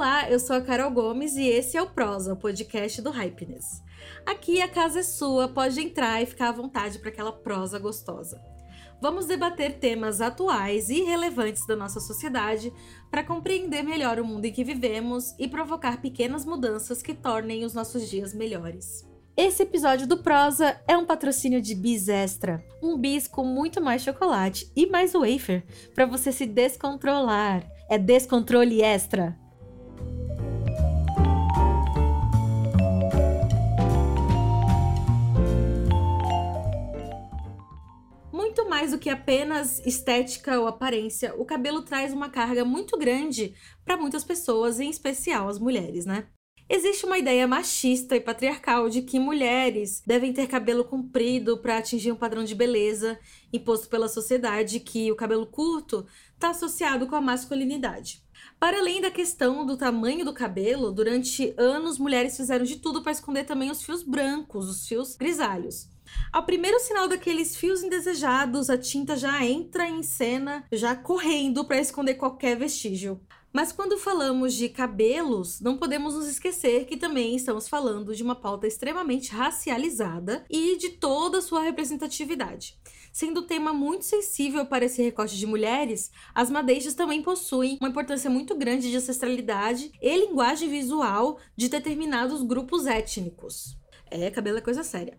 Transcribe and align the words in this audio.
Olá, 0.00 0.30
eu 0.30 0.40
sou 0.40 0.56
a 0.56 0.62
Carol 0.62 0.90
Gomes 0.90 1.36
e 1.36 1.46
esse 1.46 1.76
é 1.76 1.82
o 1.82 1.90
Prosa, 1.90 2.32
o 2.32 2.36
podcast 2.36 3.02
do 3.02 3.10
Hypeness. 3.10 3.82
Aqui 4.24 4.62
a 4.62 4.66
casa 4.66 5.00
é 5.00 5.02
sua, 5.02 5.46
pode 5.46 5.78
entrar 5.78 6.22
e 6.22 6.24
ficar 6.24 6.48
à 6.48 6.52
vontade 6.52 6.98
para 6.98 7.10
aquela 7.10 7.30
prosa 7.30 7.78
gostosa. 7.78 8.40
Vamos 8.98 9.26
debater 9.26 9.78
temas 9.78 10.22
atuais 10.22 10.88
e 10.88 11.02
relevantes 11.02 11.66
da 11.66 11.76
nossa 11.76 12.00
sociedade 12.00 12.72
para 13.10 13.22
compreender 13.22 13.82
melhor 13.82 14.18
o 14.18 14.24
mundo 14.24 14.46
em 14.46 14.52
que 14.54 14.64
vivemos 14.64 15.34
e 15.38 15.46
provocar 15.46 16.00
pequenas 16.00 16.46
mudanças 16.46 17.02
que 17.02 17.12
tornem 17.12 17.66
os 17.66 17.74
nossos 17.74 18.08
dias 18.08 18.32
melhores. 18.32 19.06
Esse 19.36 19.64
episódio 19.64 20.06
do 20.06 20.22
Prosa 20.22 20.80
é 20.88 20.96
um 20.96 21.04
patrocínio 21.04 21.60
de 21.60 21.74
Bis 21.74 22.08
Extra, 22.08 22.64
um 22.82 22.96
bis 22.96 23.28
com 23.28 23.44
muito 23.44 23.82
mais 23.82 24.00
chocolate 24.00 24.72
e 24.74 24.86
mais 24.86 25.12
wafer 25.12 25.62
para 25.94 26.06
você 26.06 26.32
se 26.32 26.46
descontrolar. 26.46 27.70
É 27.86 27.98
descontrole 27.98 28.80
extra. 28.80 29.38
Muito 38.60 38.68
mais 38.68 38.90
do 38.90 38.98
que 38.98 39.08
apenas 39.08 39.78
estética 39.86 40.60
ou 40.60 40.66
aparência, 40.66 41.34
o 41.34 41.46
cabelo 41.46 41.80
traz 41.80 42.12
uma 42.12 42.28
carga 42.28 42.62
muito 42.62 42.98
grande 42.98 43.54
para 43.86 43.96
muitas 43.96 44.22
pessoas, 44.22 44.78
em 44.78 44.90
especial 44.90 45.48
as 45.48 45.58
mulheres, 45.58 46.04
né? 46.04 46.26
Existe 46.68 47.06
uma 47.06 47.16
ideia 47.16 47.48
machista 47.48 48.14
e 48.14 48.20
patriarcal 48.20 48.90
de 48.90 49.00
que 49.00 49.18
mulheres 49.18 50.02
devem 50.06 50.34
ter 50.34 50.46
cabelo 50.46 50.84
comprido 50.84 51.56
para 51.56 51.78
atingir 51.78 52.12
um 52.12 52.16
padrão 52.16 52.44
de 52.44 52.54
beleza 52.54 53.18
imposto 53.50 53.88
pela 53.88 54.08
sociedade, 54.08 54.78
que 54.78 55.10
o 55.10 55.16
cabelo 55.16 55.46
curto 55.46 56.06
está 56.34 56.50
associado 56.50 57.06
com 57.06 57.16
a 57.16 57.20
masculinidade. 57.20 58.22
Para 58.58 58.78
além 58.78 59.00
da 59.00 59.10
questão 59.10 59.64
do 59.64 59.78
tamanho 59.78 60.22
do 60.22 60.34
cabelo, 60.34 60.92
durante 60.92 61.54
anos 61.56 61.98
mulheres 61.98 62.36
fizeram 62.36 62.66
de 62.66 62.76
tudo 62.76 63.02
para 63.02 63.12
esconder 63.12 63.44
também 63.44 63.70
os 63.70 63.82
fios 63.82 64.02
brancos, 64.02 64.68
os 64.68 64.86
fios 64.86 65.16
grisalhos. 65.16 65.88
Ao 66.32 66.44
primeiro 66.44 66.78
sinal 66.78 67.08
daqueles 67.08 67.56
fios 67.56 67.82
indesejados, 67.82 68.70
a 68.70 68.78
tinta 68.78 69.16
já 69.16 69.44
entra 69.44 69.88
em 69.88 70.02
cena, 70.02 70.64
já 70.70 70.94
correndo 70.94 71.64
para 71.64 71.80
esconder 71.80 72.14
qualquer 72.14 72.56
vestígio. 72.56 73.20
Mas 73.52 73.72
quando 73.72 73.98
falamos 73.98 74.54
de 74.54 74.68
cabelos, 74.68 75.60
não 75.60 75.76
podemos 75.76 76.14
nos 76.14 76.28
esquecer 76.28 76.84
que 76.84 76.96
também 76.96 77.34
estamos 77.34 77.68
falando 77.68 78.14
de 78.14 78.22
uma 78.22 78.36
pauta 78.36 78.66
extremamente 78.66 79.32
racializada 79.32 80.44
e 80.48 80.76
de 80.76 80.90
toda 80.90 81.38
a 81.38 81.42
sua 81.42 81.60
representatividade. 81.60 82.78
Sendo 83.12 83.42
tema 83.42 83.72
muito 83.72 84.04
sensível 84.04 84.64
para 84.66 84.84
esse 84.84 85.02
recorte 85.02 85.36
de 85.36 85.46
mulheres, 85.46 86.12
as 86.32 86.48
madeixas 86.48 86.94
também 86.94 87.22
possuem 87.22 87.76
uma 87.80 87.88
importância 87.88 88.30
muito 88.30 88.54
grande 88.54 88.88
de 88.88 88.96
ancestralidade 88.96 89.90
e 90.00 90.16
linguagem 90.16 90.68
visual 90.68 91.40
de 91.56 91.68
determinados 91.68 92.42
grupos 92.44 92.86
étnicos. 92.86 93.76
É, 94.08 94.30
cabelo 94.30 94.58
é 94.58 94.60
coisa 94.60 94.84
séria. 94.84 95.18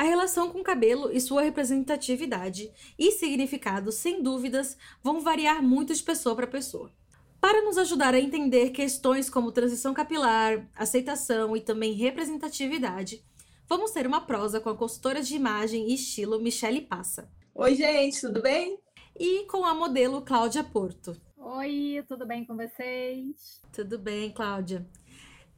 A 0.00 0.02
relação 0.02 0.48
com 0.48 0.60
o 0.60 0.64
cabelo 0.64 1.12
e 1.12 1.20
sua 1.20 1.42
representatividade 1.42 2.72
e 2.98 3.12
significado, 3.12 3.92
sem 3.92 4.22
dúvidas, 4.22 4.74
vão 5.02 5.20
variar 5.20 5.62
muito 5.62 5.94
de 5.94 6.02
pessoa 6.02 6.34
para 6.34 6.46
pessoa. 6.46 6.90
Para 7.38 7.62
nos 7.66 7.76
ajudar 7.76 8.14
a 8.14 8.18
entender 8.18 8.70
questões 8.70 9.28
como 9.28 9.52
transição 9.52 9.92
capilar, 9.92 10.66
aceitação 10.74 11.54
e 11.54 11.60
também 11.60 11.92
representatividade, 11.92 13.22
vamos 13.68 13.90
ter 13.90 14.06
uma 14.06 14.22
prosa 14.22 14.58
com 14.58 14.70
a 14.70 14.74
consultora 14.74 15.20
de 15.20 15.36
imagem 15.36 15.90
e 15.90 15.94
estilo 15.96 16.40
Michele 16.40 16.80
Passa. 16.80 17.30
Oi, 17.54 17.74
gente, 17.74 18.22
tudo 18.22 18.40
bem? 18.40 18.78
E 19.14 19.44
com 19.48 19.66
a 19.66 19.74
modelo 19.74 20.22
Cláudia 20.22 20.64
Porto. 20.64 21.14
Oi, 21.36 22.02
tudo 22.08 22.26
bem 22.26 22.46
com 22.46 22.56
vocês? 22.56 23.60
Tudo 23.70 23.98
bem, 23.98 24.32
Cláudia. 24.32 24.88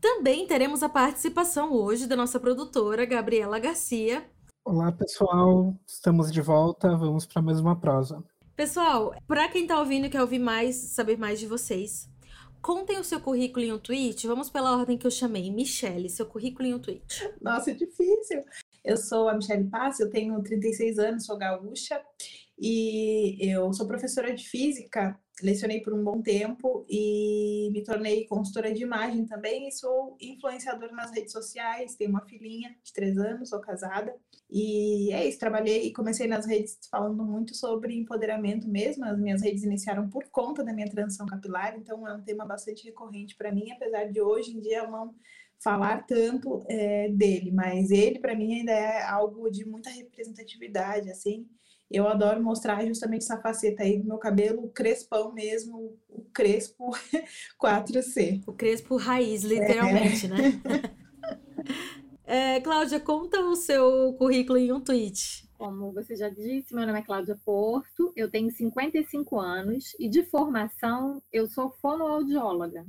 Também 0.03 0.49
teremos 0.49 0.83
a 0.83 0.89
participação 0.89 1.73
hoje 1.73 2.09
da 2.09 2.17
nossa 2.17 2.41
produtora, 2.41 3.07
Gabriela 3.07 3.61
Garcia. 3.61 4.29
Olá, 4.65 4.91
pessoal. 4.91 5.77
Estamos 5.87 6.33
de 6.33 6.41
volta. 6.41 6.97
Vamos 6.97 7.25
para 7.25 7.41
mais 7.41 7.61
uma 7.61 7.79
prosa. 7.79 8.21
Pessoal, 8.57 9.15
para 9.29 9.49
quem 9.49 9.63
está 9.63 9.79
ouvindo 9.79 10.07
e 10.07 10.11
quer 10.11 10.21
ouvir 10.21 10.41
mais, 10.41 10.75
saber 10.75 11.17
mais 11.17 11.39
de 11.39 11.47
vocês, 11.47 12.11
contem 12.61 12.99
o 12.99 13.05
seu 13.05 13.21
currículo 13.21 13.65
em 13.65 13.73
um 13.73 13.79
tweet. 13.79 14.27
Vamos 14.27 14.51
pela 14.51 14.77
ordem 14.77 14.99
que 14.99 15.07
eu 15.07 15.11
chamei. 15.11 15.53
Michele, 15.53 16.11
seu 16.11 16.27
currículo 16.27 16.67
em 16.67 16.75
um 16.75 16.81
tweet. 16.81 17.33
Nossa, 17.41 17.71
é 17.71 17.75
difícil. 17.75 18.43
Eu 18.85 18.97
sou 18.97 19.29
a 19.29 19.35
Michele 19.35 19.71
Paz, 19.71 20.01
eu 20.01 20.11
tenho 20.11 20.43
36 20.43 20.99
anos, 20.99 21.27
sou 21.27 21.39
gaúcha 21.39 22.03
e 22.59 23.39
eu 23.41 23.73
sou 23.73 23.87
professora 23.87 24.35
de 24.35 24.49
física 24.49 25.17
lecionei 25.41 25.81
por 25.81 25.95
um 25.95 26.05
bom 26.05 26.21
tempo 26.21 26.85
e 26.89 27.71
me 27.73 27.83
tornei 27.83 28.27
consultora 28.27 28.73
de 28.73 28.83
imagem 28.83 29.25
também 29.25 29.69
e 29.69 29.73
sou 29.73 30.17
influenciadora 30.21 30.93
nas 30.93 31.11
redes 31.11 31.33
sociais, 31.33 31.95
tenho 31.95 32.11
uma 32.11 32.27
filhinha 32.27 32.77
de 32.83 32.93
três 32.93 33.17
anos, 33.17 33.49
sou 33.49 33.61
casada. 33.61 34.15
E 34.51 35.11
é 35.13 35.27
isso, 35.27 35.39
trabalhei 35.39 35.87
e 35.87 35.93
comecei 35.93 36.27
nas 36.27 36.47
redes 36.47 36.79
falando 36.91 37.25
muito 37.25 37.57
sobre 37.57 37.95
empoderamento 37.95 38.69
mesmo, 38.69 39.05
as 39.05 39.19
minhas 39.19 39.41
redes 39.41 39.63
iniciaram 39.63 40.11
por 40.11 40.25
conta 40.31 40.63
da 40.63 40.73
minha 40.73 40.91
transição 40.91 41.25
capilar, 41.25 41.75
então 41.77 42.07
é 42.07 42.15
um 42.15 42.23
tema 42.23 42.45
bastante 42.45 42.85
recorrente 42.85 43.35
para 43.35 43.51
mim, 43.51 43.71
apesar 43.71 44.05
de 44.05 44.21
hoje 44.21 44.55
em 44.55 44.61
dia 44.61 44.79
eu 44.79 44.91
não 44.91 45.15
falar 45.63 46.05
tanto 46.07 46.63
é, 46.69 47.09
dele, 47.09 47.53
mas 47.53 47.91
ele 47.91 48.19
para 48.19 48.35
mim 48.35 48.59
ainda 48.59 48.73
é 48.73 49.03
algo 49.05 49.49
de 49.51 49.65
muita 49.65 49.89
representatividade, 49.89 51.09
assim, 51.09 51.47
eu 51.93 52.09
adoro 52.09 52.43
mostrar 52.43 52.85
justamente 52.87 53.23
essa 53.23 53.41
faceta 53.41 53.83
aí 53.83 53.99
do 53.99 54.07
meu 54.07 54.19
cabelo 54.19 54.69
crespão 54.71 55.33
mesmo, 55.33 55.99
o 56.09 56.23
crespo 56.33 56.91
4C. 57.61 58.43
O 58.47 58.53
crespo 58.53 58.97
raiz, 58.97 59.43
literalmente, 59.43 60.27
é. 60.27 60.29
né? 60.29 60.61
é, 62.25 62.61
Cláudia, 62.61 62.99
conta 62.99 63.41
o 63.41 63.55
seu 63.55 64.15
currículo 64.15 64.59
em 64.59 64.73
um 64.73 64.81
tweet. 64.81 65.49
Como 65.59 65.93
você 65.93 66.17
já 66.17 66.29
disse, 66.29 66.75
meu 66.75 66.87
nome 66.87 66.99
é 66.99 67.03
Cláudia 67.03 67.39
Porto, 67.45 68.13
eu 68.17 68.31
tenho 68.31 68.51
55 68.51 69.39
anos 69.39 69.95
e 70.01 70.09
de 70.09 70.25
formação 70.25 71.23
eu 71.33 71.47
sou 71.47 71.71
fonoaudióloga. 71.71 72.85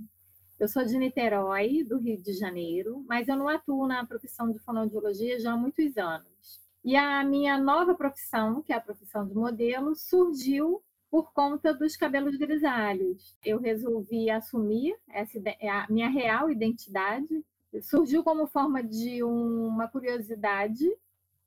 Eu 0.59 0.67
sou 0.67 0.85
de 0.85 0.97
Niterói, 0.97 1.83
do 1.83 1.99
Rio 1.99 2.21
de 2.21 2.31
Janeiro, 2.33 3.03
mas 3.07 3.27
eu 3.27 3.35
não 3.35 3.49
atuo 3.49 3.85
na 3.85 4.05
profissão 4.05 4.49
de 4.49 4.59
fonoaudiologia 4.59 5.39
já 5.39 5.51
há 5.51 5.57
muitos 5.57 5.97
anos. 5.97 6.62
E 6.83 6.95
a 6.95 7.23
minha 7.23 7.57
nova 7.57 7.95
profissão, 7.95 8.61
que 8.61 8.73
é 8.73 8.75
a 8.75 8.81
profissão 8.81 9.25
de 9.25 9.33
modelo, 9.33 9.95
surgiu 9.95 10.81
por 11.09 11.31
conta 11.31 11.73
dos 11.73 11.95
cabelos 11.95 12.35
grisalhos. 12.35 13.37
Eu 13.45 13.59
resolvi 13.59 14.29
assumir 14.29 14.95
essa 15.07 15.39
a 15.69 15.85
minha 15.89 16.09
real 16.09 16.49
identidade. 16.49 17.45
Surgiu 17.81 18.23
como 18.23 18.47
forma 18.47 18.83
de 18.83 19.23
uma 19.23 19.87
curiosidade 19.87 20.91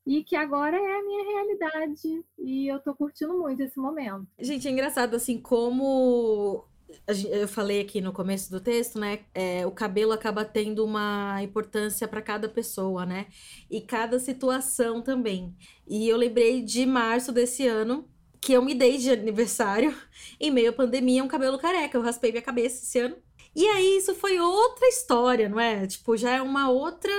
e 0.06 0.22
que 0.22 0.36
agora 0.36 0.76
é 0.76 0.98
a 0.98 1.02
minha 1.02 1.24
realidade. 1.24 2.24
E 2.38 2.68
eu 2.68 2.78
tô 2.78 2.94
curtindo 2.94 3.36
muito 3.36 3.60
esse 3.60 3.78
momento. 3.78 4.26
Gente, 4.38 4.68
é 4.68 4.70
engraçado 4.70 5.14
assim 5.16 5.40
como 5.40 6.64
eu 7.06 7.48
falei 7.48 7.80
aqui 7.80 8.00
no 8.00 8.12
começo 8.12 8.50
do 8.50 8.60
texto, 8.60 8.98
né? 8.98 9.20
É, 9.34 9.66
o 9.66 9.70
cabelo 9.70 10.12
acaba 10.12 10.44
tendo 10.44 10.84
uma 10.84 11.42
importância 11.42 12.06
para 12.06 12.22
cada 12.22 12.48
pessoa, 12.48 13.04
né? 13.04 13.26
E 13.70 13.80
cada 13.80 14.18
situação 14.18 15.02
também. 15.02 15.54
E 15.86 16.08
eu 16.08 16.16
lembrei 16.16 16.62
de 16.62 16.86
março 16.86 17.32
desse 17.32 17.66
ano, 17.66 18.08
que 18.40 18.52
eu 18.52 18.62
me 18.62 18.74
dei 18.74 18.98
de 18.98 19.10
aniversário, 19.10 19.94
em 20.40 20.50
meio 20.50 20.70
à 20.70 20.72
pandemia, 20.72 21.24
um 21.24 21.28
cabelo 21.28 21.58
careca. 21.58 21.96
Eu 21.96 22.02
raspei 22.02 22.30
minha 22.30 22.42
cabeça 22.42 22.82
esse 22.82 22.98
ano. 22.98 23.16
E 23.54 23.66
aí, 23.66 23.98
isso 23.98 24.14
foi 24.14 24.38
outra 24.38 24.86
história, 24.88 25.48
não 25.48 25.58
é? 25.58 25.86
Tipo, 25.86 26.16
já 26.16 26.36
é 26.36 26.42
uma 26.42 26.68
outra 26.68 27.10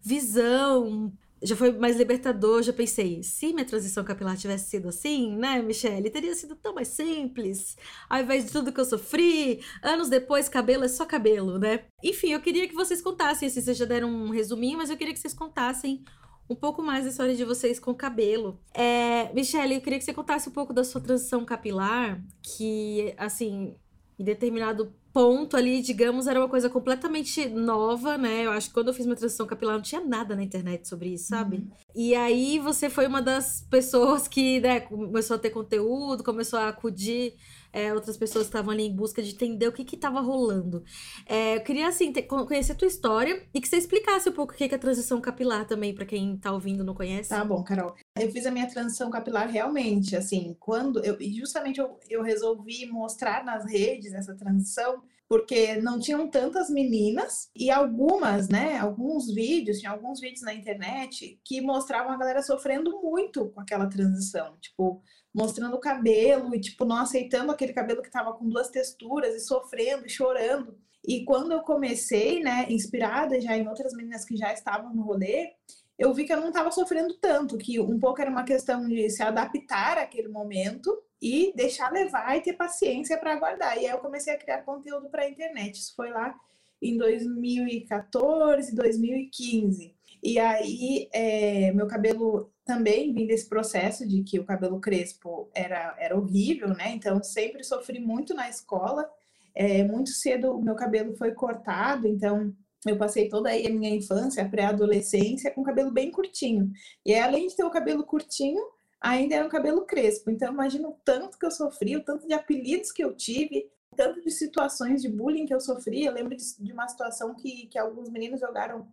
visão 0.00 1.12
já 1.42 1.54
foi 1.54 1.72
mais 1.72 1.96
libertador, 1.96 2.62
já 2.62 2.72
pensei, 2.72 3.22
se 3.22 3.52
minha 3.52 3.64
transição 3.64 4.02
capilar 4.04 4.36
tivesse 4.36 4.70
sido 4.70 4.88
assim, 4.88 5.36
né, 5.36 5.60
Michelle, 5.60 6.10
teria 6.10 6.34
sido 6.34 6.56
tão 6.56 6.74
mais 6.74 6.88
simples, 6.88 7.76
ao 8.08 8.20
invés 8.20 8.46
de 8.46 8.52
tudo 8.52 8.72
que 8.72 8.80
eu 8.80 8.84
sofri, 8.84 9.60
anos 9.82 10.08
depois, 10.08 10.48
cabelo 10.48 10.84
é 10.84 10.88
só 10.88 11.04
cabelo, 11.04 11.58
né? 11.58 11.84
Enfim, 12.02 12.32
eu 12.32 12.40
queria 12.40 12.66
que 12.66 12.74
vocês 12.74 13.02
contassem, 13.02 13.48
assim, 13.48 13.60
vocês 13.60 13.76
já 13.76 13.84
deram 13.84 14.08
um 14.08 14.30
resuminho, 14.30 14.78
mas 14.78 14.90
eu 14.90 14.96
queria 14.96 15.12
que 15.12 15.20
vocês 15.20 15.34
contassem 15.34 16.04
um 16.48 16.54
pouco 16.54 16.80
mais 16.82 17.04
da 17.04 17.10
história 17.10 17.34
de 17.34 17.44
vocês 17.44 17.78
com 17.78 17.94
cabelo. 17.94 18.60
É, 18.72 19.32
Michelle, 19.34 19.74
eu 19.74 19.80
queria 19.80 19.98
que 19.98 20.04
você 20.04 20.14
contasse 20.14 20.48
um 20.48 20.52
pouco 20.52 20.72
da 20.72 20.84
sua 20.84 21.00
transição 21.00 21.44
capilar, 21.44 22.22
que, 22.40 23.12
assim, 23.18 23.76
em 24.18 24.24
determinado 24.24 24.94
ponto 25.16 25.56
ali, 25.56 25.80
digamos, 25.80 26.26
era 26.26 26.38
uma 26.38 26.46
coisa 26.46 26.68
completamente 26.68 27.48
nova, 27.48 28.18
né? 28.18 28.44
Eu 28.44 28.50
acho 28.50 28.68
que 28.68 28.74
quando 28.74 28.88
eu 28.88 28.92
fiz 28.92 29.06
minha 29.06 29.16
transição 29.16 29.46
capilar 29.46 29.76
não 29.76 29.82
tinha 29.82 30.02
nada 30.02 30.36
na 30.36 30.42
internet 30.42 30.86
sobre 30.86 31.14
isso, 31.14 31.28
sabe? 31.28 31.56
Uhum. 31.56 31.68
E 31.94 32.14
aí 32.14 32.58
você 32.58 32.90
foi 32.90 33.06
uma 33.06 33.22
das 33.22 33.66
pessoas 33.70 34.28
que, 34.28 34.60
né, 34.60 34.80
começou 34.80 35.36
a 35.36 35.38
ter 35.38 35.48
conteúdo, 35.48 36.22
começou 36.22 36.58
a 36.58 36.68
acudir 36.68 37.32
é, 37.76 37.92
outras 37.92 38.16
pessoas 38.16 38.46
estavam 38.46 38.72
ali 38.72 38.84
em 38.84 38.96
busca 38.96 39.22
de 39.22 39.32
entender 39.32 39.68
o 39.68 39.72
que 39.72 39.84
que 39.84 39.96
estava 39.96 40.18
rolando. 40.20 40.82
É, 41.26 41.56
eu 41.56 41.60
queria, 41.62 41.88
assim, 41.88 42.10
ter, 42.10 42.22
conhecer 42.22 42.72
a 42.72 42.74
tua 42.74 42.88
história 42.88 43.46
e 43.52 43.60
que 43.60 43.68
você 43.68 43.76
explicasse 43.76 44.30
um 44.30 44.32
pouco 44.32 44.54
o 44.54 44.56
que 44.56 44.64
é 44.64 44.74
a 44.74 44.78
transição 44.78 45.20
capilar 45.20 45.66
também, 45.66 45.94
para 45.94 46.06
quem 46.06 46.38
tá 46.38 46.50
ouvindo 46.52 46.82
e 46.82 46.86
não 46.86 46.94
conhece. 46.94 47.28
Tá 47.28 47.44
bom, 47.44 47.62
Carol. 47.62 47.94
Eu 48.18 48.32
fiz 48.32 48.46
a 48.46 48.50
minha 48.50 48.66
transição 48.66 49.10
capilar 49.10 49.50
realmente, 49.50 50.16
assim, 50.16 50.56
quando 50.58 51.04
eu, 51.04 51.18
justamente 51.20 51.78
eu, 51.78 51.98
eu 52.08 52.22
resolvi 52.22 52.86
mostrar 52.86 53.44
nas 53.44 53.70
redes 53.70 54.14
essa 54.14 54.34
transição, 54.34 55.02
porque 55.28 55.76
não 55.76 55.98
tinham 55.98 56.30
tantas 56.30 56.70
meninas 56.70 57.50
e 57.54 57.70
algumas, 57.70 58.48
né, 58.48 58.78
alguns 58.78 59.26
vídeos, 59.26 59.80
tinha 59.80 59.90
alguns 59.90 60.18
vídeos 60.18 60.40
na 60.40 60.54
internet 60.54 61.38
que 61.44 61.60
mostravam 61.60 62.12
a 62.12 62.16
galera 62.16 62.42
sofrendo 62.42 63.02
muito 63.02 63.50
com 63.50 63.60
aquela 63.60 63.86
transição, 63.86 64.56
tipo, 64.60 65.02
mostrando 65.36 65.74
o 65.74 65.80
cabelo 65.80 66.54
e 66.54 66.60
tipo 66.60 66.86
não 66.86 66.96
aceitando 66.96 67.52
aquele 67.52 67.74
cabelo 67.74 68.00
que 68.00 68.08
estava 68.08 68.32
com 68.32 68.48
duas 68.48 68.70
texturas 68.70 69.34
e 69.34 69.40
sofrendo 69.40 70.06
e 70.06 70.08
chorando. 70.08 70.78
E 71.06 71.24
quando 71.26 71.52
eu 71.52 71.60
comecei, 71.60 72.40
né, 72.40 72.64
inspirada 72.70 73.38
já 73.38 73.54
em 73.54 73.68
outras 73.68 73.92
meninas 73.92 74.24
que 74.24 74.34
já 74.34 74.50
estavam 74.54 74.94
no 74.94 75.02
rolê, 75.02 75.52
eu 75.98 76.14
vi 76.14 76.24
que 76.24 76.32
eu 76.32 76.40
não 76.40 76.48
estava 76.48 76.72
sofrendo 76.72 77.12
tanto, 77.18 77.58
que 77.58 77.78
um 77.78 78.00
pouco 78.00 78.22
era 78.22 78.30
uma 78.30 78.44
questão 78.44 78.88
de 78.88 79.10
se 79.10 79.22
adaptar 79.22 79.98
àquele 79.98 80.28
momento 80.28 80.90
e 81.20 81.52
deixar 81.54 81.92
levar 81.92 82.34
e 82.34 82.40
ter 82.40 82.54
paciência 82.54 83.18
para 83.18 83.34
aguardar. 83.34 83.76
E 83.76 83.80
aí 83.86 83.92
eu 83.92 83.98
comecei 83.98 84.32
a 84.32 84.38
criar 84.38 84.62
conteúdo 84.62 85.10
para 85.10 85.24
a 85.24 85.28
internet. 85.28 85.74
Isso 85.74 85.94
foi 85.94 86.10
lá 86.10 86.34
em 86.80 86.96
2014, 86.96 88.74
2015. 88.74 89.94
E 90.22 90.38
aí 90.38 91.10
é, 91.12 91.72
meu 91.72 91.86
cabelo 91.86 92.50
também 92.66 93.12
vim 93.14 93.26
desse 93.26 93.48
processo 93.48 94.06
de 94.06 94.22
que 94.24 94.40
o 94.40 94.44
cabelo 94.44 94.80
crespo 94.80 95.48
era, 95.54 95.96
era 95.98 96.18
horrível, 96.18 96.68
né? 96.68 96.90
Então 96.90 97.22
sempre 97.22 97.62
sofri 97.62 98.00
muito 98.00 98.34
na 98.34 98.50
escola. 98.50 99.08
É, 99.54 99.84
muito 99.84 100.10
cedo 100.10 100.52
o 100.52 100.62
meu 100.62 100.74
cabelo 100.74 101.16
foi 101.16 101.32
cortado, 101.32 102.06
então 102.06 102.54
eu 102.84 102.98
passei 102.98 103.28
toda 103.28 103.50
a 103.50 103.70
minha 103.70 103.94
infância, 103.94 104.42
a 104.42 104.48
pré-adolescência, 104.48 105.50
com 105.50 105.62
cabelo 105.62 105.90
bem 105.90 106.10
curtinho. 106.10 106.70
E 107.04 107.14
além 107.14 107.46
de 107.46 107.56
ter 107.56 107.64
o 107.64 107.70
cabelo 107.70 108.04
curtinho, 108.04 108.62
ainda 109.00 109.36
era 109.36 109.46
um 109.46 109.48
cabelo 109.48 109.86
crespo. 109.86 110.30
Então, 110.30 110.52
imagina 110.52 110.88
o 110.88 110.96
tanto 111.04 111.38
que 111.38 111.46
eu 111.46 111.50
sofri, 111.50 111.96
o 111.96 112.04
tanto 112.04 112.26
de 112.26 112.34
apelidos 112.34 112.92
que 112.92 113.02
eu 113.02 113.14
tive, 113.14 113.70
o 113.92 113.96
tanto 113.96 114.20
de 114.20 114.30
situações 114.30 115.02
de 115.02 115.08
bullying 115.08 115.46
que 115.46 115.54
eu 115.54 115.60
sofri. 115.60 116.04
Eu 116.04 116.12
lembro 116.12 116.36
de, 116.36 116.44
de 116.58 116.72
uma 116.72 116.88
situação 116.88 117.34
que, 117.34 117.66
que 117.66 117.78
alguns 117.78 118.10
meninos 118.10 118.40
jogaram 118.40 118.86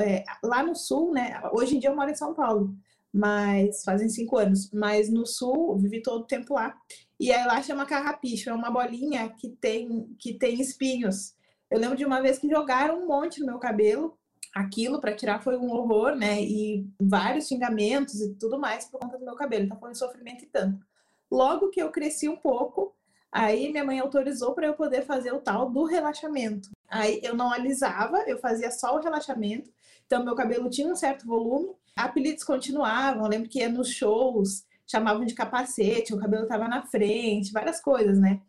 é, 0.00 0.24
lá 0.42 0.62
no 0.62 0.74
sul, 0.74 1.12
né? 1.12 1.40
Hoje 1.52 1.76
em 1.76 1.78
dia 1.78 1.90
eu 1.90 1.96
moro 1.96 2.10
em 2.10 2.16
São 2.16 2.34
Paulo, 2.34 2.74
mas 3.16 3.82
fazem 3.82 4.10
cinco 4.10 4.36
anos. 4.36 4.70
Mas 4.70 5.10
no 5.10 5.24
sul, 5.24 5.78
vivi 5.78 6.02
todo 6.02 6.20
o 6.20 6.26
tempo 6.26 6.52
lá. 6.52 6.76
E 7.18 7.32
aí 7.32 7.46
lá 7.46 7.62
chama 7.62 7.86
carrapicho, 7.86 8.50
é 8.50 8.52
uma 8.52 8.70
bolinha 8.70 9.30
que 9.30 9.48
tem, 9.48 10.14
que 10.18 10.34
tem 10.34 10.60
espinhos. 10.60 11.34
Eu 11.70 11.80
lembro 11.80 11.96
de 11.96 12.04
uma 12.04 12.20
vez 12.20 12.38
que 12.38 12.48
jogaram 12.48 13.02
um 13.02 13.06
monte 13.06 13.40
no 13.40 13.46
meu 13.46 13.58
cabelo. 13.58 14.18
Aquilo 14.54 15.00
para 15.00 15.16
tirar 15.16 15.42
foi 15.42 15.56
um 15.56 15.70
horror, 15.70 16.14
né? 16.14 16.42
E 16.42 16.86
vários 17.00 17.46
xingamentos 17.46 18.20
e 18.20 18.34
tudo 18.34 18.58
mais 18.58 18.84
por 18.84 19.00
conta 19.00 19.18
do 19.18 19.24
meu 19.24 19.34
cabelo. 19.34 19.64
Então 19.64 19.80
foi 19.80 19.90
um 19.90 19.94
sofrimento 19.94 20.44
e 20.44 20.48
tanto. 20.48 20.84
Logo 21.30 21.70
que 21.70 21.80
eu 21.80 21.90
cresci 21.90 22.28
um 22.28 22.36
pouco, 22.36 22.94
aí 23.32 23.70
minha 23.70 23.84
mãe 23.84 23.98
autorizou 23.98 24.54
para 24.54 24.66
eu 24.66 24.74
poder 24.74 25.02
fazer 25.06 25.32
o 25.32 25.40
tal 25.40 25.70
do 25.70 25.84
relaxamento. 25.84 26.68
Aí 26.86 27.18
eu 27.22 27.34
não 27.34 27.50
alisava, 27.50 28.18
eu 28.26 28.38
fazia 28.38 28.70
só 28.70 28.94
o 28.94 29.00
relaxamento. 29.00 29.70
Então 30.04 30.22
meu 30.22 30.34
cabelo 30.34 30.68
tinha 30.68 30.92
um 30.92 30.94
certo 30.94 31.26
volume. 31.26 31.74
Apelidos 31.96 32.44
continuavam. 32.44 33.24
Eu 33.24 33.30
lembro 33.30 33.48
que 33.48 33.60
ia 33.60 33.68
nos 33.68 33.90
shows, 33.90 34.64
chamavam 34.86 35.24
de 35.24 35.34
capacete, 35.34 36.14
o 36.14 36.18
cabelo 36.18 36.44
estava 36.44 36.68
na 36.68 36.86
frente, 36.86 37.52
várias 37.52 37.80
coisas, 37.80 38.18
né? 38.18 38.40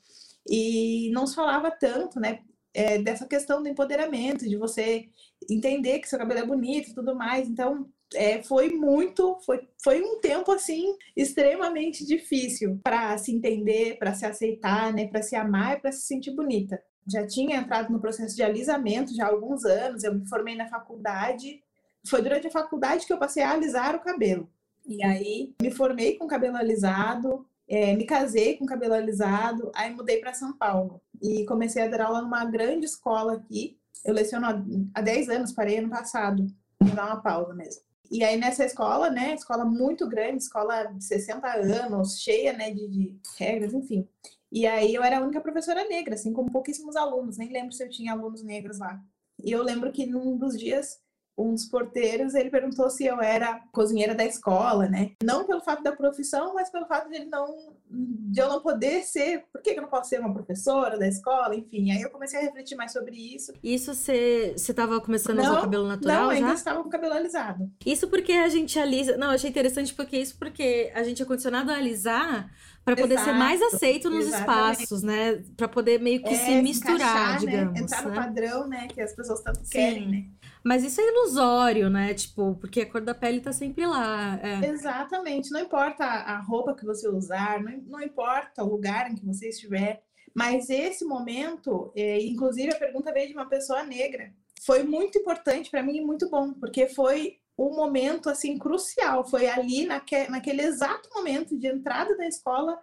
E 0.49 1.09
não 1.11 1.25
se 1.25 1.35
falava 1.35 1.71
tanto, 1.71 2.19
né? 2.19 2.39
é, 2.77 2.99
dessa 2.99 3.25
questão 3.25 3.63
do 3.63 3.67
empoderamento, 3.67 4.47
de 4.47 4.55
você 4.55 5.09
entender 5.49 5.97
que 5.97 6.07
seu 6.07 6.19
cabelo 6.19 6.41
é 6.41 6.45
bonito 6.45 6.91
e 6.91 6.94
tudo 6.94 7.15
mais. 7.15 7.49
Então, 7.49 7.89
é, 8.13 8.44
foi 8.44 8.69
muito, 8.69 9.39
foi, 9.44 9.67
foi 9.83 10.00
um 10.00 10.19
tempo 10.19 10.51
assim 10.51 10.95
extremamente 11.15 12.05
difícil 12.05 12.79
para 12.83 13.17
se 13.17 13.31
entender, 13.31 13.97
para 13.97 14.13
se 14.13 14.27
aceitar, 14.27 14.93
né, 14.93 15.07
para 15.07 15.23
se 15.23 15.35
amar 15.35 15.77
e 15.77 15.81
para 15.81 15.91
se 15.91 16.05
sentir 16.05 16.35
bonita. 16.35 16.79
Já 17.11 17.25
tinha 17.25 17.57
entrado 17.57 17.91
no 17.91 18.00
processo 18.00 18.35
de 18.35 18.43
alisamento 18.43 19.15
já 19.15 19.25
há 19.25 19.29
alguns 19.29 19.65
anos, 19.65 20.03
eu 20.03 20.13
me 20.13 20.29
formei 20.29 20.55
na 20.55 20.67
faculdade. 20.67 21.63
Foi 22.09 22.21
durante 22.21 22.48
a 22.48 22.51
faculdade 22.51 23.06
que 23.06 23.13
eu 23.13 23.18
passei 23.18 23.44
a 23.44 23.51
alisar 23.51 23.95
o 23.95 24.00
cabelo. 24.00 24.50
E 24.86 25.04
aí 25.04 25.54
me 25.62 25.69
formei 25.69 26.18
com 26.18 26.27
cabelo 26.27 26.56
alisado, 26.56 27.45
é, 27.68 27.94
me 27.94 28.06
casei 28.06 28.56
com 28.57 28.65
cabelo 28.65 28.94
alisado, 28.94 29.69
aí 29.75 29.94
mudei 29.94 30.19
para 30.19 30.33
São 30.33 30.57
Paulo 30.57 31.01
e 31.21 31.45
comecei 31.45 31.83
a 31.83 31.88
dar 31.88 32.04
aula 32.06 32.21
numa 32.21 32.45
grande 32.45 32.86
escola 32.86 33.33
aqui. 33.33 33.77
Eu 34.06 34.13
leciono 34.13 34.45
há 34.94 35.01
10 35.01 35.30
anos, 35.30 35.51
parei 35.51 35.80
ano 35.80 35.89
passado, 35.89 36.48
vou 36.80 36.95
dar 36.95 37.07
uma 37.07 37.21
pausa 37.21 37.54
mesmo. 37.54 37.81
E 38.10 38.24
aí 38.24 38.38
nessa 38.38 38.63
escola, 38.63 39.10
né, 39.10 39.33
escola 39.33 39.65
muito 39.65 40.07
grande, 40.07 40.44
escola 40.44 40.86
de 40.86 41.03
60 41.03 41.45
anos, 41.57 42.21
cheia, 42.21 42.53
né, 42.53 42.71
de, 42.71 42.88
de 42.88 43.19
regras, 43.38 43.74
enfim. 43.74 44.07
E 44.50 44.65
aí 44.65 44.95
eu 44.95 45.03
era 45.03 45.18
a 45.18 45.21
única 45.21 45.42
professora 45.42 45.86
negra, 45.89 46.15
assim 46.15 46.31
como 46.31 46.50
pouquíssimos 46.50 46.95
alunos, 46.95 47.38
nem 47.38 47.51
lembro 47.51 47.74
se 47.74 47.83
eu 47.83 47.89
tinha 47.89 48.13
alunos 48.13 48.42
negros 48.42 48.80
lá. 48.80 48.98
E 49.44 49.51
eu 49.51 49.62
lembro 49.62 49.92
que 49.92 50.06
num 50.06 50.38
dos 50.38 50.57
dias 50.57 51.00
um 51.38 51.54
dos 51.54 51.66
porteiros, 51.66 52.34
ele 52.34 52.50
perguntou 52.50 52.89
se 52.89 53.06
eu 53.06 53.22
era 53.22 53.62
cozinheira 53.72 54.16
da 54.16 54.25
escola, 54.25 54.88
né? 54.88 55.12
Não 55.24 55.45
pelo 55.45 55.62
fato 55.62 55.84
da 55.84 55.92
profissão, 55.92 56.56
mas 56.56 56.69
pelo 56.69 56.88
fato 56.88 57.10
de 57.10 57.16
ele 57.16 57.25
não 57.25 57.78
de 57.89 58.42
eu 58.42 58.50
não 58.50 58.60
poder 58.60 59.04
ser, 59.04 59.45
por 59.51 59.62
que 59.62 59.69
eu 59.69 59.81
não 59.81 59.88
posso 59.88 60.10
ser 60.10 60.19
uma 60.19 60.34
professora 60.34 60.98
da 60.98 61.07
escola, 61.07 61.56
enfim. 61.56 61.92
Aí 61.92 62.01
eu 62.01 62.10
comecei 62.10 62.39
a 62.39 62.42
refletir 62.42 62.75
mais 62.75 62.92
sobre 62.92 63.16
isso. 63.16 63.54
Isso 63.63 63.94
você 63.94 64.54
estava 64.56 65.00
começando 65.00 65.38
não, 65.38 65.45
a 65.45 65.50
usar 65.50 65.60
o 65.60 65.62
cabelo 65.62 65.88
natural 65.88 66.24
não, 66.24 66.30
ainda 66.31 66.48
já? 66.50 66.54
estava 66.56 66.81
com 66.81 66.89
o 66.89 66.92
cabelo 66.92 67.13
alisado. 67.13 67.72
Isso 67.86 68.07
porque 68.10 68.34
a 68.34 68.50
gente 68.50 68.78
alisa, 68.78 69.16
não, 69.16 69.30
achei 69.30 69.50
interessante 69.50 69.94
porque 69.94 70.18
isso 70.18 70.38
porque 70.38 70.92
a 70.94 71.04
gente 71.04 71.22
é 71.22 71.25
condicionado 71.25 71.72
a 71.72 71.75
alisar 71.75 72.51
para 72.84 72.95
poder 72.95 73.16
Exato, 73.16 73.30
ser 73.30 73.36
mais 73.36 73.62
aceito 73.62 74.10
nos 74.10 74.28
exatamente. 74.28 74.80
espaços, 74.80 75.04
né? 75.04 75.44
Para 75.56 75.68
poder 75.68 76.00
meio 76.00 76.24
que 76.24 76.34
é, 76.34 76.38
se 76.38 76.62
misturar, 76.62 76.95
encaixar, 76.95 77.31
né? 77.34 77.38
digamos, 77.39 77.74
né? 77.74 77.80
Entrar 77.81 78.01
no 78.04 78.13
padrão, 78.13 78.68
né, 78.68 78.88
que 78.88 79.01
as 79.01 79.13
pessoas 79.13 79.42
tanto 79.42 79.60
Sim. 79.60 79.69
querem, 79.69 80.07
né? 80.07 80.25
Mas 80.67 80.83
isso 80.83 80.99
é 80.99 81.07
ilusório, 81.07 81.89
né? 81.89 82.13
Tipo, 82.13 82.53
porque 82.55 82.81
a 82.81 82.85
cor 82.85 82.99
da 82.99 83.15
pele 83.15 83.39
tá 83.39 83.53
sempre 83.53 83.85
lá. 83.85 84.37
É. 84.43 84.67
Exatamente. 84.67 85.49
Não 85.49 85.61
importa 85.61 86.03
a 86.03 86.41
roupa 86.41 86.75
que 86.75 86.83
você 86.83 87.07
usar, 87.07 87.63
não, 87.63 87.71
não 87.87 88.01
importa 88.01 88.65
o 88.65 88.69
lugar 88.69 89.09
em 89.09 89.15
que 89.15 89.25
você 89.25 89.47
estiver. 89.47 90.03
Mas 90.35 90.69
esse 90.69 91.05
momento, 91.05 91.89
é, 91.95 92.21
inclusive 92.21 92.73
a 92.73 92.77
pergunta 92.77 93.13
veio 93.13 93.29
de 93.29 93.33
uma 93.33 93.47
pessoa 93.47 93.81
negra, 93.83 94.33
foi 94.61 94.83
muito 94.83 95.17
importante 95.17 95.71
para 95.71 95.81
mim 95.81 95.99
e 95.99 96.05
muito 96.05 96.29
bom, 96.29 96.51
porque 96.51 96.87
foi 96.87 97.37
um 97.57 97.73
momento 97.73 98.29
assim 98.29 98.57
crucial. 98.59 99.23
Foi 99.23 99.47
ali 99.47 99.85
naque, 99.85 100.29
naquele 100.29 100.63
exato 100.63 101.07
momento 101.15 101.57
de 101.57 101.67
entrada 101.67 102.17
da 102.17 102.27
escola 102.27 102.77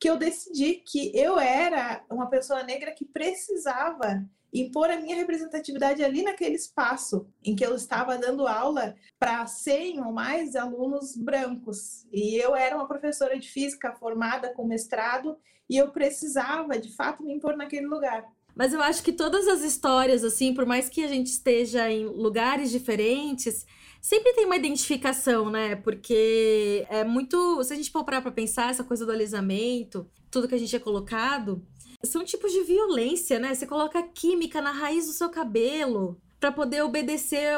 que 0.00 0.10
eu 0.10 0.16
decidi 0.16 0.74
que 0.74 1.16
eu 1.16 1.38
era 1.38 2.04
uma 2.10 2.26
pessoa 2.26 2.64
negra 2.64 2.90
que 2.90 3.04
precisava 3.04 4.28
impor 4.52 4.90
a 4.90 4.98
minha 4.98 5.16
representatividade 5.16 6.02
ali 6.02 6.22
naquele 6.22 6.54
espaço 6.54 7.26
em 7.44 7.54
que 7.54 7.64
eu 7.64 7.74
estava 7.74 8.16
dando 8.16 8.46
aula 8.46 8.94
para 9.18 9.46
100 9.46 10.00
ou 10.00 10.12
mais 10.12 10.56
alunos 10.56 11.16
brancos. 11.16 12.06
E 12.12 12.36
eu 12.36 12.56
era 12.56 12.76
uma 12.76 12.88
professora 12.88 13.38
de 13.38 13.48
física 13.48 13.92
formada 13.92 14.52
com 14.54 14.66
mestrado 14.66 15.36
e 15.68 15.76
eu 15.76 15.90
precisava, 15.90 16.78
de 16.78 16.94
fato, 16.94 17.22
me 17.22 17.34
impor 17.34 17.56
naquele 17.56 17.86
lugar. 17.86 18.26
Mas 18.54 18.72
eu 18.72 18.82
acho 18.82 19.02
que 19.04 19.12
todas 19.12 19.46
as 19.46 19.62
histórias, 19.62 20.24
assim, 20.24 20.52
por 20.52 20.66
mais 20.66 20.88
que 20.88 21.04
a 21.04 21.08
gente 21.08 21.28
esteja 21.28 21.88
em 21.90 22.06
lugares 22.06 22.70
diferentes, 22.70 23.64
sempre 24.00 24.32
tem 24.32 24.46
uma 24.46 24.56
identificação, 24.56 25.48
né? 25.48 25.76
Porque 25.76 26.84
é 26.88 27.04
muito. 27.04 27.62
Se 27.62 27.72
a 27.72 27.76
gente 27.76 27.92
parar 27.92 28.20
pra 28.20 28.32
pensar, 28.32 28.70
essa 28.70 28.82
coisa 28.82 29.06
do 29.06 29.12
alisamento, 29.12 30.10
tudo 30.28 30.48
que 30.48 30.54
a 30.54 30.58
gente 30.58 30.74
é 30.74 30.78
colocado, 30.80 31.64
são 32.02 32.24
tipos 32.24 32.52
de 32.52 32.62
violência, 32.62 33.38
né? 33.38 33.54
Você 33.54 33.66
coloca 33.66 34.02
química 34.02 34.60
na 34.60 34.70
raiz 34.70 35.06
do 35.06 35.12
seu 35.12 35.28
cabelo 35.28 36.20
para 36.38 36.52
poder 36.52 36.82
obedecer 36.82 37.54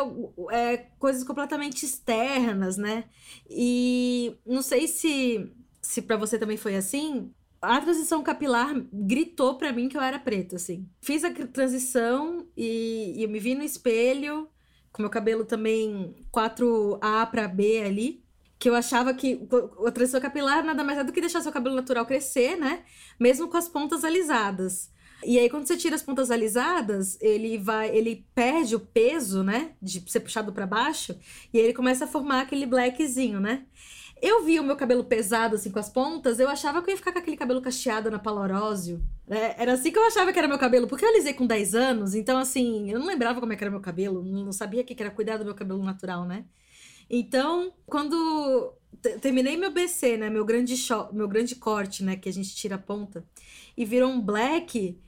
é, 0.51 0.79
coisas 0.99 1.23
completamente 1.25 1.85
externas, 1.85 2.77
né? 2.77 3.05
E 3.49 4.37
não 4.47 4.63
sei 4.63 4.89
se, 4.89 5.53
se 5.83 6.03
para 6.03 6.17
você 6.17 6.39
também 6.39 6.57
foi 6.57 6.77
assim. 6.77 7.33
A 7.61 7.79
transição 7.81 8.23
capilar 8.23 8.75
gritou 8.91 9.59
para 9.59 9.73
mim 9.73 9.89
que 9.89 9.97
eu 9.97 10.01
era 10.01 10.19
preta, 10.19 10.57
assim. 10.57 10.89
Fiz 11.03 11.23
a 11.25 11.31
transição 11.31 12.47
e, 12.57 13.15
e 13.17 13.23
eu 13.23 13.29
me 13.29 13.39
vi 13.39 13.55
no 13.55 13.63
espelho, 13.63 14.49
com 14.91 15.03
meu 15.03 15.11
cabelo 15.11 15.45
também 15.45 16.15
4A 16.33 17.31
para 17.31 17.47
B 17.47 17.83
ali 17.83 18.25
que 18.61 18.69
eu 18.69 18.75
achava 18.75 19.15
que 19.15 19.49
a 19.87 19.91
transição 19.91 20.21
capilar 20.21 20.63
nada 20.63 20.85
mais 20.85 20.99
é 20.99 21.03
do 21.03 21.13
que 21.13 21.21
deixar 21.21 21.41
seu 21.41 21.51
cabelo 21.51 21.75
natural 21.75 22.05
crescer, 22.05 22.57
né? 22.57 22.85
Mesmo 23.19 23.49
com 23.49 23.57
as 23.57 23.67
pontas 23.67 24.05
alisadas. 24.05 24.93
E 25.25 25.39
aí, 25.39 25.49
quando 25.49 25.67
você 25.67 25.79
tira 25.79 25.97
as 25.97 26.03
pontas 26.03 26.31
alisadas, 26.31 27.19
ele 27.23 27.57
vai, 27.57 27.95
ele 27.97 28.27
perde 28.35 28.77
o 28.77 28.81
peso, 28.81 29.43
né? 29.43 29.73
De 29.81 30.05
ser 30.11 30.21
puxado 30.21 30.53
para 30.53 30.67
baixo, 30.67 31.19
e 31.53 31.59
ele 31.59 31.73
começa 31.73 32.05
a 32.05 32.09
formar 32.09 32.43
aquele 32.43 32.67
blackzinho, 32.67 33.41
né? 33.41 33.65
Eu 34.21 34.45
vi 34.45 34.61
o 34.61 34.65
meu 34.65 34.77
cabelo 34.77 35.05
pesado, 35.05 35.57
assim, 35.57 35.71
com 35.71 35.79
as 35.79 35.89
pontas, 35.89 36.39
eu 36.39 36.49
achava 36.49 36.83
que 36.83 36.91
eu 36.91 36.93
ia 36.93 36.99
ficar 36.99 37.13
com 37.13 37.19
aquele 37.19 37.39
cabelo 37.39 37.63
cacheado 37.63 38.11
na 38.11 38.19
palorósio. 38.19 39.03
Né? 39.27 39.55
Era 39.57 39.73
assim 39.73 39.91
que 39.91 39.99
eu 39.99 40.07
achava 40.07 40.31
que 40.35 40.39
era 40.39 40.47
meu 40.47 40.59
cabelo, 40.59 40.87
porque 40.87 41.03
eu 41.03 41.09
alisei 41.09 41.33
com 41.33 41.47
10 41.47 41.75
anos, 41.75 42.15
então, 42.15 42.39
assim, 42.39 42.91
eu 42.91 42.99
não 42.99 43.07
lembrava 43.07 43.41
como 43.41 43.55
é 43.55 43.57
era 43.59 43.71
meu 43.71 43.81
cabelo, 43.81 44.23
não 44.23 44.53
sabia 44.53 44.85
que 44.85 44.95
era 45.01 45.11
cuidar 45.11 45.39
do 45.39 45.47
meu 45.47 45.55
cabelo 45.55 45.83
natural, 45.83 46.27
né? 46.27 46.45
Então, 47.11 47.73
quando 47.87 48.73
terminei 49.21 49.57
meu 49.57 49.73
BC, 49.73 50.17
né, 50.17 50.31
meu 50.31 50.45
grande 50.45 50.75
meu 51.13 51.27
grande 51.27 51.57
corte, 51.57 52.05
né, 52.05 52.17
que 52.17 52.29
a 52.29 52.33
gente 52.33 52.55
tira 52.55 52.77
a 52.77 52.79
ponta, 52.79 53.27
e 53.77 53.85
virou 53.85 54.11
um 54.11 54.21
black, 54.21 54.99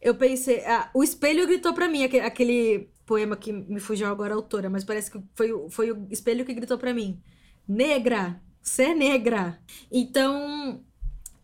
eu 0.00 0.14
pensei, 0.14 0.64
ah, 0.64 0.90
o 0.94 1.04
espelho 1.04 1.46
gritou 1.46 1.74
para 1.74 1.88
mim, 1.88 2.04
aquele, 2.04 2.24
aquele, 2.24 2.92
poema 3.04 3.36
que 3.36 3.52
me 3.52 3.80
fugiu 3.80 4.06
agora 4.06 4.32
a 4.32 4.36
autora, 4.36 4.70
mas 4.70 4.84
parece 4.84 5.10
que 5.10 5.20
foi, 5.34 5.48
foi 5.68 5.92
o 5.92 6.06
espelho 6.08 6.44
que 6.44 6.54
gritou 6.54 6.78
para 6.78 6.94
mim. 6.94 7.20
Negra, 7.68 8.40
ser 8.62 8.90
é 8.90 8.94
negra. 8.94 9.60
Então, 9.90 10.82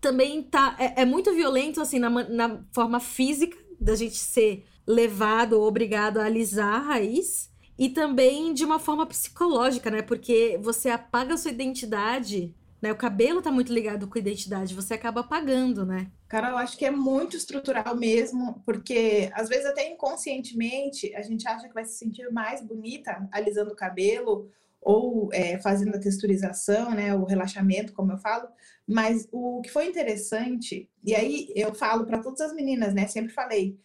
também 0.01 0.43
tá, 0.43 0.77
é, 0.79 1.03
é 1.03 1.05
muito 1.05 1.35
violento, 1.35 1.81
assim, 1.81 1.99
na, 1.99 2.09
na 2.09 2.65
forma 2.73 3.01
física 3.01 3.59
da 3.81 3.95
gente 3.95 4.17
ser 4.17 4.65
levado 4.87 5.55
ou 5.55 5.67
obrigado 5.67 6.19
a 6.19 6.25
alisar 6.25 6.75
a 6.75 6.79
raiz. 6.79 7.51
E 7.79 7.89
também 7.89 8.53
de 8.53 8.65
uma 8.65 8.79
forma 8.79 9.07
psicológica, 9.07 9.91
né? 9.91 10.03
Porque 10.03 10.59
você 10.61 10.91
apaga 10.91 11.35
a 11.35 11.37
sua 11.37 11.53
identidade 11.53 12.55
né? 12.81 12.93
O 12.93 12.97
cabelo 12.97 13.43
tá 13.43 13.51
muito 13.51 13.73
ligado 13.73 14.07
com 14.07 14.19
a 14.19 14.21
identidade, 14.21 14.75
você 14.75 14.95
acaba 14.95 15.21
apagando, 15.21 15.85
né? 15.85 16.11
Cara, 16.29 16.51
eu 16.51 16.59
acho 16.59 16.77
que 16.77 16.85
é 16.85 16.91
muito 16.91 17.37
estrutural 17.37 17.97
mesmo, 17.97 18.63
porque 18.65 19.31
às 19.35 19.49
vezes 19.49 19.67
até 19.67 19.91
inconscientemente 19.91 21.15
a 21.15 21.23
gente 21.23 21.47
acha 21.49 21.67
que 21.67 21.75
vai 21.75 21.85
se 21.85 21.97
sentir 21.99 22.31
mais 22.31 22.63
bonita 22.63 23.29
alisando 23.33 23.73
o 23.73 23.77
cabelo 23.77 24.49
ou 24.81 25.29
é, 25.33 25.59
fazendo 25.59 25.97
a 25.97 25.99
texturização, 25.99 26.93
né, 26.93 27.15
o 27.15 27.25
relaxamento, 27.25 27.93
como 27.93 28.13
eu 28.13 28.19
falo. 28.19 28.49
Mas 28.87 29.29
o 29.33 29.61
que 29.61 29.71
foi 29.71 29.87
interessante, 29.87 30.89
e 31.05 31.15
aí 31.15 31.53
eu 31.55 31.75
falo 31.75 32.07
para 32.07 32.23
todas 32.23 32.41
as 32.41 32.55
meninas, 32.55 32.95
né, 32.95 33.07
sempre 33.07 33.33
falei, 33.33 33.77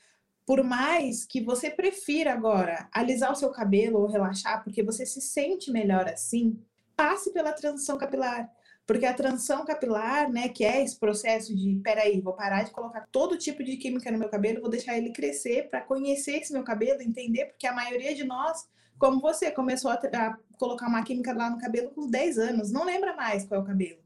por 0.46 0.64
mais 0.64 1.26
que 1.26 1.42
você 1.42 1.70
prefira 1.70 2.34
agora 2.34 2.90
alisar 2.92 3.32
o 3.32 3.36
seu 3.36 3.50
cabelo 3.50 4.00
ou 4.00 4.08
relaxar, 4.08 4.64
porque 4.64 4.84
você 4.84 5.06
se 5.06 5.22
sente 5.22 5.72
melhor 5.72 6.08
assim, 6.08 6.60
passe 6.96 7.32
pela 7.32 7.54
transição 7.54 7.98
capilar 7.98 8.50
porque 8.86 9.06
a 9.06 9.14
transição 9.14 9.66
capilar, 9.66 10.30
né, 10.30 10.50
que 10.50 10.66
é 10.66 10.84
esse 10.84 11.00
processo 11.00 11.56
de, 11.56 11.80
peraí, 11.82 12.20
vou 12.20 12.34
parar 12.34 12.64
de 12.64 12.72
colocar 12.72 13.08
todo 13.12 13.38
tipo 13.38 13.64
de 13.64 13.78
química 13.78 14.12
no 14.12 14.18
meu 14.18 14.30
cabelo, 14.30 14.60
vou 14.60 14.70
deixar 14.70 14.98
ele 14.98 15.12
crescer 15.12 15.70
para 15.70 15.82
conhecer 15.82 16.34
esse 16.34 16.52
meu 16.52 16.64
cabelo, 16.64 17.02
entender, 17.02 17.46
porque 17.46 17.66
a 17.66 17.74
maioria 17.74 18.14
de 18.14 18.26
nós, 18.26 18.68
como 19.00 19.22
você, 19.22 19.52
começou 19.52 19.90
a, 19.90 19.96
a 19.96 20.38
colocar 20.58 20.88
uma 20.88 21.04
química 21.04 21.34
lá 21.34 21.50
no 21.50 21.60
cabelo 21.60 21.92
com 21.92 22.10
10 22.10 22.38
anos, 22.38 22.72
não 22.72 22.84
lembra 22.84 23.16
mais 23.16 23.46
qual 23.46 23.62
é 23.62 23.64
o 23.64 23.68
cabelo. 23.68 24.03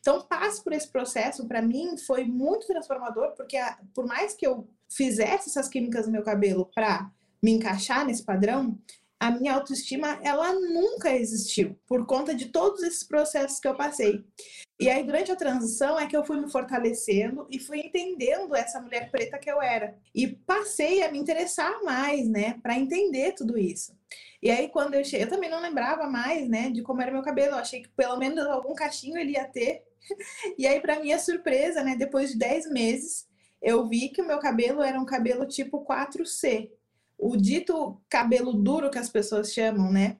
Então, 0.00 0.22
passe 0.22 0.62
por 0.62 0.72
esse 0.72 0.88
processo, 0.88 1.46
para 1.46 1.62
mim, 1.62 1.96
foi 1.98 2.24
muito 2.24 2.66
transformador, 2.66 3.34
porque 3.34 3.56
a, 3.56 3.78
por 3.94 4.06
mais 4.06 4.34
que 4.34 4.46
eu 4.46 4.68
fizesse 4.88 5.50
essas 5.50 5.68
químicas 5.68 6.06
no 6.06 6.12
meu 6.12 6.22
cabelo 6.22 6.70
para 6.74 7.10
me 7.42 7.52
encaixar 7.52 8.04
nesse 8.06 8.24
padrão, 8.24 8.78
a 9.20 9.30
minha 9.30 9.54
autoestima 9.54 10.20
ela 10.22 10.52
nunca 10.52 11.14
existiu 11.14 11.76
por 11.86 12.06
conta 12.06 12.34
de 12.34 12.46
todos 12.46 12.82
esses 12.82 13.02
processos 13.02 13.58
que 13.58 13.66
eu 13.66 13.74
passei. 13.74 14.24
E 14.80 14.88
aí 14.88 15.02
durante 15.02 15.32
a 15.32 15.36
transição 15.36 15.98
é 15.98 16.06
que 16.06 16.16
eu 16.16 16.24
fui 16.24 16.40
me 16.40 16.50
fortalecendo 16.50 17.46
e 17.50 17.58
fui 17.58 17.80
entendendo 17.80 18.54
essa 18.54 18.80
mulher 18.80 19.10
preta 19.10 19.38
que 19.38 19.50
eu 19.50 19.60
era 19.60 19.98
e 20.14 20.28
passei 20.28 21.02
a 21.02 21.10
me 21.10 21.18
interessar 21.18 21.82
mais, 21.82 22.28
né, 22.28 22.58
para 22.62 22.78
entender 22.78 23.32
tudo 23.32 23.58
isso. 23.58 23.92
E 24.42 24.50
aí 24.50 24.68
quando 24.68 24.94
eu 24.94 25.04
cheguei, 25.04 25.26
eu 25.26 25.30
também 25.30 25.50
não 25.50 25.60
lembrava 25.60 26.08
mais, 26.08 26.48
né, 26.48 26.70
de 26.70 26.82
como 26.82 27.02
era 27.02 27.12
meu 27.12 27.22
cabelo. 27.22 27.54
Eu 27.54 27.58
achei 27.58 27.82
que 27.82 27.88
pelo 27.90 28.16
menos 28.16 28.46
algum 28.46 28.74
cachinho 28.74 29.18
ele 29.18 29.32
ia 29.32 29.44
ter. 29.44 29.84
E 30.56 30.66
aí 30.66 30.80
para 30.80 31.00
minha 31.00 31.18
surpresa, 31.18 31.82
né, 31.82 31.96
depois 31.96 32.30
de 32.30 32.38
10 32.38 32.70
meses, 32.70 33.28
eu 33.60 33.86
vi 33.88 34.08
que 34.08 34.22
o 34.22 34.26
meu 34.26 34.38
cabelo 34.38 34.82
era 34.82 34.98
um 34.98 35.04
cabelo 35.04 35.46
tipo 35.46 35.84
4C, 35.84 36.70
o 37.18 37.36
dito 37.36 38.00
cabelo 38.08 38.52
duro 38.52 38.90
que 38.90 38.98
as 38.98 39.08
pessoas 39.10 39.52
chamam, 39.52 39.90
né? 39.92 40.18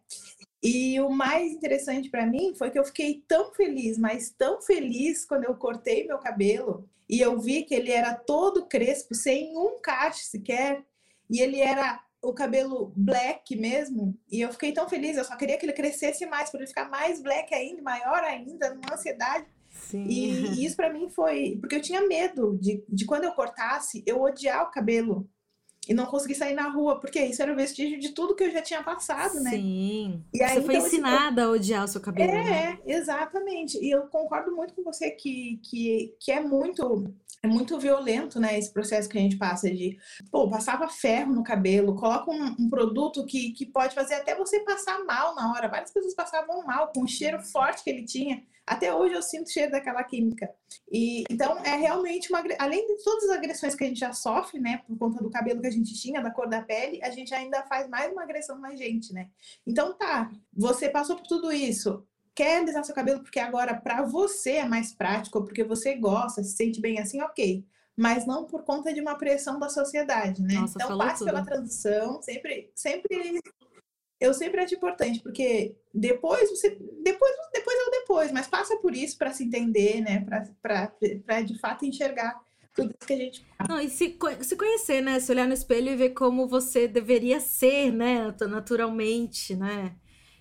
E 0.62 1.00
o 1.00 1.08
mais 1.08 1.52
interessante 1.52 2.10
para 2.10 2.26
mim 2.26 2.54
foi 2.56 2.70
que 2.70 2.78
eu 2.78 2.84
fiquei 2.84 3.22
tão 3.28 3.54
feliz, 3.54 3.96
mas 3.96 4.30
tão 4.30 4.60
feliz 4.60 5.25
quando 5.25 5.44
eu 5.44 5.54
cortei 5.54 6.06
meu 6.06 6.18
cabelo 6.18 6.88
e 7.08 7.20
eu 7.20 7.38
vi 7.38 7.62
que 7.62 7.75
ele 7.75 7.92
era 7.92 8.14
todo 8.14 8.66
crespo, 8.66 9.14
sem 9.14 9.56
um 9.56 9.80
cacho 9.80 10.25
sequer, 10.25 10.84
e 11.30 11.40
ele 11.40 11.60
era 11.60 12.02
o 12.22 12.32
cabelo 12.32 12.92
black 12.96 13.56
mesmo, 13.56 14.18
e 14.30 14.40
eu 14.40 14.52
fiquei 14.52 14.72
tão 14.72 14.88
feliz, 14.88 15.16
eu 15.16 15.25
só 15.25 15.37
queria 15.37 15.56
que 15.56 15.64
ele 15.64 15.72
crescesse 15.72 16.26
mais, 16.26 16.50
para 16.50 16.60
ele 16.60 16.68
ficar 16.68 16.88
mais 16.88 17.22
black 17.22 17.54
ainda, 17.54 17.80
maior 17.82 18.22
ainda, 18.25 18.75
numa 18.75 18.94
ansiedade. 18.94 19.46
Sim. 19.70 20.04
E, 20.04 20.30
e 20.30 20.64
isso 20.64 20.76
para 20.76 20.92
mim 20.92 21.08
foi, 21.08 21.56
porque 21.60 21.76
eu 21.76 21.80
tinha 21.80 22.06
medo 22.06 22.58
de, 22.60 22.82
de 22.88 23.04
quando 23.04 23.25
eu 23.25 23.32
cortasse, 23.32 24.02
eu 24.06 24.20
odiar 24.20 24.64
o 24.64 24.70
cabelo 24.70 25.28
e 25.88 25.94
não 25.94 26.04
consegui 26.04 26.34
sair 26.34 26.54
na 26.54 26.68
rua, 26.68 27.00
porque 27.00 27.18
isso 27.18 27.40
era 27.40 27.50
o 27.50 27.56
vestígio 27.56 27.98
de 27.98 28.10
tudo 28.10 28.34
que 28.34 28.44
eu 28.44 28.50
já 28.50 28.60
tinha 28.60 28.82
passado, 28.82 29.40
né? 29.40 29.50
Sim. 29.50 30.22
E 30.34 30.42
aí, 30.42 30.56
você 30.56 30.62
foi 30.62 30.75
então, 30.75 30.87
ensinada 30.87 31.44
a 31.44 31.50
odiar 31.50 31.84
o 31.84 31.88
seu 31.88 32.00
cabelo. 32.00 32.30
É, 32.30 32.44
né? 32.44 32.78
exatamente. 32.87 33.78
E 33.82 33.90
eu 33.90 34.02
concordo 34.02 34.54
muito 34.54 34.75
com 34.75 34.82
você 34.82 35.10
que, 35.10 35.58
que, 35.64 36.14
que 36.20 36.30
é 36.30 36.40
muito 36.40 37.10
é 37.42 37.47
muito 37.47 37.78
violento, 37.78 38.40
né, 38.40 38.59
esse 38.59 38.73
processo 38.73 39.09
que 39.09 39.16
a 39.16 39.21
gente 39.21 39.37
passa 39.37 39.71
de, 39.71 39.97
pô, 40.30 40.49
passava 40.50 40.88
ferro 40.88 41.33
no 41.33 41.45
cabelo, 41.45 41.95
coloca 41.95 42.30
um, 42.30 42.57
um, 42.59 42.68
produto 42.68 43.25
que, 43.25 43.52
que 43.52 43.66
pode 43.66 43.95
fazer 43.95 44.14
até 44.14 44.35
você 44.35 44.61
passar 44.61 45.04
mal 45.04 45.35
na 45.35 45.52
hora. 45.52 45.68
Várias 45.68 45.92
pessoas 45.92 46.14
passavam 46.14 46.64
mal 46.64 46.90
com 46.92 47.02
o 47.02 47.09
cheiro 47.09 47.40
forte 47.42 47.85
que 47.85 47.90
ele 47.90 48.04
tinha. 48.04 48.42
Até 48.66 48.92
hoje 48.92 49.14
eu 49.14 49.23
sinto 49.23 49.47
o 49.47 49.50
cheiro 49.50 49.73
daquela 49.73 50.04
química. 50.04 50.50
E 50.92 51.25
então 51.30 51.59
é 51.64 51.76
realmente 51.76 52.30
uma 52.30 52.42
além 52.59 52.87
de 52.87 53.02
todas 53.02 53.25
as 53.25 53.37
agressões 53.37 53.75
que 53.75 53.85
a 53.85 53.87
gente 53.87 54.00
já 54.00 54.12
sofre, 54.12 54.61
né, 54.61 54.83
por 54.87 54.99
conta 54.99 55.23
do 55.23 55.30
cabelo 55.30 55.61
que 55.61 55.66
a 55.66 55.71
gente 55.71 55.95
tinha, 55.95 56.21
da 56.21 56.30
cor 56.30 56.49
da 56.49 56.61
pele, 56.61 57.02
a 57.02 57.11
gente 57.11 57.33
ainda 57.33 57.62
faz 57.62 57.88
mais 57.88 58.12
uma 58.12 58.25
agressão 58.25 58.59
na 58.59 58.75
gente, 58.75 59.12
né? 59.14 59.28
Então 59.66 59.97
tá, 59.97 60.30
você 60.52 60.88
passou 60.88 61.16
por 61.16 61.26
tudo 61.26 61.50
isso, 61.50 62.07
quer 62.38 62.61
alisar 62.61 62.85
seu 62.85 62.95
cabelo 62.95 63.18
porque 63.21 63.40
agora 63.40 63.75
para 63.75 64.02
você 64.02 64.52
é 64.52 64.64
mais 64.64 64.92
prático, 64.92 65.42
porque 65.42 65.64
você 65.64 65.97
gosta, 65.97 66.40
se 66.45 66.52
sente 66.52 66.80
bem 66.80 67.00
assim, 67.00 67.21
ok. 67.21 67.66
Mas 67.97 68.25
não 68.26 68.45
por 68.45 68.62
conta 68.62 68.95
de 68.95 69.00
uma 69.00 69.16
pressão 69.16 69.59
da 69.59 69.68
sociedade, 69.68 70.40
né? 70.40 70.54
Nossa, 70.54 70.78
então 70.80 70.97
passe 70.97 71.18
tudo. 71.18 71.26
pela 71.26 71.45
transição, 71.45 72.23
sempre, 72.23 72.71
sempre 72.76 73.40
eu 74.21 74.33
sempre 74.33 74.61
acho 74.61 74.76
importante, 74.76 75.21
porque 75.21 75.75
depois 75.92 76.49
você. 76.49 76.78
Depois, 77.02 77.33
depois 77.52 77.76
é 77.76 77.83
o 77.83 77.90
depois, 77.90 78.30
mas 78.30 78.47
passa 78.47 78.76
por 78.76 78.95
isso 78.95 79.18
para 79.18 79.33
se 79.33 79.42
entender, 79.42 80.00
né? 80.00 80.25
Para 80.62 81.40
de 81.42 81.59
fato 81.59 81.85
enxergar 81.85 82.40
tudo 82.73 82.90
isso 82.90 83.09
que 83.09 83.14
a 83.14 83.16
gente 83.16 83.45
Não, 83.68 83.80
e 83.80 83.90
se, 83.90 84.16
se 84.42 84.57
conhecer, 84.57 85.00
né? 85.00 85.18
Se 85.18 85.33
olhar 85.33 85.49
no 85.49 85.54
espelho 85.54 85.88
e 85.88 85.97
ver 85.97 86.11
como 86.11 86.47
você 86.47 86.87
deveria 86.87 87.40
ser, 87.40 87.90
né? 87.90 88.33
Naturalmente, 88.49 89.57
né? 89.57 89.97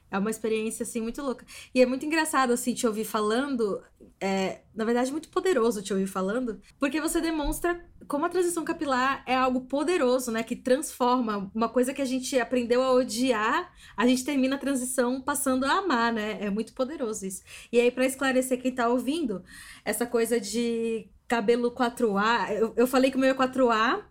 É 0.09 0.17
uma 0.17 0.29
experiência, 0.29 0.83
assim, 0.83 1.01
muito 1.01 1.21
louca. 1.21 1.45
E 1.75 1.81
é 1.81 1.85
muito 1.85 2.05
engraçado, 2.05 2.53
assim, 2.53 2.73
te 2.73 2.87
ouvir 2.87 3.03
falando. 3.03 3.83
É, 4.21 4.61
na 4.73 4.85
verdade, 4.85 5.11
muito 5.11 5.27
poderoso 5.29 5.81
te 5.81 5.93
ouvir 5.93 6.07
falando, 6.07 6.61
porque 6.79 7.01
você 7.01 7.19
demonstra 7.19 7.85
como 8.07 8.25
a 8.25 8.29
transição 8.29 8.63
capilar 8.63 9.21
é 9.27 9.35
algo 9.35 9.61
poderoso, 9.61 10.31
né? 10.31 10.43
Que 10.43 10.55
transforma 10.55 11.51
uma 11.53 11.67
coisa 11.67 11.93
que 11.93 12.01
a 12.01 12.05
gente 12.05 12.39
aprendeu 12.39 12.81
a 12.81 12.91
odiar, 12.93 13.71
a 13.97 14.07
gente 14.07 14.23
termina 14.23 14.55
a 14.55 14.59
transição 14.59 15.21
passando 15.21 15.65
a 15.65 15.79
amar, 15.79 16.13
né? 16.13 16.37
É 16.39 16.49
muito 16.49 16.73
poderoso 16.73 17.25
isso. 17.25 17.43
E 17.71 17.79
aí, 17.79 17.91
para 17.91 18.05
esclarecer 18.05 18.61
quem 18.61 18.73
tá 18.73 18.87
ouvindo, 18.87 19.43
essa 19.83 20.05
coisa 20.05 20.39
de 20.39 21.09
cabelo 21.27 21.71
4A, 21.71 22.53
eu, 22.53 22.73
eu 22.77 22.87
falei 22.87 23.11
que 23.11 23.17
o 23.17 23.19
meu 23.19 23.31
é 23.31 23.33
4A. 23.33 24.03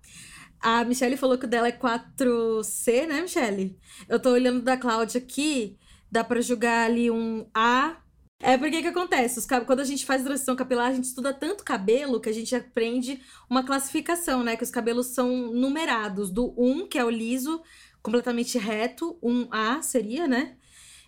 A 0.61 0.85
Michelle 0.85 1.17
falou 1.17 1.39
que 1.39 1.47
o 1.47 1.49
dela 1.49 1.69
é 1.69 1.73
4C, 1.73 3.07
né, 3.07 3.23
Michelle? 3.23 3.79
Eu 4.09 4.21
tô 4.21 4.31
olhando 4.31 4.63
da 4.63 4.77
Cláudia 4.77 5.19
aqui 5.19 5.79
dá 6.11 6.25
para 6.25 6.41
julgar 6.41 6.87
ali 6.87 7.11
um 7.11 7.47
A. 7.55 7.97
É 8.39 8.59
porque 8.59 8.83
que 8.83 8.89
acontece? 8.89 9.39
Os, 9.39 9.47
quando 9.47 9.81
a 9.81 9.85
gente 9.85 10.05
faz 10.05 10.23
transição 10.23 10.55
capilar, 10.55 10.89
a 10.89 10.95
gente 10.95 11.05
estuda 11.05 11.33
tanto 11.33 11.65
cabelo 11.65 12.21
que 12.21 12.29
a 12.29 12.33
gente 12.33 12.55
aprende 12.55 13.21
uma 13.49 13.65
classificação, 13.65 14.43
né? 14.43 14.57
Que 14.57 14.65
os 14.65 14.71
cabelos 14.71 15.09
são 15.09 15.53
numerados, 15.53 16.31
do 16.31 16.55
1, 16.57 16.87
que 16.89 16.99
é 16.99 17.05
o 17.05 17.11
liso, 17.11 17.63
completamente 18.03 18.59
reto, 18.59 19.19
1A 19.23 19.83
seria, 19.83 20.29
né? 20.29 20.57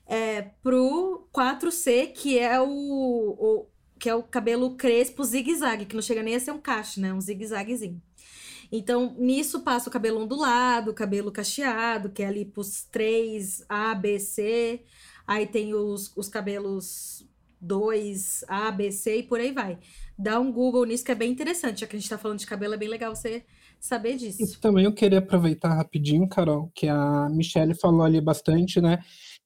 É, 0.07 0.43
pro 0.63 1.29
4C, 1.33 2.13
que 2.15 2.39
é 2.39 2.59
o, 2.61 2.67
o 2.67 3.67
que 3.99 4.09
é 4.09 4.15
o 4.15 4.23
cabelo 4.23 4.77
crespo 4.77 5.23
zigue-zague, 5.23 5.85
que 5.85 5.95
não 5.95 6.03
chega 6.03 6.23
nem 6.23 6.35
a 6.35 6.41
ser 6.41 6.53
um 6.53 6.61
cacho, 6.61 7.01
né? 7.01 7.13
Um 7.13 7.21
zigue-zaguezinho. 7.21 8.01
Então, 8.71 9.15
nisso 9.19 9.61
passa 9.61 9.89
o 9.89 9.93
cabelo 9.93 10.21
ondulado, 10.21 10.91
o 10.91 10.95
cabelo 10.95 11.33
cacheado, 11.33 12.11
que 12.11 12.23
é 12.23 12.27
ali 12.27 12.45
pros 12.45 12.85
três 12.85 13.65
A, 13.69 13.95
B, 13.95 14.19
C. 14.19 14.83
Aí 15.27 15.47
tem 15.47 15.75
os, 15.75 16.15
os 16.17 16.29
cabelos 16.29 17.27
2, 17.61 18.45
A, 18.49 18.71
B, 18.71 18.93
C 18.93 19.19
e 19.19 19.23
por 19.23 19.41
aí 19.41 19.53
vai. 19.53 19.79
Dá 20.19 20.39
um 20.39 20.53
Google 20.53 20.85
nisso 20.85 21.05
que 21.05 21.13
é 21.13 21.15
bem 21.15 21.31
interessante. 21.31 21.81
Já 21.81 21.87
que 21.87 21.97
a 21.97 21.99
gente 21.99 22.09
tá 22.09 22.19
falando 22.19 22.39
de 22.39 22.47
cabelo, 22.47 22.75
é 22.75 22.77
bem 22.77 22.89
legal 22.89 23.15
você 23.15 23.45
saber 23.81 24.17
disso. 24.17 24.43
Isso 24.43 24.61
também 24.61 24.85
eu 24.85 24.93
queria 24.93 25.19
aproveitar 25.19 25.75
rapidinho, 25.75 26.29
Carol, 26.29 26.71
que 26.75 26.89
a 26.89 27.29
Michelle 27.31 27.75
falou 27.75 28.03
ali 28.03 28.21
bastante, 28.21 28.81
né? 28.81 28.99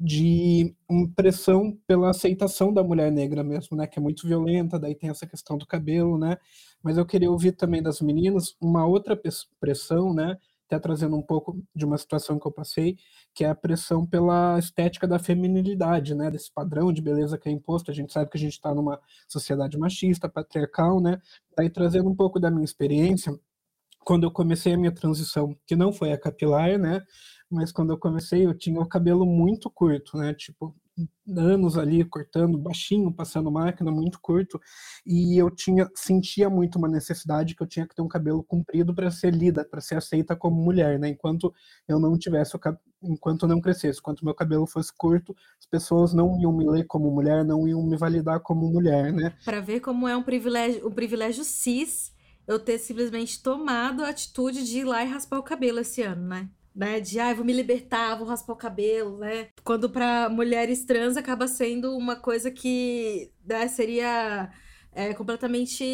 De 0.02 0.74
pressão 1.14 1.78
pela 1.86 2.10
aceitação 2.10 2.74
da 2.74 2.82
mulher 2.82 3.12
negra 3.12 3.44
mesmo, 3.44 3.76
né, 3.76 3.86
que 3.86 4.00
é 4.00 4.02
muito 4.02 4.26
violenta, 4.26 4.76
daí 4.76 4.96
tem 4.96 5.08
essa 5.08 5.26
questão 5.28 5.56
do 5.56 5.64
cabelo, 5.64 6.18
né, 6.18 6.38
mas 6.82 6.98
eu 6.98 7.06
queria 7.06 7.30
ouvir 7.30 7.52
também 7.52 7.80
das 7.80 8.00
meninas 8.00 8.56
uma 8.60 8.84
outra 8.84 9.16
pressão, 9.60 10.12
né, 10.12 10.36
até 10.66 10.76
trazendo 10.80 11.14
um 11.14 11.22
pouco 11.22 11.62
de 11.72 11.84
uma 11.84 11.96
situação 11.96 12.36
que 12.36 12.46
eu 12.46 12.50
passei, 12.50 12.96
que 13.32 13.44
é 13.44 13.48
a 13.50 13.54
pressão 13.54 14.04
pela 14.04 14.58
estética 14.58 15.06
da 15.06 15.20
feminilidade, 15.20 16.16
né, 16.16 16.32
desse 16.32 16.50
padrão 16.52 16.92
de 16.92 17.00
beleza 17.00 17.38
que 17.38 17.48
é 17.48 17.52
imposto, 17.52 17.92
a 17.92 17.94
gente 17.94 18.12
sabe 18.12 18.28
que 18.28 18.36
a 18.36 18.40
gente 18.40 18.54
está 18.54 18.74
numa 18.74 18.98
sociedade 19.28 19.78
machista, 19.78 20.28
patriarcal, 20.28 21.00
né, 21.00 21.20
daí 21.56 21.70
trazendo 21.70 22.10
um 22.10 22.14
pouco 22.16 22.40
da 22.40 22.50
minha 22.50 22.64
experiência, 22.64 23.32
quando 24.04 24.24
eu 24.24 24.32
comecei 24.32 24.72
a 24.72 24.76
minha 24.76 24.92
transição, 24.92 25.56
que 25.64 25.76
não 25.76 25.92
foi 25.92 26.12
a 26.12 26.18
capilar, 26.18 26.76
né? 26.76 27.00
Mas 27.52 27.70
quando 27.70 27.90
eu 27.92 27.98
comecei, 27.98 28.46
eu 28.46 28.54
tinha 28.54 28.80
o 28.80 28.86
cabelo 28.86 29.26
muito 29.26 29.70
curto, 29.70 30.16
né? 30.16 30.32
Tipo, 30.32 30.74
anos 31.36 31.76
ali 31.76 32.04
cortando 32.04 32.58
baixinho, 32.58 33.12
passando 33.12 33.50
máquina 33.50 33.90
muito 33.90 34.18
curto, 34.20 34.60
e 35.06 35.36
eu 35.36 35.50
tinha 35.50 35.88
sentia 35.94 36.50
muito 36.50 36.76
uma 36.76 36.88
necessidade 36.88 37.54
que 37.54 37.62
eu 37.62 37.66
tinha 37.66 37.86
que 37.86 37.94
ter 37.94 38.02
um 38.02 38.08
cabelo 38.08 38.42
comprido 38.42 38.94
para 38.94 39.10
ser 39.10 39.34
lida, 39.34 39.64
para 39.64 39.80
ser 39.80 39.96
aceita 39.96 40.34
como 40.34 40.56
mulher, 40.56 40.98
né? 40.98 41.08
Enquanto 41.08 41.52
eu 41.86 41.98
não 41.98 42.18
tivesse 42.18 42.56
o 42.56 42.60
enquanto 43.02 43.48
não 43.48 43.60
crescesse, 43.60 43.98
enquanto 43.98 44.24
meu 44.24 44.34
cabelo 44.34 44.66
fosse 44.66 44.92
curto, 44.96 45.34
as 45.58 45.66
pessoas 45.66 46.14
não 46.14 46.40
iam 46.40 46.52
me 46.56 46.68
ler 46.68 46.84
como 46.84 47.10
mulher, 47.10 47.44
não 47.44 47.66
iam 47.66 47.82
me 47.82 47.96
validar 47.96 48.40
como 48.40 48.70
mulher, 48.70 49.12
né? 49.12 49.34
Para 49.44 49.60
ver 49.60 49.80
como 49.80 50.08
é 50.08 50.16
um 50.16 50.22
privilégio, 50.22 50.86
um 50.86 50.92
privilégio 50.92 51.44
cis 51.44 52.12
eu 52.46 52.58
ter 52.58 52.78
simplesmente 52.78 53.42
tomado 53.42 54.04
a 54.04 54.08
atitude 54.08 54.64
de 54.64 54.78
ir 54.78 54.84
lá 54.84 55.04
e 55.04 55.08
raspar 55.08 55.38
o 55.38 55.42
cabelo 55.42 55.80
esse 55.80 56.02
ano, 56.02 56.26
né? 56.26 56.48
Né? 56.74 57.00
De, 57.00 57.18
ah, 57.18 57.34
vou 57.34 57.44
me 57.44 57.52
libertar, 57.52 58.16
vou 58.16 58.26
raspar 58.26 58.52
o 58.52 58.56
cabelo, 58.56 59.18
né? 59.18 59.48
Quando 59.64 59.90
para 59.90 60.28
mulheres 60.28 60.84
trans 60.84 61.16
acaba 61.16 61.46
sendo 61.46 61.96
uma 61.96 62.16
coisa 62.16 62.50
que 62.50 63.30
né, 63.44 63.68
seria 63.68 64.50
é, 64.92 65.14
completamente 65.14 65.84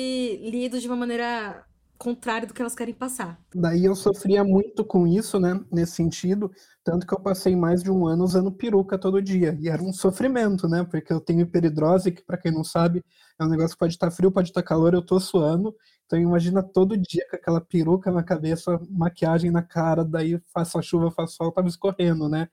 lido 0.43 0.81
de 0.81 0.87
uma 0.87 0.97
maneira 0.97 1.65
contrária 1.99 2.47
do 2.47 2.55
que 2.55 2.63
elas 2.63 2.77
querem 2.77 2.95
passar. 2.95 3.41
Daí 3.53 3.85
eu 3.85 3.95
sofria 3.95 4.45
muito 4.45 4.85
com 4.85 5.07
isso, 5.07 5.41
né? 5.41 5.61
Nesse 5.71 5.97
sentido, 5.97 6.51
tanto 6.89 7.07
que 7.07 7.13
eu 7.13 7.21
passei 7.21 7.55
mais 7.55 7.83
de 7.83 7.91
um 7.91 8.07
ano 8.07 8.25
usando 8.25 8.51
peruca 8.51 8.97
todo 8.97 9.21
dia. 9.21 9.59
E 9.61 9.69
era 9.69 9.83
um 9.83 9.93
sofrimento, 9.93 10.67
né? 10.67 10.83
Porque 10.91 11.13
eu 11.13 11.21
tenho 11.21 11.43
hiperidrose, 11.43 12.11
que 12.11 12.23
para 12.23 12.39
quem 12.39 12.51
não 12.51 12.65
sabe, 12.65 13.05
é 13.39 13.45
um 13.45 13.49
negócio 13.49 13.73
que 13.73 13.79
pode 13.79 13.93
estar 13.93 14.11
frio, 14.11 14.33
pode 14.33 14.49
estar 14.49 14.63
calor, 14.63 14.95
eu 14.95 15.03
tô 15.03 15.21
suando. 15.21 15.77
Então 16.07 16.19
imagina 16.19 16.63
todo 16.63 16.97
dia 16.97 17.27
com 17.29 17.37
aquela 17.37 17.61
peruca 17.61 18.11
na 18.11 18.23
cabeça, 18.23 18.81
maquiagem 18.89 19.51
na 19.51 19.61
cara, 19.61 20.03
daí 20.03 20.41
faça 20.51 20.81
chuva, 20.81 21.11
faça 21.11 21.35
sol, 21.35 21.53
tava 21.53 21.69
escorrendo, 21.69 22.27
né? 22.27 22.49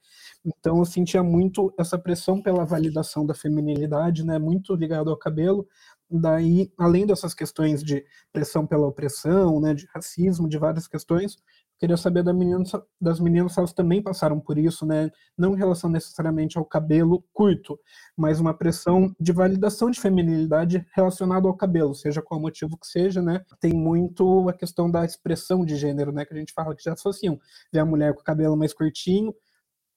Então 0.45 0.79
eu 0.79 0.85
sentia 0.85 1.23
muito 1.23 1.73
essa 1.79 1.97
pressão 1.97 2.41
pela 2.41 2.65
validação 2.65 3.25
da 3.25 3.33
feminilidade, 3.33 4.25
né? 4.25 4.37
Muito 4.37 4.75
ligado 4.75 5.09
ao 5.09 5.15
cabelo. 5.15 5.65
Daí, 6.11 6.69
além 6.77 7.05
dessas 7.05 7.33
questões 7.33 7.81
de 7.81 8.05
pressão 8.33 8.67
pela 8.67 8.85
opressão, 8.85 9.59
né, 9.59 9.73
de 9.73 9.87
racismo, 9.93 10.47
de 10.47 10.57
várias 10.57 10.87
questões, 10.87 11.37
Queria 11.77 11.97
saber 11.97 12.23
da 12.23 12.33
menina, 12.33 12.63
das 13.01 13.19
meninas 13.19 13.53
se 13.53 13.59
elas 13.59 13.73
também 13.73 14.01
passaram 14.01 14.39
por 14.39 14.57
isso, 14.57 14.85
né? 14.85 15.11
Não 15.37 15.53
em 15.53 15.57
relação 15.57 15.89
necessariamente 15.89 16.57
ao 16.57 16.63
cabelo 16.65 17.23
curto, 17.33 17.77
mas 18.15 18.39
uma 18.39 18.53
pressão 18.53 19.13
de 19.19 19.33
validação 19.33 19.91
de 19.91 19.99
feminilidade 19.99 20.85
relacionada 20.95 21.47
ao 21.47 21.55
cabelo, 21.55 21.93
seja 21.93 22.21
qual 22.21 22.39
motivo 22.39 22.77
que 22.77 22.87
seja, 22.87 23.21
né? 23.21 23.43
Tem 23.59 23.73
muito 23.73 24.47
a 24.47 24.53
questão 24.53 24.89
da 24.89 25.03
expressão 25.03 25.65
de 25.65 25.75
gênero, 25.75 26.11
né? 26.13 26.23
Que 26.25 26.33
a 26.33 26.37
gente 26.37 26.53
fala 26.53 26.73
que 26.75 26.83
já 26.83 26.93
associam. 26.93 27.37
Ver 27.73 27.79
a 27.79 27.85
mulher 27.85 28.13
com 28.13 28.21
o 28.21 28.23
cabelo 28.23 28.55
mais 28.55 28.73
curtinho, 28.73 29.33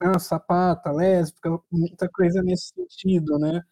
ah, 0.01 0.19
sapata, 0.19 0.93
lésbica, 0.93 1.51
muita 1.71 2.09
coisa 2.09 2.43
nesse 2.43 2.69
sentido, 2.75 3.39
né? 3.39 3.63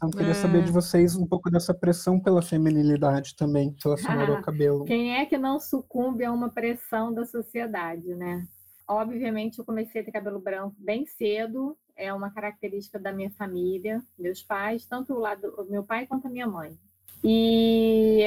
Então, 0.00 0.10
queria 0.10 0.32
saber 0.32 0.64
de 0.64 0.72
vocês 0.72 1.14
um 1.14 1.26
pouco 1.26 1.50
dessa 1.50 1.74
pressão 1.74 2.18
pela 2.18 2.40
feminilidade 2.40 3.36
também, 3.36 3.76
relacionada 3.84 4.32
ah, 4.32 4.36
ao 4.36 4.42
cabelo. 4.42 4.86
Quem 4.86 5.18
é 5.18 5.26
que 5.26 5.36
não 5.36 5.60
sucumbe 5.60 6.24
a 6.24 6.32
uma 6.32 6.48
pressão 6.48 7.12
da 7.12 7.26
sociedade, 7.26 8.14
né? 8.14 8.48
Obviamente, 8.88 9.58
eu 9.58 9.64
comecei 9.64 10.00
a 10.00 10.04
ter 10.04 10.10
cabelo 10.10 10.40
branco 10.40 10.74
bem 10.78 11.04
cedo, 11.04 11.76
é 11.94 12.10
uma 12.14 12.30
característica 12.30 12.98
da 12.98 13.12
minha 13.12 13.30
família, 13.32 14.02
meus 14.18 14.42
pais, 14.42 14.86
tanto 14.86 15.12
o 15.12 15.18
lado 15.18 15.50
do 15.50 15.70
meu 15.70 15.84
pai 15.84 16.06
quanto 16.06 16.28
a 16.28 16.30
minha 16.30 16.46
mãe. 16.46 16.78
E 17.22 18.24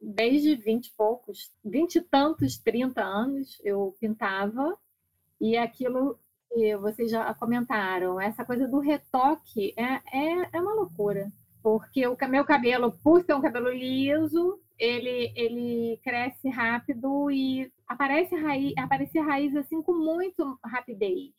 desde 0.00 0.54
20 0.54 0.86
e 0.86 0.92
poucos, 0.96 1.52
20 1.62 1.96
e 1.96 2.00
tantos, 2.00 2.56
30 2.56 3.02
anos, 3.02 3.60
eu 3.62 3.94
pintava 4.00 4.74
e 5.38 5.54
aquilo 5.54 6.18
que 6.54 6.76
vocês 6.76 7.10
já 7.10 7.34
comentaram, 7.34 8.20
essa 8.20 8.44
coisa 8.44 8.68
do 8.68 8.78
retoque 8.78 9.74
é, 9.76 10.00
é, 10.16 10.48
é 10.52 10.60
uma 10.60 10.74
loucura. 10.74 11.30
Porque 11.62 12.06
o 12.06 12.16
meu 12.28 12.44
cabelo, 12.44 12.92
por 13.02 13.24
ser 13.24 13.34
um 13.34 13.40
cabelo 13.40 13.70
liso, 13.70 14.60
ele, 14.78 15.32
ele 15.34 15.98
cresce 16.02 16.48
rápido 16.48 17.30
e 17.30 17.70
aparece 17.88 18.34
raiz, 18.36 18.72
aparece 18.76 19.18
raiz 19.18 19.56
assim 19.56 19.82
com 19.82 19.94
muito 19.94 20.58
rapidez. 20.64 21.32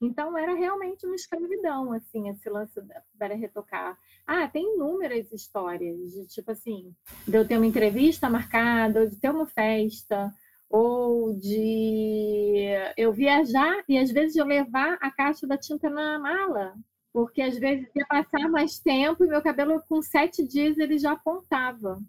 Então 0.00 0.36
era 0.36 0.52
realmente 0.54 1.06
uma 1.06 1.14
escravidão, 1.14 1.92
assim, 1.92 2.28
esse 2.28 2.50
lance 2.50 2.74
para 3.16 3.36
retocar. 3.36 3.96
Ah, 4.26 4.48
tem 4.48 4.74
inúmeras 4.74 5.32
histórias 5.32 6.12
de 6.12 6.26
tipo 6.26 6.50
assim, 6.50 6.94
de 7.26 7.36
eu 7.36 7.46
ter 7.46 7.56
uma 7.56 7.66
entrevista 7.66 8.28
marcada, 8.28 9.08
de 9.08 9.16
ter 9.16 9.30
uma 9.30 9.46
festa, 9.46 10.34
ou 10.72 11.34
de 11.34 12.64
eu 12.96 13.12
viajar 13.12 13.84
e 13.86 13.98
às 13.98 14.10
vezes 14.10 14.34
eu 14.34 14.46
levar 14.46 14.96
a 15.02 15.10
caixa 15.10 15.46
da 15.46 15.58
tinta 15.58 15.90
na 15.90 16.18
mala, 16.18 16.74
porque 17.12 17.42
às 17.42 17.58
vezes 17.58 17.86
ia 17.94 18.06
passar 18.06 18.48
mais 18.48 18.78
tempo 18.78 19.22
e 19.22 19.28
meu 19.28 19.42
cabelo 19.42 19.82
com 19.86 20.00
sete 20.00 20.42
dias 20.42 20.78
ele 20.78 20.98
já 20.98 21.12
apontava. 21.12 22.00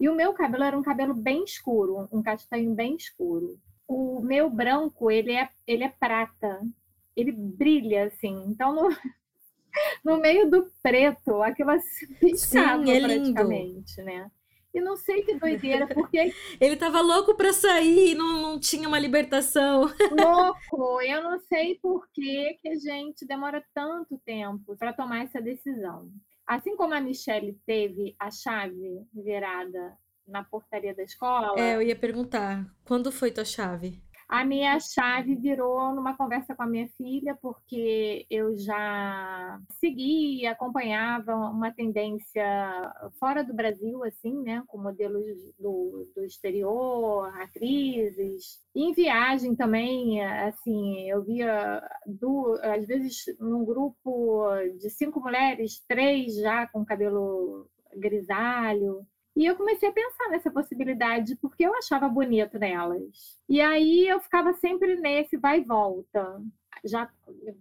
E 0.00 0.08
o 0.08 0.14
meu 0.14 0.32
cabelo 0.32 0.64
era 0.64 0.78
um 0.78 0.82
cabelo 0.82 1.12
bem 1.12 1.44
escuro, 1.44 2.08
um 2.10 2.22
castanho 2.22 2.74
bem 2.74 2.96
escuro. 2.96 3.58
O 3.86 4.20
meu 4.22 4.48
branco 4.48 5.10
ele 5.10 5.32
é 5.32 5.50
ele 5.66 5.84
é 5.84 5.88
prata, 5.90 6.62
ele 7.14 7.32
brilha 7.32 8.06
assim. 8.06 8.42
Então 8.46 8.74
no, 8.74 8.88
no 10.02 10.18
meio 10.18 10.48
do 10.50 10.66
preto, 10.82 11.42
aquilo 11.42 11.72
assim 11.72 12.06
Sim, 12.34 12.90
é 12.90 13.00
praticamente, 13.00 14.00
né? 14.00 14.30
E 14.78 14.80
não 14.80 14.96
sei 14.96 15.22
que 15.22 15.34
doideira, 15.34 15.88
porque. 15.88 16.32
Ele 16.60 16.76
tava 16.76 17.00
louco 17.00 17.34
para 17.34 17.52
sair 17.52 18.12
e 18.12 18.14
não, 18.14 18.40
não 18.40 18.60
tinha 18.60 18.86
uma 18.86 18.98
libertação. 18.98 19.92
Louco! 20.14 21.02
Eu 21.02 21.22
não 21.22 21.38
sei 21.40 21.74
por 21.82 22.08
que, 22.12 22.56
que 22.62 22.68
a 22.68 22.76
gente 22.76 23.26
demora 23.26 23.62
tanto 23.74 24.16
tempo 24.24 24.76
para 24.76 24.92
tomar 24.92 25.24
essa 25.24 25.40
decisão. 25.40 26.08
Assim 26.46 26.76
como 26.76 26.94
a 26.94 27.00
Michelle 27.00 27.58
teve 27.66 28.14
a 28.18 28.30
chave 28.30 29.04
virada 29.12 29.96
na 30.26 30.44
portaria 30.44 30.94
da 30.94 31.02
escola. 31.02 31.58
É, 31.60 31.74
eu 31.74 31.82
ia 31.82 31.96
perguntar. 31.96 32.64
Quando 32.84 33.10
foi 33.10 33.32
tua 33.32 33.44
chave? 33.44 34.00
A 34.28 34.44
minha 34.44 34.78
chave 34.78 35.34
virou 35.36 35.94
numa 35.94 36.14
conversa 36.14 36.54
com 36.54 36.62
a 36.62 36.66
minha 36.66 36.86
filha, 36.98 37.34
porque 37.40 38.26
eu 38.28 38.54
já 38.58 39.58
segui 39.80 40.42
e 40.42 40.46
acompanhava 40.46 41.34
uma 41.34 41.72
tendência 41.72 42.44
fora 43.18 43.42
do 43.42 43.54
Brasil, 43.54 44.04
assim, 44.04 44.34
né, 44.42 44.62
com 44.66 44.76
modelos 44.76 45.24
do, 45.58 46.06
do 46.14 46.24
exterior, 46.24 47.34
atrizes. 47.40 48.60
Em 48.76 48.92
viagem 48.92 49.56
também, 49.56 50.22
assim, 50.22 51.08
eu 51.08 51.24
via, 51.24 51.82
às 52.62 52.86
vezes, 52.86 53.24
num 53.40 53.64
grupo 53.64 54.50
de 54.78 54.90
cinco 54.90 55.20
mulheres, 55.20 55.82
três 55.88 56.36
já 56.36 56.66
com 56.66 56.84
cabelo 56.84 57.66
grisalho. 57.96 59.06
E 59.38 59.46
eu 59.46 59.54
comecei 59.54 59.88
a 59.88 59.92
pensar 59.92 60.28
nessa 60.30 60.50
possibilidade, 60.50 61.36
porque 61.36 61.64
eu 61.64 61.72
achava 61.76 62.08
bonito 62.08 62.58
nelas. 62.58 63.38
E 63.48 63.60
aí 63.60 64.08
eu 64.08 64.18
ficava 64.18 64.52
sempre 64.54 64.96
nesse 64.96 65.36
vai 65.36 65.60
e 65.60 65.64
volta. 65.64 66.42
Já, 66.84 67.08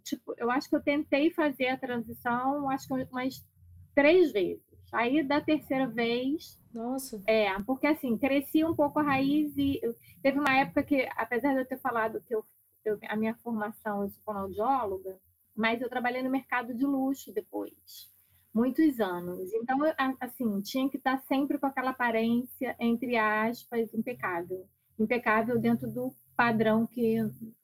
tipo, 0.03 0.33
eu 0.37 0.49
acho 0.49 0.67
que 0.67 0.75
eu 0.75 0.81
tentei 0.81 1.29
fazer 1.29 1.67
a 1.67 1.77
transição, 1.77 2.67
acho 2.71 2.87
que 2.87 2.93
umas 2.95 3.45
três 3.93 4.31
vezes. 4.31 4.63
Aí 4.91 5.21
da 5.21 5.39
terceira 5.39 5.85
vez. 5.85 6.59
Nossa. 6.73 7.21
É, 7.27 7.53
porque 7.61 7.85
assim, 7.85 8.17
cresci 8.17 8.65
um 8.65 8.75
pouco 8.75 8.97
a 8.97 9.03
raiz 9.03 9.55
e 9.55 9.79
teve 10.23 10.39
uma 10.39 10.57
época 10.57 10.81
que, 10.81 11.07
apesar 11.15 11.53
de 11.53 11.59
eu 11.59 11.67
ter 11.67 11.77
falado 11.77 12.23
que 12.25 12.33
eu, 12.33 12.43
eu 12.83 12.97
a 13.07 13.15
minha 13.15 13.35
formação, 13.35 14.01
eu 14.01 14.09
sou 14.09 14.23
fonoaudióloga, 14.23 15.19
mas 15.55 15.79
eu 15.79 15.89
trabalhei 15.89 16.23
no 16.23 16.31
mercado 16.31 16.73
de 16.73 16.83
luxo 16.83 17.31
depois 17.31 18.16
muitos 18.53 18.99
anos. 18.99 19.53
Então, 19.53 19.77
assim, 20.19 20.61
tinha 20.61 20.89
que 20.89 20.97
estar 20.97 21.17
sempre 21.27 21.57
com 21.57 21.67
aquela 21.67 21.91
aparência, 21.91 22.75
entre 22.79 23.15
aspas, 23.17 23.93
impecável. 23.93 24.67
Impecável 24.99 25.59
dentro 25.59 25.89
do 25.89 26.13
padrão 26.35 26.87
que 26.87 27.17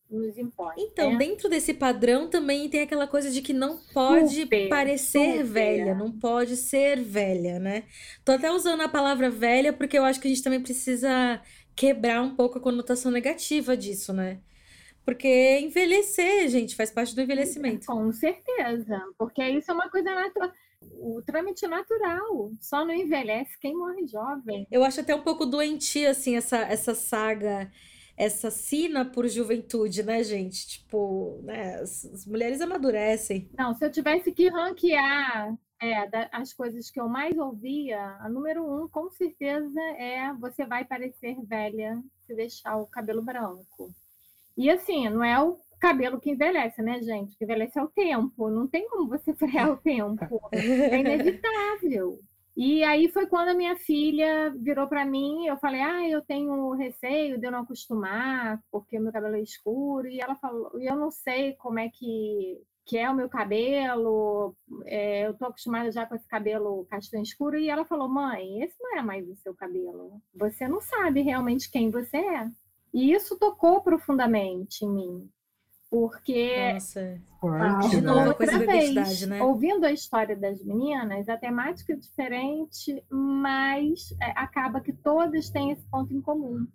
nos 0.10 0.38
impõe. 0.38 0.76
Então, 0.78 1.12
né? 1.12 1.18
dentro 1.18 1.50
desse 1.50 1.74
padrão 1.74 2.30
também 2.30 2.70
tem 2.70 2.82
aquela 2.82 3.08
coisa 3.08 3.32
de 3.32 3.42
que 3.42 3.54
não 3.54 3.80
pode 3.94 4.42
super, 4.42 4.70
parecer 4.70 5.32
super. 5.32 5.44
velha, 5.44 5.96
não 5.96 6.12
pode 6.12 6.56
ser 6.56 7.00
velha, 7.02 7.60
né? 7.60 7.84
Tô 8.24 8.34
até 8.34 8.52
usando 8.52 8.82
a 8.82 8.90
palavra 8.90 9.30
velha 9.30 9.74
porque 9.74 9.98
eu 9.98 10.04
acho 10.04 10.20
que 10.20 10.28
a 10.28 10.30
gente 10.30 10.44
também 10.44 10.62
precisa 10.62 11.42
quebrar 11.76 12.22
um 12.22 12.36
pouco 12.36 12.58
a 12.60 12.62
conotação 12.62 13.12
negativa 13.12 13.76
disso, 13.76 14.14
né? 14.14 14.40
Porque 15.04 15.60
envelhecer, 15.60 16.48
gente, 16.48 16.76
faz 16.76 16.90
parte 16.90 17.14
do 17.14 17.22
envelhecimento. 17.22 17.86
Com 17.88 18.12
certeza, 18.14 19.02
porque 19.18 19.44
isso 19.44 19.70
é 19.70 19.74
uma 19.74 19.90
coisa 19.90 20.14
natural 20.14 20.52
o 20.94 21.22
trâmite 21.26 21.68
natural, 21.68 22.52
só 22.60 22.86
não 22.86 22.94
envelhece 22.94 23.58
quem 23.60 23.76
morre 23.76 24.08
jovem. 24.08 24.68
Eu 24.72 24.84
acho 24.84 25.02
até 25.02 25.16
um 25.16 25.22
pouco 25.22 25.46
doentia, 25.46 26.12
assim, 26.12 26.36
essa, 26.36 26.58
essa 26.58 26.96
saga, 26.96 27.72
essa 28.16 28.50
sina 28.52 29.04
por 29.06 29.28
juventude, 29.28 30.04
né, 30.04 30.24
gente? 30.24 30.68
Tipo, 30.68 31.42
né, 31.44 31.76
as, 31.76 32.06
as 32.06 32.26
mulheres 32.26 32.62
amadurecem. 32.62 33.50
Não, 33.58 33.74
se 33.74 33.86
eu 33.86 33.92
tivesse 33.92 34.32
que 34.32 34.48
ranquear 34.50 35.56
é, 35.80 36.08
da, 36.08 36.30
as 36.32 36.54
coisas 36.54 36.90
que 36.90 37.00
eu 37.00 37.10
mais 37.10 37.38
ouvia, 37.38 38.18
a 38.20 38.30
número 38.30 38.64
um, 38.64 38.88
com 38.88 39.10
certeza, 39.10 39.82
é 39.98 40.34
você 40.34 40.66
vai 40.66 40.86
parecer 40.86 41.36
velha 41.46 42.02
se 42.26 42.34
deixar 42.34 42.78
o 42.78 42.88
cabelo 42.88 43.22
branco. 43.22 43.94
E 44.56 44.70
assim, 44.70 45.10
não 45.10 45.24
é 45.24 45.42
o 45.42 45.60
cabelo 45.84 46.18
que 46.18 46.32
envelhece, 46.32 46.82
né, 46.82 47.02
gente? 47.02 47.36
Que 47.36 47.44
envelhece 47.44 47.78
é 47.78 47.84
o 47.84 47.90
tempo. 47.90 48.50
Não 48.50 48.66
tem 48.66 48.88
como 48.88 49.10
você 49.10 49.34
frear 49.36 49.70
o 49.70 49.78
tempo. 49.78 50.40
É 50.54 50.98
inevitável. 50.98 52.18
E 52.56 52.84
aí 52.84 53.10
foi 53.10 53.26
quando 53.28 53.50
a 53.50 53.54
minha 53.54 53.76
filha 53.76 54.54
virou 54.56 54.88
para 54.88 55.04
mim, 55.06 55.48
eu 55.48 55.58
falei: 55.58 55.82
"Ah, 55.82 56.08
eu 56.08 56.22
tenho 56.22 56.72
receio 56.72 57.38
de 57.40 57.48
eu 57.48 57.52
não 57.52 57.62
acostumar, 57.62 58.62
porque 58.72 59.00
meu 59.00 59.12
cabelo 59.12 59.36
é 59.36 59.42
escuro". 59.42 60.08
E 60.08 60.22
ela 60.22 60.36
falou: 60.36 60.72
"E 60.80 60.86
eu 60.86 60.96
não 60.96 61.12
sei 61.12 61.54
como 61.56 61.80
é 61.80 61.90
que 61.90 62.62
que 62.86 62.98
é 62.98 63.10
o 63.10 63.16
meu 63.16 63.30
cabelo, 63.30 64.54
é, 64.86 65.26
eu 65.26 65.32
estou 65.32 65.48
acostumada 65.48 65.90
já 65.90 66.06
com 66.06 66.16
esse 66.16 66.28
cabelo 66.28 66.86
castanho 66.90 67.24
escuro, 67.24 67.58
e 67.58 67.70
ela 67.70 67.86
falou, 67.86 68.10
mãe, 68.10 68.62
esse 68.62 68.76
não 68.78 68.98
é 68.98 69.02
mais 69.02 69.26
o 69.30 69.36
seu 69.38 69.56
cabelo, 69.56 70.22
você 70.36 70.68
não 70.68 70.82
sabe 70.82 71.22
realmente 71.22 71.72
quem 71.72 71.90
você 71.90 72.18
é. 72.18 72.50
E 72.94 73.14
isso 73.14 73.40
tocou 73.40 73.82
profundamente 73.82 74.84
em 74.84 74.90
mim, 74.90 75.30
porque 75.94 76.74
Nossa, 76.74 77.22
Forte, 77.40 77.90
de 77.92 78.02
né? 78.02 78.02
novo 78.02 78.20
a 78.22 78.28
outra 78.30 78.58
vez, 78.58 79.28
né? 79.28 79.44
ouvindo 79.44 79.86
a 79.86 79.92
história 79.92 80.36
das 80.36 80.60
meninas, 80.64 81.30
a 81.30 81.38
temática 81.38 81.94
é 81.94 81.96
diferente, 81.96 83.06
mas 83.12 84.12
é, 84.20 84.32
acaba 84.32 84.82
que 84.82 84.92
todas 84.92 85.52
têm 85.52 85.70
esse 85.70 85.88
ponto 85.92 86.12
em 86.12 86.20
comum. 86.20 86.66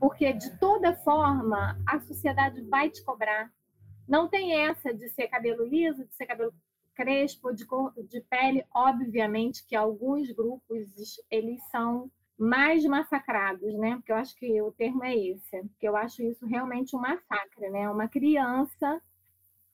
Porque, 0.00 0.32
de 0.32 0.58
toda 0.58 0.96
forma, 0.96 1.78
a 1.86 2.00
sociedade 2.00 2.62
vai 2.62 2.88
te 2.88 3.04
cobrar. 3.04 3.52
Não 4.08 4.28
tem 4.28 4.54
essa 4.54 4.94
de 4.94 5.10
ser 5.10 5.28
cabelo 5.28 5.66
liso, 5.66 6.02
de 6.02 6.14
ser 6.14 6.24
cabelo 6.24 6.54
crespo, 6.94 7.52
de, 7.52 7.66
cor, 7.66 7.92
de 8.08 8.22
pele. 8.22 8.64
Obviamente 8.74 9.66
que 9.66 9.76
alguns 9.76 10.30
grupos, 10.30 10.88
eles 11.30 11.62
são 11.70 12.10
mais 12.38 12.84
massacrados, 12.84 13.72
né? 13.74 13.96
Porque 13.96 14.12
eu 14.12 14.16
acho 14.16 14.34
que 14.36 14.60
o 14.60 14.72
termo 14.72 15.04
é 15.04 15.16
esse. 15.16 15.62
Porque 15.62 15.88
eu 15.88 15.96
acho 15.96 16.22
isso 16.22 16.46
realmente 16.46 16.96
um 16.96 17.00
massacre, 17.00 17.70
né? 17.70 17.88
Uma 17.88 18.08
criança 18.08 19.00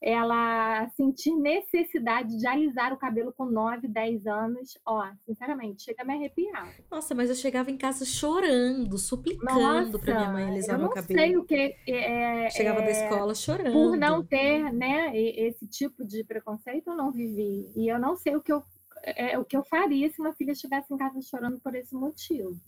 ela 0.03 0.89
sentir 0.97 1.31
necessidade 1.35 2.39
de 2.39 2.47
alisar 2.47 2.93
o 2.93 2.97
cabelo 2.97 3.35
com 3.37 3.45
9, 3.45 3.87
10 3.87 4.27
anos, 4.27 4.79
ó, 4.87 5.07
sinceramente, 5.27 5.83
chega 5.83 6.03
a 6.03 6.07
me 6.07 6.15
arrepiar. 6.15 6.75
Nossa, 6.91 7.15
mas 7.15 7.29
eu 7.29 7.37
chegava 7.37 7.71
em 7.71 7.77
casa 7.77 8.07
chorando, 8.07 8.97
suplicando 8.97 9.99
pra 9.99 10.15
minha 10.15 10.33
mãe 10.33 10.45
alisar 10.49 10.77
eu 10.77 10.79
meu 10.79 10.89
não 10.89 10.95
cabelo. 10.95 11.21
sei 11.21 11.37
o 11.37 11.45
que 11.45 11.77
é, 11.87 12.49
Chegava 12.51 12.81
da 12.81 12.89
é, 12.89 12.91
escola 12.93 13.35
chorando. 13.35 13.73
por 13.73 13.97
não 13.97 14.25
ter, 14.25 14.73
né, 14.73 15.15
esse 15.15 15.67
tipo 15.67 16.03
de 16.03 16.25
preconceito, 16.25 16.89
eu 16.89 16.97
não 16.97 17.13
vivi. 17.13 17.71
E 17.77 17.87
eu 17.87 17.99
não 17.99 18.17
sei 18.17 18.37
o 18.37 18.41
que 18.41 18.53
eu, 18.53 18.63
é, 19.05 19.39
o 19.39 19.45
que 19.45 19.57
eu 19.57 19.65
faria 19.65 20.11
se 20.11 20.21
uma 20.21 20.35
filha 20.35 20.53
estivesse 20.53 20.93
em 20.93 20.97
casa 20.99 21.21
chorando 21.23 21.61
por 21.61 21.75
esse 21.75 21.95
motivo. 21.95 22.61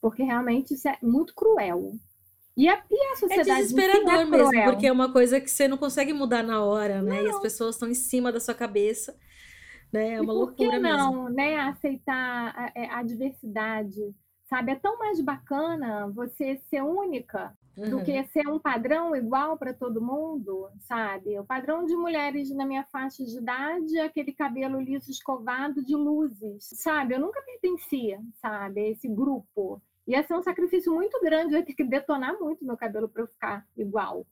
Porque 0.00 0.22
realmente 0.22 0.74
isso 0.74 0.88
é 0.88 0.98
muito 1.02 1.34
cruel. 1.34 1.94
E 2.56 2.68
a, 2.68 2.84
e 2.90 2.96
a 3.12 3.12
É 3.12 3.16
sociedade 3.16 3.68
si 3.68 3.82
desesperador 3.82 4.20
é 4.20 4.24
mesmo, 4.24 4.52
cruel. 4.52 4.62
porque 4.62 4.86
é 4.86 4.92
uma 4.92 5.12
coisa 5.12 5.40
que 5.40 5.50
você 5.50 5.66
não 5.68 5.78
consegue 5.78 6.12
mudar 6.12 6.42
na 6.42 6.62
hora, 6.64 7.02
né? 7.02 7.22
E 7.24 7.28
as 7.28 7.38
pessoas 7.38 7.76
estão 7.76 7.88
em 7.88 7.94
cima 7.94 8.30
da 8.32 8.40
sua 8.40 8.54
cabeça, 8.54 9.18
né? 9.92 10.14
É 10.14 10.20
uma 10.20 10.32
e 10.32 10.36
por 10.36 10.54
que 10.54 10.68
loucura 10.68 10.80
mesmo. 10.80 11.12
não, 11.12 11.28
né, 11.28 11.56
aceitar 11.60 12.54
a, 12.56 12.72
é, 12.74 12.86
a 12.90 13.02
diversidade, 13.02 14.14
sabe? 14.48 14.72
É 14.72 14.76
tão 14.76 14.98
mais 14.98 15.20
bacana 15.20 16.08
você 16.10 16.56
ser 16.70 16.82
única 16.82 17.56
do 17.76 17.96
Uhum. 17.98 18.04
que 18.04 18.22
ser 18.24 18.46
um 18.48 18.58
padrão 18.58 19.14
igual 19.16 19.56
para 19.56 19.72
todo 19.72 20.00
mundo, 20.00 20.68
sabe? 20.80 21.38
O 21.38 21.44
padrão 21.44 21.84
de 21.84 21.96
mulheres 21.96 22.50
na 22.54 22.66
minha 22.66 22.84
faixa 22.84 23.24
de 23.24 23.38
idade 23.38 23.98
é 23.98 24.04
aquele 24.04 24.32
cabelo 24.32 24.80
liso 24.80 25.10
escovado 25.10 25.84
de 25.84 25.94
luzes, 25.94 26.68
sabe? 26.74 27.14
Eu 27.14 27.20
nunca 27.20 27.42
pertencia, 27.42 28.20
sabe, 28.40 28.80
a 28.80 28.88
esse 28.90 29.08
grupo. 29.08 29.80
Ia 30.06 30.22
ser 30.22 30.34
um 30.34 30.42
sacrifício 30.42 30.92
muito 30.92 31.20
grande, 31.20 31.54
eu 31.54 31.60
ia 31.60 31.64
ter 31.66 31.74
que 31.74 31.84
detonar 31.84 32.38
muito 32.38 32.64
meu 32.64 32.76
cabelo 32.76 33.08
para 33.08 33.22
eu 33.22 33.26
ficar 33.28 33.66
igual. 33.76 34.26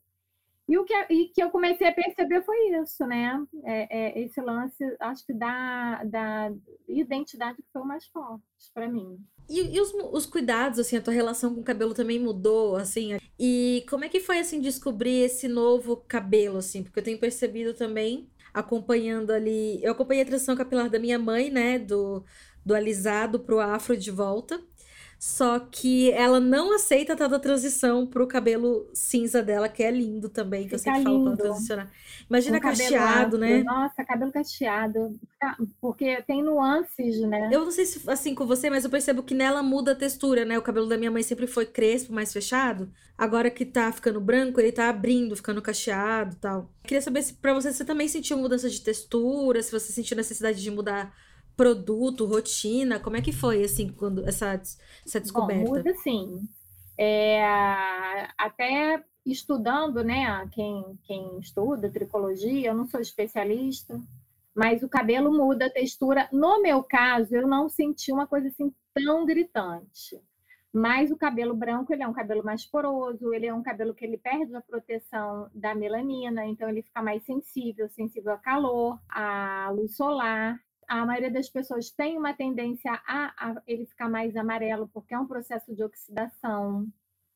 E 0.71 0.79
o 0.79 0.85
que, 0.85 0.95
e 1.11 1.27
que 1.35 1.43
eu 1.43 1.51
comecei 1.51 1.89
a 1.89 1.93
perceber 1.93 2.45
foi 2.45 2.57
isso, 2.81 3.05
né? 3.05 3.45
É, 3.65 4.21
é, 4.21 4.25
esse 4.25 4.41
lance, 4.41 4.85
acho 5.01 5.27
que 5.27 5.35
da, 5.35 6.05
da 6.05 6.53
identidade 6.87 7.57
que 7.57 7.69
foi 7.73 7.83
o 7.83 7.85
mais 7.85 8.07
forte 8.07 8.45
para 8.73 8.87
mim. 8.87 9.19
E, 9.49 9.75
e 9.75 9.81
os, 9.81 9.93
os 10.13 10.27
cuidados, 10.27 10.79
assim, 10.79 10.97
a 10.97 11.01
tua 11.03 11.13
relação 11.13 11.53
com 11.53 11.61
o 11.61 11.65
cabelo 11.65 11.93
também 11.93 12.21
mudou, 12.21 12.77
assim? 12.77 13.19
E 13.37 13.85
como 13.91 14.05
é 14.05 14.09
que 14.09 14.21
foi, 14.21 14.39
assim, 14.39 14.61
descobrir 14.61 15.25
esse 15.25 15.49
novo 15.49 15.97
cabelo, 16.07 16.59
assim? 16.59 16.85
Porque 16.85 17.01
eu 17.01 17.05
tenho 17.05 17.19
percebido 17.19 17.75
também, 17.75 18.31
acompanhando 18.55 19.33
ali... 19.33 19.83
Eu 19.83 19.91
acompanhei 19.91 20.23
a 20.23 20.27
transição 20.27 20.55
capilar 20.55 20.89
da 20.89 21.01
minha 21.01 21.19
mãe, 21.19 21.51
né? 21.51 21.81
Do, 21.81 22.25
do 22.65 22.77
alisado 22.77 23.41
pro 23.41 23.59
afro 23.59 23.97
de 23.97 24.13
volta. 24.13 24.63
Só 25.23 25.59
que 25.59 26.11
ela 26.13 26.41
não 26.41 26.75
aceita 26.75 27.13
a 27.13 27.17
tal 27.17 27.29
da 27.29 27.39
transição 27.39 28.07
pro 28.07 28.27
cabelo 28.27 28.89
cinza 28.95 29.43
dela, 29.43 29.69
que 29.69 29.83
é 29.83 29.91
lindo 29.91 30.31
também, 30.31 30.67
que 30.67 30.75
eu 30.75 30.79
Fica 30.79 30.95
sempre 30.95 31.03
falo 31.03 31.21
pra 31.21 31.33
lindo. 31.33 31.43
transicionar. 31.43 31.91
Imagina 32.29 32.59
cabelo 32.59 32.91
cacheado, 32.91 33.37
né? 33.37 33.63
Nossa, 33.63 34.03
cabelo 34.03 34.33
cacheado. 34.33 35.21
Porque 35.79 36.23
tem 36.23 36.43
nuances, 36.43 37.21
né? 37.21 37.51
Eu 37.53 37.67
não 37.67 37.71
sei 37.71 37.85
se 37.85 38.09
assim 38.09 38.35
com 38.35 38.47
você, 38.47 38.71
mas 38.71 38.83
eu 38.85 38.91
percebo 38.91 39.23
que 39.23 39.35
nela 39.35 39.63
muda 39.63 39.93
a 39.93 39.95
textura, 39.95 40.47
né? 40.47 40.57
O 40.59 40.63
cabelo 40.63 40.89
da 40.89 40.97
minha 40.97 41.11
mãe 41.11 41.23
sempre 41.23 41.47
foi 41.47 41.67
crespo, 41.67 42.15
mais 42.15 42.33
fechado. 42.33 42.91
Agora 43.19 43.51
que 43.51 43.67
tá 43.67 43.93
ficando 43.93 44.23
branco, 44.23 44.59
ele 44.59 44.73
tá 44.73 44.89
abrindo, 44.89 45.37
ficando 45.37 45.61
cacheado 45.61 46.35
e 46.35 46.39
tal. 46.39 46.71
Queria 46.83 47.03
saber 47.03 47.21
se 47.23 47.35
pra 47.35 47.53
você 47.53 47.71
você 47.75 47.85
também 47.85 48.09
sentiu 48.09 48.39
mudança 48.39 48.71
de 48.71 48.81
textura, 48.81 49.63
se 49.63 49.71
você 49.71 49.93
sentiu 49.93 50.17
necessidade 50.17 50.63
de 50.63 50.71
mudar 50.71 51.15
produto, 51.61 52.25
rotina, 52.25 52.99
como 52.99 53.19
é 53.19 53.21
que 53.21 53.33
foi 53.33 53.63
assim 53.63 53.93
quando 53.93 54.27
essa 54.27 54.55
essa 54.55 55.19
Bom, 55.19 55.21
descoberta? 55.21 55.71
muda 55.71 55.95
sim. 55.97 56.49
É, 56.97 57.45
até 58.39 59.05
estudando, 59.27 60.03
né? 60.03 60.49
Quem, 60.53 60.99
quem 61.05 61.39
estuda 61.39 61.91
tricologia, 61.91 62.71
eu 62.71 62.75
não 62.75 62.87
sou 62.87 62.99
especialista, 62.99 64.01
mas 64.55 64.83
o 64.83 64.89
cabelo 64.89 65.31
muda 65.31 65.67
a 65.67 65.71
textura. 65.71 66.31
No 66.33 66.63
meu 66.63 66.83
caso, 66.83 67.35
eu 67.35 67.47
não 67.47 67.69
senti 67.69 68.11
uma 68.11 68.27
coisa 68.27 68.49
assim 68.49 68.75
tão 68.95 69.27
gritante. 69.27 70.19
Mas 70.73 71.11
o 71.11 71.17
cabelo 71.17 71.55
branco, 71.55 71.93
ele 71.93 72.03
é 72.03 72.09
um 72.09 72.15
cabelo 72.15 72.43
mais 72.43 72.65
poroso, 72.65 73.35
ele 73.35 73.45
é 73.45 73.53
um 73.53 73.63
cabelo 73.63 73.93
que 73.93 74.05
ele 74.07 74.17
perde 74.17 74.57
a 74.57 74.63
proteção 74.63 75.51
da 75.55 75.75
melanina, 75.75 76.47
então 76.47 76.71
ele 76.71 76.81
fica 76.81 77.03
mais 77.03 77.23
sensível, 77.25 77.87
sensível 77.91 78.33
a 78.33 78.39
calor, 78.39 78.99
à 79.11 79.71
luz 79.75 79.95
solar. 79.95 80.59
A 80.91 81.07
maioria 81.07 81.31
das 81.31 81.49
pessoas 81.49 81.89
tem 81.89 82.19
uma 82.19 82.35
tendência 82.35 82.91
a, 83.07 83.33
a 83.39 83.63
ele 83.65 83.87
ficar 83.87 84.09
mais 84.09 84.37
amarelo, 84.37 84.89
porque 84.93 85.15
é 85.15 85.19
um 85.21 85.27
processo 85.27 85.73
de 85.73 85.85
oxidação. 85.85 86.85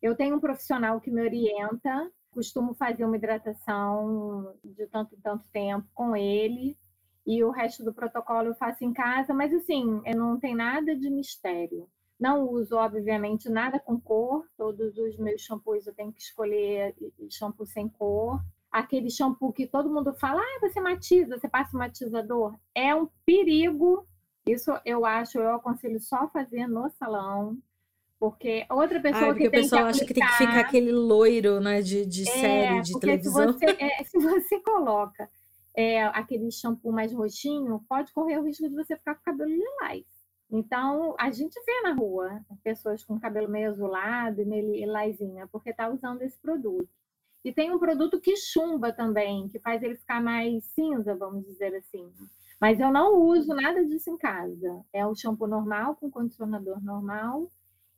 Eu 0.02 0.16
tenho 0.16 0.34
um 0.34 0.40
profissional 0.40 1.00
que 1.00 1.08
me 1.08 1.22
orienta, 1.22 2.10
costumo 2.32 2.74
fazer 2.74 3.04
uma 3.04 3.16
hidratação 3.16 4.52
de 4.64 4.88
tanto 4.88 5.14
em 5.14 5.20
tanto 5.20 5.46
tempo 5.52 5.86
com 5.94 6.16
ele, 6.16 6.76
e 7.24 7.44
o 7.44 7.52
resto 7.52 7.84
do 7.84 7.94
protocolo 7.94 8.48
eu 8.48 8.56
faço 8.56 8.84
em 8.84 8.92
casa, 8.92 9.32
mas 9.32 9.54
assim, 9.54 10.02
não 10.16 10.36
tem 10.36 10.56
nada 10.56 10.96
de 10.96 11.08
mistério. 11.08 11.88
Não 12.18 12.48
uso, 12.48 12.74
obviamente, 12.74 13.48
nada 13.48 13.78
com 13.78 14.00
cor. 14.00 14.44
Todos 14.56 14.98
os 14.98 15.16
meus 15.16 15.42
shampoos 15.42 15.86
eu 15.86 15.94
tenho 15.94 16.12
que 16.12 16.20
escolher 16.20 16.92
shampoo 17.30 17.66
sem 17.66 17.88
cor. 17.88 18.40
Aquele 18.74 19.08
shampoo 19.08 19.52
que 19.52 19.68
todo 19.68 19.88
mundo 19.88 20.12
fala, 20.14 20.40
ah, 20.40 20.58
você 20.60 20.80
matiza, 20.80 21.38
você 21.38 21.48
passa 21.48 21.76
um 21.76 21.78
matizador. 21.78 22.56
É 22.74 22.92
um 22.92 23.08
perigo. 23.24 24.04
Isso 24.44 24.72
eu 24.84 25.06
acho, 25.06 25.38
eu 25.38 25.54
aconselho 25.54 26.00
só 26.00 26.28
fazer 26.28 26.66
no 26.66 26.90
salão. 26.90 27.56
Porque 28.18 28.66
outra 28.68 29.00
pessoa 29.00 29.26
porque 29.26 29.42
que 29.42 29.48
o 29.48 29.50
tem 29.52 29.62
pessoal 29.62 29.82
que 29.84 29.88
acha 29.90 30.04
que 30.04 30.14
tem 30.14 30.26
que 30.26 30.32
ficar 30.32 30.58
aquele 30.58 30.90
loiro, 30.90 31.60
né, 31.60 31.82
de, 31.82 32.04
de 32.04 32.24
série, 32.24 32.82
de 32.82 32.98
televisão. 32.98 33.52
Se 33.52 33.58
você, 33.60 33.76
é, 33.78 34.02
se 34.02 34.18
você 34.18 34.60
coloca 34.60 35.30
é, 35.72 36.02
aquele 36.06 36.50
shampoo 36.50 36.90
mais 36.90 37.12
roxinho, 37.12 37.84
pode 37.88 38.12
correr 38.12 38.38
o 38.38 38.42
risco 38.42 38.68
de 38.68 38.74
você 38.74 38.96
ficar 38.96 39.14
com 39.14 39.20
o 39.20 39.24
cabelo 39.24 39.50
lilás. 39.50 40.04
Então, 40.50 41.14
a 41.16 41.30
gente 41.30 41.54
vê 41.64 41.80
na 41.82 41.94
rua 41.94 42.40
pessoas 42.64 43.04
com 43.04 43.20
cabelo 43.20 43.48
meio 43.48 43.68
azulado 43.68 44.40
e 44.40 44.44
meio 44.44 44.68
lilazinho, 44.68 45.44
é 45.44 45.46
porque 45.46 45.70
está 45.70 45.88
usando 45.88 46.22
esse 46.22 46.38
produto. 46.40 46.88
E 47.44 47.52
tem 47.52 47.70
um 47.70 47.78
produto 47.78 48.20
que 48.20 48.36
chumba 48.36 48.92
também, 48.92 49.48
que 49.48 49.58
faz 49.58 49.82
ele 49.82 49.96
ficar 49.96 50.22
mais 50.22 50.64
cinza, 50.64 51.14
vamos 51.14 51.44
dizer 51.44 51.74
assim. 51.74 52.10
Mas 52.60 52.80
eu 52.80 52.90
não 52.90 53.20
uso 53.20 53.54
nada 53.54 53.84
disso 53.84 54.10
em 54.10 54.16
casa. 54.16 54.82
É 54.92 55.06
o 55.06 55.14
shampoo 55.14 55.46
normal, 55.46 55.96
com 55.96 56.10
condicionador 56.10 56.82
normal. 56.82 57.50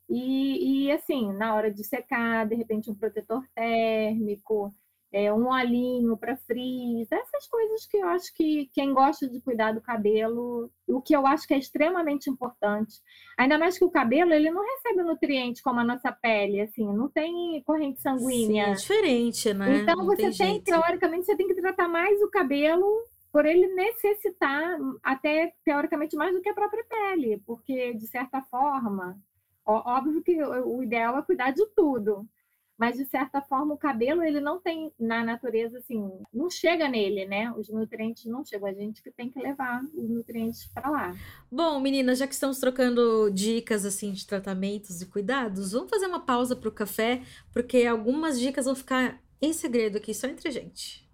E, 0.09 0.87
e, 0.87 0.91
assim, 0.91 1.31
na 1.33 1.55
hora 1.55 1.71
de 1.71 1.83
secar, 1.83 2.45
de 2.47 2.55
repente 2.55 2.89
um 2.89 2.95
protetor 2.95 3.45
térmico, 3.55 4.73
é, 5.11 5.31
um 5.33 5.47
olhinho 5.47 6.17
para 6.17 6.35
frizz, 6.35 7.11
essas 7.11 7.47
coisas 7.47 7.85
que 7.85 7.97
eu 7.97 8.07
acho 8.09 8.33
que 8.33 8.69
quem 8.73 8.93
gosta 8.93 9.27
de 9.27 9.39
cuidar 9.39 9.71
do 9.71 9.81
cabelo, 9.81 10.69
o 10.87 11.01
que 11.01 11.15
eu 11.15 11.25
acho 11.25 11.47
que 11.47 11.53
é 11.53 11.57
extremamente 11.57 12.29
importante. 12.29 12.95
Ainda 13.37 13.57
mais 13.57 13.77
que 13.77 13.85
o 13.85 13.89
cabelo, 13.89 14.33
ele 14.33 14.51
não 14.51 14.63
recebe 14.63 15.03
nutrientes 15.03 15.61
como 15.61 15.79
a 15.79 15.83
nossa 15.83 16.11
pele, 16.11 16.61
assim, 16.61 16.85
não 16.93 17.09
tem 17.09 17.61
corrente 17.65 18.01
Sim, 18.01 18.03
sanguínea. 18.03 18.67
é 18.67 18.73
diferente, 18.73 19.53
né? 19.53 19.77
Então 19.77 19.95
Não 19.95 20.05
você 20.05 20.29
tem 20.31 20.31
tem, 20.31 20.61
teoricamente, 20.61 21.25
você 21.25 21.35
tem 21.35 21.47
que 21.47 21.55
tratar 21.55 21.87
mais 21.87 22.21
o 22.21 22.29
cabelo 22.29 22.85
por 23.31 23.45
ele 23.45 23.67
necessitar 23.75 24.77
até 25.03 25.53
teoricamente 25.63 26.15
mais 26.15 26.33
do 26.33 26.41
que 26.41 26.49
a 26.49 26.53
própria 26.53 26.83
pele, 26.83 27.41
porque 27.45 27.93
de 27.93 28.07
certa 28.07 28.41
forma, 28.41 29.17
ó, 29.65 29.97
óbvio 29.97 30.23
que 30.23 30.41
o 30.43 30.81
ideal 30.81 31.17
é 31.17 31.21
cuidar 31.21 31.51
de 31.51 31.65
tudo, 31.75 32.27
mas 32.77 32.97
de 32.97 33.05
certa 33.05 33.41
forma 33.41 33.73
o 33.73 33.77
cabelo 33.77 34.23
ele 34.23 34.39
não 34.39 34.59
tem 34.59 34.91
na 34.99 35.23
natureza 35.23 35.79
assim, 35.79 36.09
não 36.33 36.49
chega 36.49 36.87
nele, 36.87 37.25
né? 37.25 37.51
Os 37.57 37.69
nutrientes 37.69 38.25
não 38.25 38.45
chegam, 38.45 38.69
a 38.69 38.73
gente 38.73 39.01
que 39.01 39.11
tem 39.11 39.29
que 39.29 39.39
levar 39.39 39.81
os 39.95 40.09
nutrientes 40.09 40.65
para 40.67 40.89
lá. 40.89 41.15
Bom, 41.51 41.79
meninas, 41.79 42.19
já 42.19 42.27
que 42.27 42.33
estamos 42.33 42.59
trocando 42.59 43.29
dicas 43.31 43.85
assim 43.85 44.11
de 44.11 44.25
tratamentos 44.25 45.01
e 45.01 45.05
cuidados, 45.05 45.71
vamos 45.71 45.89
fazer 45.89 46.05
uma 46.05 46.19
pausa 46.19 46.55
para 46.55 46.69
o 46.69 46.71
café, 46.71 47.21
porque 47.51 47.85
algumas 47.85 48.39
dicas 48.39 48.65
vão 48.65 48.75
ficar 48.75 49.19
em 49.41 49.53
segredo 49.53 49.97
aqui 49.97 50.13
só 50.13 50.27
entre 50.27 50.51
gente. 50.51 51.07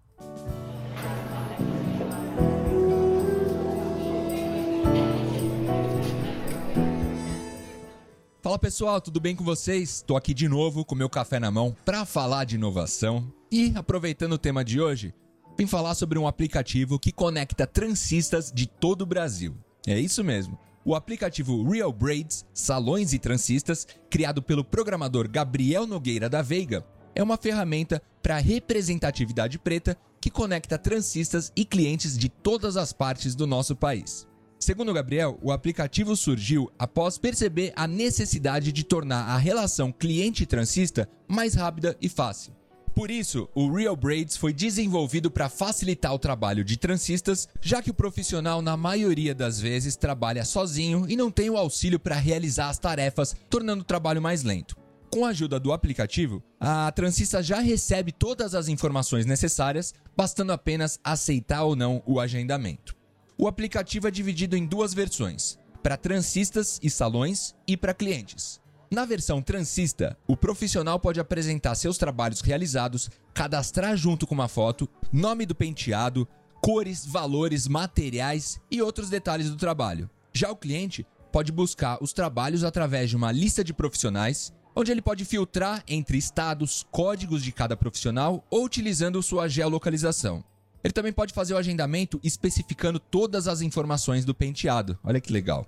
Fala 8.44 8.58
pessoal, 8.58 9.00
tudo 9.00 9.20
bem 9.20 9.34
com 9.34 9.42
vocês? 9.42 9.88
Estou 9.88 10.18
aqui 10.18 10.34
de 10.34 10.46
novo 10.46 10.84
com 10.84 10.94
meu 10.94 11.08
café 11.08 11.40
na 11.40 11.50
mão 11.50 11.74
para 11.82 12.04
falar 12.04 12.44
de 12.44 12.56
inovação 12.56 13.32
e, 13.50 13.72
aproveitando 13.74 14.34
o 14.34 14.38
tema 14.38 14.62
de 14.62 14.82
hoje, 14.82 15.14
vim 15.56 15.66
falar 15.66 15.94
sobre 15.94 16.18
um 16.18 16.28
aplicativo 16.28 16.98
que 16.98 17.10
conecta 17.10 17.66
transistas 17.66 18.52
de 18.52 18.66
todo 18.66 19.00
o 19.00 19.06
Brasil. 19.06 19.56
É 19.86 19.98
isso 19.98 20.22
mesmo. 20.22 20.58
O 20.84 20.94
aplicativo 20.94 21.66
Real 21.66 21.90
Braids, 21.90 22.44
Salões 22.52 23.14
e 23.14 23.18
Transistas, 23.18 23.86
criado 24.10 24.42
pelo 24.42 24.62
programador 24.62 25.26
Gabriel 25.26 25.86
Nogueira 25.86 26.28
da 26.28 26.42
Veiga, 26.42 26.84
é 27.14 27.22
uma 27.22 27.38
ferramenta 27.38 28.02
para 28.22 28.36
representatividade 28.36 29.58
preta 29.58 29.96
que 30.20 30.28
conecta 30.28 30.76
transistas 30.76 31.50
e 31.56 31.64
clientes 31.64 32.18
de 32.18 32.28
todas 32.28 32.76
as 32.76 32.92
partes 32.92 33.34
do 33.34 33.46
nosso 33.46 33.74
país. 33.74 34.28
Segundo 34.58 34.94
Gabriel, 34.94 35.38
o 35.42 35.52
aplicativo 35.52 36.16
surgiu 36.16 36.70
após 36.78 37.18
perceber 37.18 37.72
a 37.76 37.86
necessidade 37.86 38.72
de 38.72 38.82
tornar 38.82 39.24
a 39.26 39.36
relação 39.36 39.92
cliente-transista 39.92 41.08
mais 41.28 41.54
rápida 41.54 41.96
e 42.00 42.08
fácil. 42.08 42.54
Por 42.94 43.10
isso, 43.10 43.48
o 43.56 43.72
Real 43.72 43.96
Braids 43.96 44.36
foi 44.36 44.52
desenvolvido 44.52 45.28
para 45.28 45.48
facilitar 45.48 46.14
o 46.14 46.18
trabalho 46.18 46.64
de 46.64 46.76
transistas, 46.76 47.48
já 47.60 47.82
que 47.82 47.90
o 47.90 47.94
profissional, 47.94 48.62
na 48.62 48.76
maioria 48.76 49.34
das 49.34 49.60
vezes, 49.60 49.96
trabalha 49.96 50.44
sozinho 50.44 51.04
e 51.08 51.16
não 51.16 51.28
tem 51.28 51.50
o 51.50 51.56
auxílio 51.56 51.98
para 51.98 52.14
realizar 52.14 52.68
as 52.68 52.78
tarefas, 52.78 53.34
tornando 53.50 53.82
o 53.82 53.86
trabalho 53.86 54.22
mais 54.22 54.44
lento. 54.44 54.76
Com 55.10 55.24
a 55.24 55.30
ajuda 55.30 55.58
do 55.58 55.72
aplicativo, 55.72 56.42
a 56.58 56.90
transista 56.92 57.42
já 57.42 57.58
recebe 57.58 58.12
todas 58.12 58.54
as 58.54 58.68
informações 58.68 59.26
necessárias, 59.26 59.92
bastando 60.16 60.52
apenas 60.52 60.98
aceitar 61.02 61.64
ou 61.64 61.74
não 61.74 62.00
o 62.06 62.20
agendamento. 62.20 62.96
O 63.36 63.48
aplicativo 63.48 64.06
é 64.06 64.10
dividido 64.10 64.56
em 64.56 64.64
duas 64.64 64.94
versões: 64.94 65.58
para 65.82 65.96
transistas 65.96 66.78
e 66.82 66.88
salões 66.88 67.54
e 67.66 67.76
para 67.76 67.92
clientes. 67.94 68.60
Na 68.90 69.04
versão 69.04 69.42
transista, 69.42 70.16
o 70.26 70.36
profissional 70.36 71.00
pode 71.00 71.18
apresentar 71.18 71.74
seus 71.74 71.98
trabalhos 71.98 72.40
realizados, 72.40 73.10
cadastrar 73.32 73.96
junto 73.96 74.24
com 74.24 74.34
uma 74.34 74.46
foto, 74.46 74.88
nome 75.12 75.44
do 75.44 75.54
penteado, 75.54 76.28
cores, 76.60 77.04
valores, 77.04 77.66
materiais 77.66 78.60
e 78.70 78.80
outros 78.80 79.10
detalhes 79.10 79.50
do 79.50 79.56
trabalho. 79.56 80.08
Já 80.32 80.50
o 80.50 80.56
cliente 80.56 81.04
pode 81.32 81.50
buscar 81.50 81.98
os 82.00 82.12
trabalhos 82.12 82.62
através 82.62 83.10
de 83.10 83.16
uma 83.16 83.32
lista 83.32 83.64
de 83.64 83.74
profissionais, 83.74 84.52
onde 84.76 84.92
ele 84.92 85.02
pode 85.02 85.24
filtrar 85.24 85.82
entre 85.88 86.16
estados, 86.16 86.86
códigos 86.90 87.42
de 87.42 87.50
cada 87.50 87.76
profissional 87.76 88.44
ou 88.48 88.64
utilizando 88.64 89.20
sua 89.22 89.48
geolocalização. 89.48 90.44
Ele 90.84 90.92
também 90.92 91.12
pode 91.14 91.32
fazer 91.32 91.54
o 91.54 91.56
agendamento 91.56 92.20
especificando 92.22 93.00
todas 93.00 93.48
as 93.48 93.62
informações 93.62 94.26
do 94.26 94.34
penteado. 94.34 94.98
Olha 95.02 95.18
que 95.18 95.32
legal. 95.32 95.66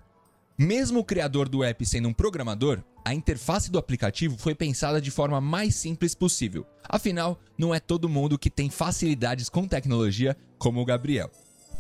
Mesmo 0.59 1.01
o 1.01 1.05
criador 1.05 1.49
do 1.49 1.65
app 1.65 1.85
sendo 1.87 2.09
um 2.09 2.13
programador, 2.13 2.83
a 3.03 3.15
interface 3.15 3.71
do 3.71 3.79
aplicativo 3.79 4.37
foi 4.37 4.55
pensada 4.55 5.01
de 5.01 5.11
forma 5.11 5.41
mais 5.41 5.75
simples 5.75 6.15
possível. 6.15 6.67
Afinal, 6.87 7.41
não 7.57 7.75
é 7.75 7.81
todo 7.81 8.09
mundo 8.09 8.39
que 8.39 8.51
tem 8.51 8.69
facilidades 8.69 9.49
com 9.49 9.67
tecnologia 9.67 10.37
como 10.59 10.81
o 10.81 10.85
Gabriel. 10.85 11.31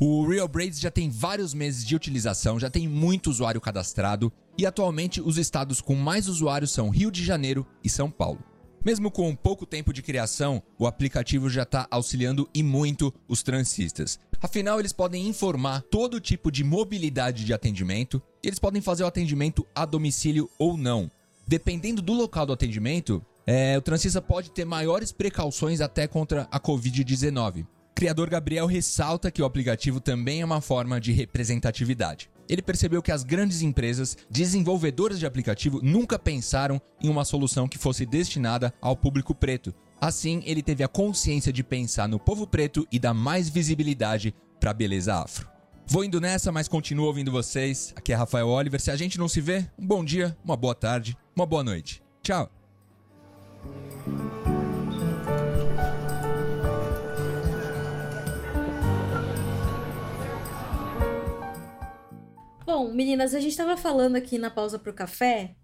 O 0.01 0.27
Real 0.27 0.49
Braids 0.49 0.79
já 0.79 0.91
tem 0.91 1.11
vários 1.11 1.55
meses 1.55 1.85
de 1.85 1.97
utilização, 1.97 2.61
já 2.61 2.69
tem 2.69 2.87
muito 2.87 3.31
usuário 3.31 3.61
cadastrado 3.61 4.33
e 4.57 4.67
atualmente 4.67 5.21
os 5.21 5.39
estados 5.39 5.81
com 5.81 5.95
mais 5.95 6.29
usuários 6.29 6.71
são 6.71 6.91
Rio 6.91 7.11
de 7.11 7.25
Janeiro 7.25 7.67
e 7.83 7.89
São 7.89 8.11
Paulo. 8.11 8.43
Mesmo 8.87 9.11
com 9.11 9.35
pouco 9.35 9.67
tempo 9.67 9.93
de 9.93 10.01
criação, 10.01 10.63
o 10.79 10.87
aplicativo 10.87 11.51
já 11.51 11.65
está 11.65 11.89
auxiliando 11.91 12.49
e 12.55 12.63
muito 12.63 13.13
os 13.27 13.43
transistas. 13.43 14.17
Afinal, 14.41 14.79
eles 14.79 14.93
podem 14.93 15.27
informar 15.27 15.83
todo 15.91 16.21
tipo 16.21 16.53
de 16.53 16.63
mobilidade 16.63 17.45
de 17.45 17.53
atendimento 17.53 18.23
eles 18.45 18.61
podem 18.61 18.81
fazer 18.81 19.03
o 19.03 19.09
atendimento 19.09 19.67
a 19.75 19.85
domicílio 19.85 20.49
ou 20.57 20.77
não. 20.77 21.11
Dependendo 21.49 22.01
do 22.01 22.13
local 22.13 22.47
do 22.47 22.53
atendimento, 22.53 23.21
é, 23.45 23.77
o 23.77 23.83
transista 23.83 24.23
pode 24.23 24.53
ter 24.53 24.65
maiores 24.65 25.11
precauções 25.11 25.81
até 25.81 26.07
contra 26.07 26.47
a 26.49 26.61
Covid-19. 26.61 27.67
Criador 27.93 28.31
Gabriel 28.31 28.67
ressalta 28.67 29.33
que 29.33 29.43
o 29.43 29.45
aplicativo 29.45 30.01
também 30.01 30.43
é 30.43 30.45
uma 30.45 30.61
forma 30.61 31.01
de 31.01 31.11
representatividade 31.11 32.31
ele 32.49 32.63
percebeu 32.63 33.03
que 33.03 33.13
as 33.13 33.23
grandes 33.23 33.63
empresas 33.63 34.17
desenvolvedoras 34.31 35.19
de 35.19 35.27
aplicativo 35.27 35.81
nunca 35.83 36.19
pensaram 36.19 36.81
em 37.03 37.09
uma 37.09 37.25
solução 37.25 37.69
que 37.69 37.79
fosse 37.79 38.05
destinada 38.05 38.73
ao 38.81 38.97
público 38.97 39.35
preto. 39.35 39.75
Assim, 40.01 40.43
ele 40.45 40.63
teve 40.63 40.85
a 40.85 40.89
consciência 40.89 41.53
de 41.53 41.65
pensar 41.65 42.09
no 42.09 42.19
povo 42.19 42.47
preto 42.47 42.87
e 42.93 42.99
dar 42.99 43.15
mais 43.15 43.49
visibilidade 43.49 44.35
para 44.61 44.71
a 44.71 44.75
beleza 44.75 45.15
afro. 45.15 45.49
Vou 45.87 46.05
indo 46.05 46.21
nessa, 46.21 46.51
mas 46.51 46.67
continuo 46.67 47.07
ouvindo 47.07 47.31
vocês. 47.31 47.93
Aqui 47.95 48.13
é 48.13 48.17
Rafael 48.17 48.49
Oliver. 48.49 48.81
Se 48.81 48.91
a 48.91 48.97
gente 48.97 49.19
não 49.19 49.29
se 49.29 49.41
vê, 49.41 49.65
um 49.79 49.87
bom 49.87 50.05
dia, 50.05 50.37
uma 50.45 50.57
boa 50.57 50.75
tarde, 50.75 51.17
uma 51.35 51.47
boa 51.47 51.63
noite. 51.63 52.03
Tchau! 52.23 52.56
Bom, 62.67 62.93
meninas, 62.93 63.33
a 63.33 63.39
gente 63.39 63.53
estava 63.53 63.77
falando 63.77 64.17
aqui 64.17 64.39
na 64.39 64.51
pausa 64.51 64.77
pro 64.77 64.93
café 64.93 65.55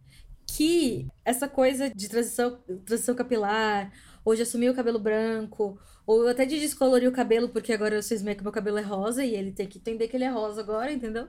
que 0.46 1.08
essa 1.24 1.48
coisa 1.48 1.90
de 1.90 2.08
transição, 2.08 2.60
transição 2.86 3.12
capilar, 3.12 3.92
ou 4.24 4.36
de 4.36 4.42
assumir 4.42 4.70
o 4.70 4.74
cabelo 4.74 5.00
branco, 5.00 5.76
ou 6.06 6.28
até 6.28 6.44
de 6.44 6.60
descolorir 6.60 7.08
o 7.08 7.12
cabelo, 7.12 7.48
porque 7.48 7.72
agora 7.72 7.96
eu 7.96 8.02
cismei 8.04 8.36
que 8.36 8.42
meu 8.44 8.52
cabelo 8.52 8.78
é 8.78 8.82
rosa 8.82 9.24
e 9.24 9.34
ele 9.34 9.50
tem 9.50 9.66
que 9.66 9.78
entender 9.78 10.06
que 10.06 10.16
ele 10.16 10.22
é 10.22 10.28
rosa 10.28 10.60
agora, 10.60 10.92
entendeu? 10.92 11.26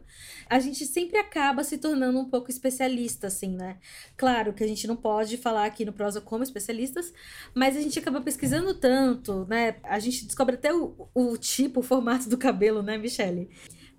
A 0.48 0.60
gente 0.60 0.86
sempre 0.86 1.18
acaba 1.18 1.64
se 1.64 1.80
tornando 1.80 2.20
um 2.20 2.30
pouco 2.30 2.52
especialista, 2.52 3.26
assim, 3.26 3.56
né? 3.56 3.80
Claro 4.16 4.54
que 4.54 4.64
a 4.64 4.68
gente 4.68 4.86
não 4.86 4.96
pode 4.96 5.38
falar 5.38 5.66
aqui 5.66 5.86
no 5.86 5.94
Prosa 5.94 6.22
como 6.22 6.44
especialistas, 6.44 7.12
mas 7.56 7.76
a 7.76 7.82
gente 7.82 7.98
acaba 7.98 8.22
pesquisando 8.22 8.76
tanto, 8.76 9.48
né? 9.50 9.78
A 9.82 9.98
gente 9.98 10.24
descobre 10.26 10.54
até 10.54 10.72
o, 10.72 11.10
o 11.16 11.36
tipo, 11.36 11.80
o 11.80 11.84
formato 11.84 12.30
do 12.30 12.38
cabelo, 12.38 12.84
né, 12.84 12.96
Michele? 12.96 13.50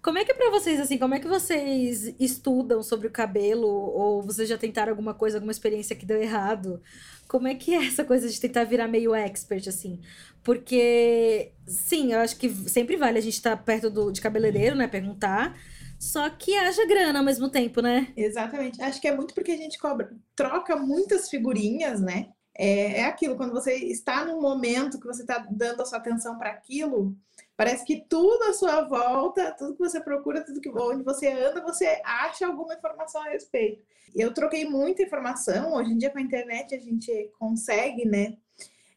Como 0.05 0.19
é 0.19 0.25
que 0.25 0.33
é 0.33 0.35
pra 0.35 0.51
vocês, 0.51 0.79
assim, 0.79 0.99
como 0.99 1.15
é 1.15 1.19
que 1.19 1.27
vocês 1.27 2.15
estudam 2.21 2.83
sobre 2.83 3.07
o 3.07 3.11
cabelo? 3.11 3.67
Ou 3.67 4.21
vocês 4.23 4.47
já 4.47 4.59
tentaram 4.59 4.93
alguma 4.93 5.15
coisa, 5.15 5.39
alguma 5.39 5.51
experiência 5.51 5.97
que 5.97 6.05
deu 6.05 6.21
errado? 6.21 6.83
Como 7.27 7.49
é 7.49 7.55
que 7.55 7.73
é 7.73 7.87
essa 7.87 8.05
coisa 8.05 8.29
de 8.29 8.39
tentar 8.39 8.65
virar 8.65 8.87
meio 8.87 9.15
expert, 9.15 9.67
assim? 9.67 9.99
Porque, 10.43 11.53
sim, 11.67 12.13
eu 12.13 12.19
acho 12.21 12.37
que 12.37 12.51
sempre 12.51 12.99
vale 12.99 13.17
a 13.17 13.23
gente 13.23 13.33
estar 13.33 13.57
tá 13.57 13.63
perto 13.63 13.89
do, 13.89 14.13
de 14.13 14.21
cabeleireiro, 14.21 14.77
né? 14.77 14.87
Perguntar. 14.87 15.59
Só 15.99 16.29
que 16.29 16.55
haja 16.55 16.87
grana 16.87 17.21
ao 17.21 17.25
mesmo 17.25 17.49
tempo, 17.49 17.81
né? 17.81 18.13
Exatamente. 18.15 18.83
Acho 18.83 19.01
que 19.01 19.09
é 19.09 19.17
muito 19.17 19.33
porque 19.33 19.53
a 19.53 19.57
gente 19.57 19.79
cobra, 19.79 20.15
troca 20.37 20.77
muitas 20.77 21.31
figurinhas, 21.31 22.03
né? 22.03 22.29
É, 22.55 23.01
é 23.01 23.05
aquilo, 23.07 23.37
quando 23.37 23.55
você 23.55 23.75
está 23.75 24.23
num 24.27 24.39
momento 24.39 25.01
que 25.01 25.07
você 25.07 25.23
está 25.23 25.39
dando 25.51 25.81
a 25.81 25.87
sua 25.87 25.97
atenção 25.97 26.37
para 26.37 26.51
aquilo, 26.51 27.17
Parece 27.57 27.85
que 27.85 28.05
tudo 28.09 28.43
à 28.45 28.53
sua 28.53 28.83
volta, 28.83 29.53
tudo 29.53 29.75
que 29.75 29.79
você 29.79 30.01
procura, 30.01 30.45
tudo 30.45 30.61
que 30.61 30.69
onde 30.71 31.05
você 31.05 31.29
anda, 31.29 31.63
você 31.63 32.01
acha 32.05 32.47
alguma 32.47 32.75
informação 32.75 33.23
a 33.23 33.31
respeito. 33.31 33.83
Eu 34.15 34.35
troquei 34.35 34.65
muita 34.65 35.03
informação. 35.03 35.75
Hoje 35.75 35.93
em 35.93 35.99
dia 35.99 36.11
com 36.11 36.19
a 36.19 36.23
internet 36.23 36.75
a 36.75 36.81
gente 36.81 37.31
consegue, 37.39 38.05
né? 38.07 38.37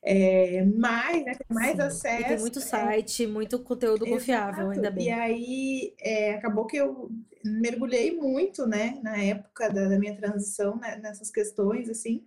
É, 0.02 0.64
mais, 0.64 1.26
né, 1.26 1.34
tem 1.34 1.48
mais 1.50 1.76
Sim. 1.76 1.82
acesso. 1.82 2.22
E 2.22 2.26
tem 2.26 2.40
muito 2.40 2.60
é. 2.60 2.62
site, 2.62 3.24
é... 3.24 3.28
muito 3.28 3.60
conteúdo 3.60 4.06
Exato. 4.06 4.20
confiável, 4.20 4.70
ainda 4.70 4.90
bem. 4.90 5.08
E 5.08 5.12
aí 5.12 5.96
é, 6.00 6.34
acabou 6.34 6.66
que 6.66 6.78
eu 6.78 7.12
mergulhei 7.44 8.16
muito, 8.16 8.66
né, 8.66 9.00
na 9.04 9.18
época 9.18 9.70
da, 9.70 9.88
da 9.88 10.00
minha 10.00 10.16
transição, 10.16 10.78
né, 10.78 10.98
nessas 11.02 11.30
questões, 11.30 11.90
assim 11.90 12.24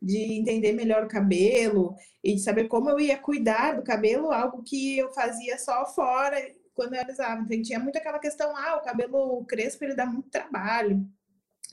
de 0.00 0.18
entender 0.18 0.72
melhor 0.72 1.04
o 1.04 1.08
cabelo 1.08 1.94
e 2.24 2.34
de 2.34 2.40
saber 2.40 2.68
como 2.68 2.88
eu 2.88 2.98
ia 2.98 3.18
cuidar 3.18 3.76
do 3.76 3.82
cabelo, 3.82 4.32
algo 4.32 4.62
que 4.62 4.98
eu 4.98 5.12
fazia 5.12 5.58
só 5.58 5.86
fora 5.86 6.36
quando 6.74 6.94
eu 6.94 7.00
alisava. 7.00 7.42
Então, 7.42 7.62
tinha 7.62 7.78
muito 7.78 7.96
aquela 7.96 8.18
questão, 8.18 8.56
ah, 8.56 8.76
o 8.76 8.84
cabelo 8.84 9.44
crespo 9.44 9.84
ele 9.84 9.94
dá 9.94 10.06
muito 10.06 10.30
trabalho. 10.30 11.06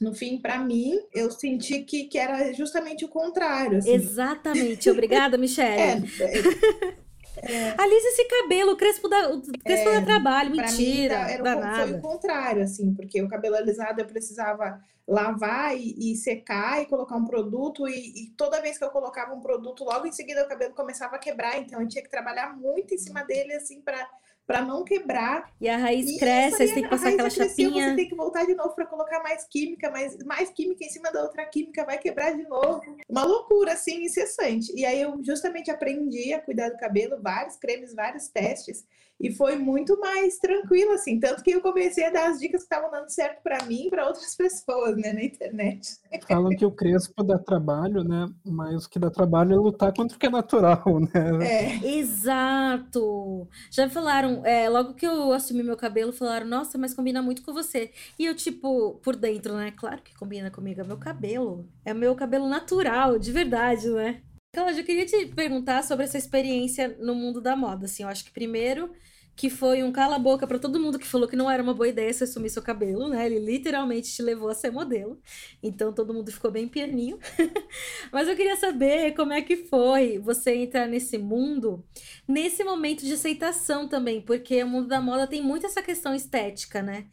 No 0.02 0.14
fim, 0.14 0.40
para 0.40 0.60
mim, 0.60 0.94
eu 1.14 1.32
senti 1.32 1.80
que, 1.84 2.06
que 2.06 2.18
era 2.18 2.54
justamente 2.54 3.04
o 3.04 3.10
contrário. 3.10 3.80
Assim. 3.80 3.94
Exatamente. 3.94 4.90
Obrigada, 4.90 5.38
Michelle. 5.40 6.06
É, 6.20 6.38
é, 6.38 6.98
É. 7.44 7.82
Alisa 7.82 8.08
esse 8.08 8.26
cabelo, 8.26 8.72
o 8.74 8.78
crespo 8.78 9.08
da, 9.08 9.30
o 9.30 9.42
crespo 9.42 9.90
é, 9.90 10.02
trabalho, 10.02 10.52
mentira. 10.52 11.26
Mim, 11.26 11.32
era, 11.32 11.52
era, 11.52 11.88
foi 11.88 11.94
o 11.94 12.02
contrário, 12.02 12.64
assim, 12.64 12.94
porque 12.94 13.22
o 13.22 13.28
cabelo 13.28 13.56
alisado 13.56 14.02
eu 14.02 14.06
precisava 14.06 14.82
lavar 15.08 15.78
e, 15.78 16.12
e 16.12 16.16
secar 16.16 16.82
e 16.82 16.86
colocar 16.86 17.16
um 17.16 17.26
produto, 17.26 17.88
e, 17.88 18.24
e, 18.24 18.30
toda 18.32 18.62
vez 18.62 18.78
que 18.78 18.84
eu 18.84 18.90
colocava 18.90 19.34
um 19.34 19.40
produto, 19.40 19.86
logo 19.86 20.06
em 20.06 20.12
seguida 20.12 20.44
o 20.44 20.50
cabelo 20.50 20.74
começava 20.74 21.16
a 21.16 21.20
quebrar, 21.20 21.58
então 21.58 21.82
eu 21.82 21.88
tinha 21.88 22.04
que 22.04 22.10
trabalhar 22.10 22.56
muito 22.58 22.94
em 22.94 22.98
cima 22.98 23.24
dele, 23.24 23.54
assim, 23.54 23.82
para 23.82 24.06
para 24.48 24.62
não 24.62 24.86
quebrar. 24.86 25.52
E 25.60 25.68
a 25.68 25.76
raiz 25.76 26.10
e 26.10 26.18
cresce, 26.18 26.64
aí, 26.64 26.70
você 26.70 26.74
tem 26.74 26.84
que 26.84 26.90
passar 26.90 27.10
aquela 27.10 27.30
cresceu, 27.30 27.50
chapinha. 27.50 27.90
Você 27.90 27.96
tem 27.98 28.08
que 28.08 28.16
voltar 28.16 28.46
de 28.46 28.56
novo 28.56 28.74
para 28.74 28.86
colocar 28.86 29.22
mais 29.22 29.46
química, 29.46 29.92
mais, 29.92 30.18
mais 30.24 30.50
química 30.50 30.86
em 30.86 30.90
cima 30.90 31.12
da 31.12 31.22
outra 31.22 31.46
química, 31.46 31.86
vai 31.86 31.98
quebrar 31.98 32.34
de 32.34 32.48
novo. 32.48 32.82
Uma 33.10 33.26
loucura, 33.26 33.74
assim, 33.74 34.06
incessante. 34.06 34.72
E 34.74 34.86
aí 34.86 35.02
eu 35.02 35.22
justamente 35.22 35.70
aprendi 35.70 36.34
a 36.34 36.42
cuidar 36.42 36.70
do 36.70 36.78
cabelo, 36.78 37.22
vários 37.22 37.58
cremes, 37.58 37.94
vários 37.94 38.30
testes. 38.30 38.86
E 39.20 39.32
foi 39.32 39.56
muito 39.56 40.00
mais 40.00 40.38
tranquilo, 40.38 40.92
assim. 40.92 41.20
Tanto 41.20 41.44
que 41.44 41.52
eu 41.52 41.62
comecei 41.62 42.06
a 42.06 42.12
dar 42.12 42.30
as 42.30 42.40
dicas 42.40 42.62
que 42.62 42.74
estavam 42.74 42.92
dando 42.92 43.10
certo 43.10 43.42
para 43.42 43.64
mim 43.66 43.88
e 43.88 43.90
para 43.90 44.08
outras 44.08 44.36
pessoas, 44.36 44.96
né, 44.96 45.12
na 45.12 45.24
internet. 45.24 45.98
Falam 46.28 46.56
que 46.56 46.66
o 46.66 46.72
crespo 46.72 47.24
dá 47.24 47.40
trabalho, 47.40 48.04
né? 48.04 48.30
Mas 48.46 48.86
o 48.86 48.90
que 48.90 49.00
dá 49.00 49.10
trabalho 49.10 49.54
é 49.54 49.56
lutar 49.56 49.92
contra 49.94 50.16
o 50.16 50.20
que 50.20 50.28
é 50.28 50.30
natural, 50.30 50.84
né? 51.02 51.48
É. 51.48 51.98
Exato! 51.98 53.48
Já 53.72 53.90
falaram, 53.90 54.46
é, 54.46 54.70
logo 54.70 54.94
que 54.94 55.06
eu 55.06 55.32
assumi 55.32 55.64
meu 55.64 55.78
cabelo, 55.78 56.14
falaram, 56.14 56.48
nossa, 56.48 56.78
mas 56.78 56.94
combina 56.94 57.22
muito 57.22 57.42
com 57.42 57.54
você. 57.54 57.92
E 58.20 58.26
eu, 58.26 58.36
tipo, 58.36 59.00
por 59.04 59.16
dentro, 59.16 59.56
né? 59.56 59.72
Claro 59.72 60.02
que 60.04 60.16
combina 60.16 60.52
comigo, 60.52 60.82
é 60.82 60.84
meu 60.84 60.98
cabelo. 60.98 61.68
É 61.84 61.94
meu 61.94 62.16
cabelo 62.16 62.48
natural, 62.48 63.18
de 63.18 63.32
verdade, 63.32 63.90
né? 63.90 64.22
Cláudia, 64.58 64.82
eu 64.82 64.86
queria 64.86 65.06
te 65.06 65.28
perguntar 65.28 65.84
sobre 65.84 66.04
essa 66.04 66.18
experiência 66.18 66.98
no 67.00 67.14
mundo 67.14 67.40
da 67.40 67.56
moda. 67.56 67.86
Assim, 67.86 68.02
eu 68.02 68.10
acho 68.10 68.26
que 68.26 68.32
primeiro 68.32 68.92
que 69.36 69.52
foi 69.52 69.84
um 69.84 69.92
cala-boca 69.92 70.48
para 70.48 70.58
todo 70.58 70.80
mundo 70.80 70.98
que 70.98 71.06
falou 71.06 71.28
que 71.28 71.36
não 71.36 71.48
era 71.48 71.62
uma 71.62 71.76
boa 71.76 71.88
ideia 71.88 72.12
você 72.12 72.24
assumir 72.24 72.50
seu 72.50 72.64
cabelo, 72.64 73.08
né? 73.08 73.24
Ele 73.28 73.38
literalmente 73.38 74.12
te 74.12 74.24
levou 74.24 74.50
a 74.50 74.56
ser 74.56 74.72
modelo. 74.72 75.22
Então 75.62 75.94
todo 75.94 76.12
mundo 76.12 76.32
ficou 76.32 76.50
bem 76.50 76.68
pianinho. 76.68 77.20
Mas 78.12 78.28
eu 78.28 78.36
queria 78.36 78.56
saber 78.56 79.14
como 79.14 79.32
é 79.32 79.44
que 79.44 79.58
foi 79.58 80.18
você 80.18 80.56
entrar 80.56 80.88
nesse 80.88 81.20
mundo, 81.20 81.86
nesse 82.28 82.64
momento 82.64 83.06
de 83.06 83.14
aceitação 83.14 83.88
também, 83.88 84.22
porque 84.22 84.64
o 84.64 84.68
mundo 84.68 84.88
da 84.88 85.00
moda 85.00 85.28
tem 85.28 85.40
muito 85.40 85.68
essa 85.68 85.84
questão 85.84 86.16
estética, 86.16 86.82
né? 86.82 87.06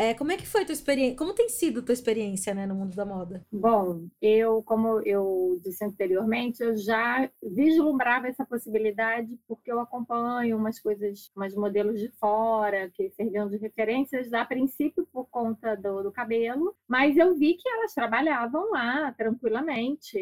É, 0.00 0.14
como 0.14 0.32
é 0.32 0.36
que 0.38 0.46
foi 0.46 0.64
tua 0.64 0.72
experiência? 0.72 1.14
Como 1.14 1.34
tem 1.34 1.50
sido 1.50 1.82
tua 1.82 1.92
experiência, 1.92 2.54
né, 2.54 2.64
no 2.64 2.74
mundo 2.74 2.96
da 2.96 3.04
moda? 3.04 3.44
Bom, 3.52 4.08
eu, 4.22 4.62
como 4.62 5.02
eu 5.02 5.60
disse 5.62 5.84
anteriormente, 5.84 6.62
eu 6.62 6.74
já 6.74 7.28
vislumbrava 7.42 8.26
essa 8.26 8.46
possibilidade 8.46 9.28
porque 9.46 9.70
eu 9.70 9.78
acompanho 9.78 10.56
umas 10.56 10.80
coisas, 10.80 11.30
umas 11.36 11.54
modelos 11.54 12.00
de 12.00 12.08
fora 12.12 12.88
que 12.94 13.10
serviam 13.10 13.46
de 13.46 13.58
referências, 13.58 14.32
a 14.32 14.42
princípio 14.42 15.06
por 15.12 15.26
conta 15.28 15.76
do, 15.76 16.02
do 16.04 16.10
cabelo, 16.10 16.74
mas 16.88 17.18
eu 17.18 17.36
vi 17.36 17.58
que 17.58 17.68
elas 17.68 17.92
trabalhavam 17.92 18.70
lá 18.70 19.12
tranquilamente, 19.12 20.18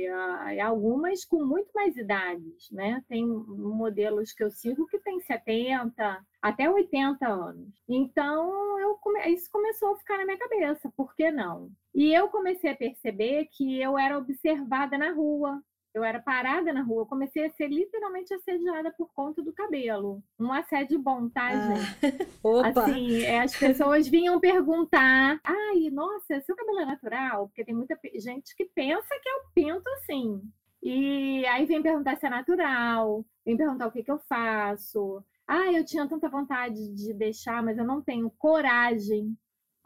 algumas 0.60 1.24
com 1.24 1.44
muito 1.44 1.70
mais 1.72 1.96
idades, 1.96 2.68
né? 2.72 3.00
Tem 3.08 3.24
modelos 3.24 4.32
que 4.32 4.42
eu 4.42 4.50
sigo 4.50 4.88
que 4.88 4.98
tem 4.98 5.20
70, 5.20 6.20
até 6.40 6.70
80 6.70 7.26
anos. 7.26 7.68
Então, 7.88 8.96
come... 9.00 9.20
isso 9.32 9.50
começou 9.50 9.92
a 9.92 9.96
ficar 9.98 10.18
na 10.18 10.24
minha 10.24 10.38
cabeça, 10.38 10.92
por 10.96 11.14
que 11.14 11.30
não? 11.30 11.70
E 11.94 12.12
eu 12.14 12.28
comecei 12.28 12.70
a 12.70 12.76
perceber 12.76 13.48
que 13.52 13.80
eu 13.80 13.98
era 13.98 14.18
observada 14.18 14.96
na 14.96 15.12
rua, 15.12 15.60
eu 15.94 16.04
era 16.04 16.20
parada 16.20 16.72
na 16.72 16.82
rua, 16.82 17.02
eu 17.02 17.06
comecei 17.06 17.46
a 17.46 17.50
ser 17.50 17.68
literalmente 17.68 18.32
assediada 18.32 18.92
por 18.92 19.12
conta 19.12 19.42
do 19.42 19.52
cabelo. 19.52 20.22
Um 20.38 20.52
assédio 20.52 20.98
bom, 20.98 21.28
tá, 21.28 21.48
ah. 21.48 21.74
gente? 21.74 21.98
Opa. 22.42 22.68
Assim, 22.68 23.22
é, 23.22 23.40
as 23.40 23.56
pessoas 23.56 24.06
vinham 24.06 24.38
perguntar: 24.38 25.40
ai, 25.42 25.90
nossa, 25.90 26.40
seu 26.40 26.54
cabelo 26.54 26.80
é 26.80 26.84
natural? 26.84 27.48
Porque 27.48 27.64
tem 27.64 27.74
muita 27.74 27.98
gente 28.14 28.54
que 28.54 28.66
pensa 28.66 29.08
que 29.22 29.28
eu 29.28 29.40
pinto 29.54 29.88
assim. 29.94 30.40
E 30.82 31.44
aí 31.46 31.66
vem 31.66 31.82
perguntar 31.82 32.16
se 32.16 32.26
é 32.26 32.30
natural, 32.30 33.24
vem 33.44 33.56
perguntar 33.56 33.88
o 33.88 33.90
que, 33.90 34.04
que 34.04 34.12
eu 34.12 34.20
faço. 34.28 35.24
Ah, 35.48 35.72
eu 35.72 35.82
tinha 35.84 36.06
tanta 36.06 36.28
vontade 36.28 36.94
de 36.94 37.14
deixar, 37.14 37.62
mas 37.62 37.78
eu 37.78 37.84
não 37.84 38.02
tenho 38.02 38.30
coragem. 38.30 39.34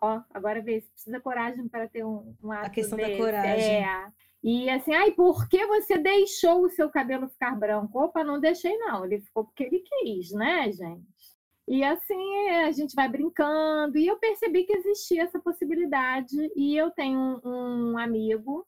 Ó, 0.01 0.21
agora 0.35 0.61
vê, 0.61 0.81
você 0.81 0.91
precisa 0.91 1.21
coragem 1.21 1.69
para 1.69 1.89
ter 1.89 2.05
um, 2.05 2.35
um 2.43 2.51
ato 2.51 2.67
A 2.67 2.71
questão 2.71 2.99
desse. 2.99 3.13
da 3.13 3.17
coragem. 3.17 3.85
É. 3.85 4.13
E 4.43 4.69
assim, 4.69 4.93
ai, 4.93 5.13
por 5.13 5.49
que 5.49 5.65
você 5.67 5.97
deixou 5.99 6.65
o 6.65 6.69
seu 6.69 6.91
cabelo 6.91 7.29
ficar 7.29 7.57
branco? 7.57 7.97
Opa, 8.03 8.25
não 8.25 8.41
deixei 8.41 8.77
não, 8.79 9.05
ele 9.05 9.21
ficou 9.21 9.45
porque 9.45 9.63
ele 9.63 9.79
quis, 9.79 10.33
né, 10.33 10.73
gente? 10.73 11.07
E 11.69 11.85
assim 11.85 12.49
a 12.65 12.73
gente 12.73 12.97
vai 12.97 13.09
brincando, 13.09 13.97
e 13.97 14.09
eu 14.09 14.19
percebi 14.19 14.65
que 14.65 14.77
existia 14.77 15.23
essa 15.23 15.39
possibilidade, 15.39 16.37
e 16.57 16.77
eu 16.77 16.91
tenho 16.91 17.41
um, 17.45 17.93
um 17.93 17.99
amigo 17.99 18.67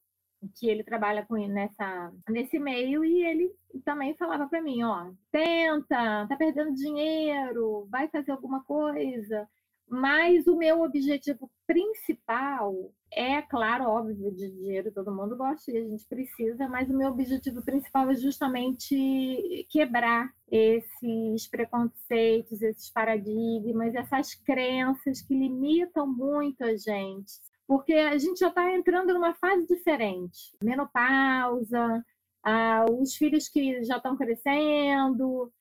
que 0.55 0.69
ele 0.69 0.85
trabalha 0.85 1.25
com 1.25 1.37
nessa 1.49 2.13
nesse 2.29 2.59
meio 2.59 3.05
e 3.05 3.25
ele 3.25 3.53
também 3.85 4.15
falava 4.15 4.49
para 4.49 4.63
mim, 4.63 4.83
ó, 4.83 5.11
tenta, 5.31 6.27
tá 6.27 6.37
perdendo 6.37 6.75
dinheiro, 6.75 7.87
vai 7.91 8.09
fazer 8.09 8.33
alguma 8.33 8.63
coisa. 8.65 9.49
Mas 9.89 10.47
o 10.47 10.57
meu 10.57 10.83
objetivo 10.83 11.51
principal 11.67 12.75
é, 13.17 13.41
claro, 13.43 13.85
óbvio, 13.85 14.33
de 14.33 14.51
dinheiro 14.51 14.91
todo 14.91 15.15
mundo 15.15 15.37
gosta 15.37 15.71
e 15.71 15.77
a 15.77 15.85
gente 15.85 16.05
precisa, 16.07 16.69
mas 16.69 16.91
o 16.91 16.97
meu 16.97 17.11
objetivo 17.11 17.63
principal 17.63 18.11
é 18.11 18.17
justamente 18.17 19.67
quebrar 19.71 20.33
esses 20.51 21.47
preconceitos, 21.49 22.61
esses 22.61 22.91
paradigmas, 22.91 23.95
essas 23.95 24.35
crenças 24.35 25.23
que 25.23 25.33
limitam 25.33 26.09
muito 26.09 26.65
a 26.65 26.77
gente, 26.77 27.35
porque 27.67 27.95
a 27.95 28.19
gente 28.19 28.41
já 28.41 28.49
está 28.49 28.73
entrando 28.73 29.15
numa 29.15 29.35
fase 29.35 29.67
diferente. 29.67 30.57
Menopausa, 30.63 32.05
ah, 32.43 32.85
os 32.91 33.15
filhos 33.17 33.49
que 33.49 33.83
já 33.85 33.97
estão 33.97 34.17
crescendo, 34.17 35.53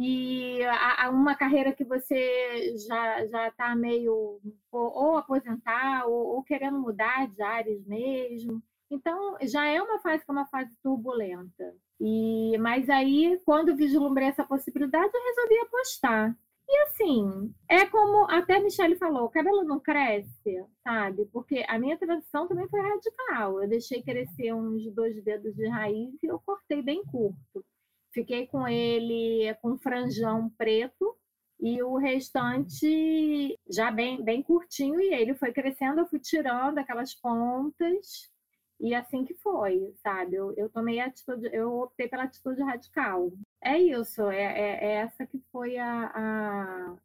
e 0.00 0.62
a, 0.64 1.10
uma 1.10 1.34
carreira 1.34 1.72
que 1.72 1.84
você 1.84 2.76
já 2.86 3.26
já 3.26 3.48
está 3.48 3.74
meio 3.74 4.40
ou, 4.70 4.80
ou 4.80 5.16
aposentar 5.16 6.06
ou, 6.06 6.36
ou, 6.36 6.42
querendo 6.44 6.78
mudar 6.78 7.26
de 7.28 7.42
áreas 7.42 7.84
mesmo. 7.84 8.62
Então 8.88 9.36
já 9.42 9.66
é 9.66 9.82
uma 9.82 9.98
fase 9.98 10.24
que 10.24 10.30
é 10.30 10.32
uma 10.32 10.46
fase 10.46 10.70
turbulenta. 10.84 11.74
E 12.00 12.56
mas 12.58 12.88
aí 12.88 13.40
quando 13.44 13.74
vislumbrei 13.74 14.28
essa 14.28 14.44
possibilidade 14.44 15.10
eu 15.12 15.24
resolvi 15.24 15.58
apostar 15.62 16.36
e 16.68 16.82
assim, 16.82 17.54
é 17.68 17.86
como 17.86 18.30
até 18.30 18.56
a 18.56 18.60
Michelle 18.60 18.96
falou, 18.96 19.24
o 19.24 19.30
cabelo 19.30 19.64
não 19.64 19.80
cresce, 19.80 20.64
sabe? 20.84 21.24
Porque 21.32 21.64
a 21.66 21.78
minha 21.78 21.96
transição 21.98 22.46
também 22.46 22.68
foi 22.68 22.80
radical. 22.80 23.62
Eu 23.62 23.68
deixei 23.68 24.02
crescer 24.02 24.52
uns 24.52 24.84
dois 24.94 25.22
dedos 25.24 25.54
de 25.56 25.66
raiz 25.66 26.14
e 26.22 26.26
eu 26.26 26.38
cortei 26.40 26.82
bem 26.82 27.02
curto. 27.06 27.64
Fiquei 28.12 28.46
com 28.46 28.68
ele 28.68 29.54
com 29.62 29.78
franjão 29.78 30.50
preto 30.58 31.16
e 31.60 31.82
o 31.82 31.96
restante 31.96 33.58
já 33.70 33.90
bem, 33.90 34.22
bem 34.22 34.42
curtinho. 34.42 35.00
E 35.00 35.14
ele 35.14 35.34
foi 35.34 35.52
crescendo, 35.52 36.00
eu 36.00 36.06
fui 36.06 36.18
tirando 36.20 36.78
aquelas 36.78 37.14
pontas 37.14 38.30
e 38.80 38.94
assim 38.94 39.24
que 39.24 39.34
foi, 39.34 39.94
sabe? 40.02 40.36
Eu, 40.36 40.54
eu 40.56 40.68
tomei 40.70 41.00
a 41.00 41.06
atitude, 41.06 41.48
eu 41.52 41.80
optei 41.80 42.08
pela 42.08 42.24
atitude 42.24 42.62
radical. 42.62 43.32
É 43.62 43.78
isso, 43.78 44.22
é, 44.30 44.42
é, 44.42 44.84
é 44.84 44.92
essa 44.96 45.26
que 45.26 45.42
foi 45.50 45.76
a, 45.78 46.12
a, 46.14 46.96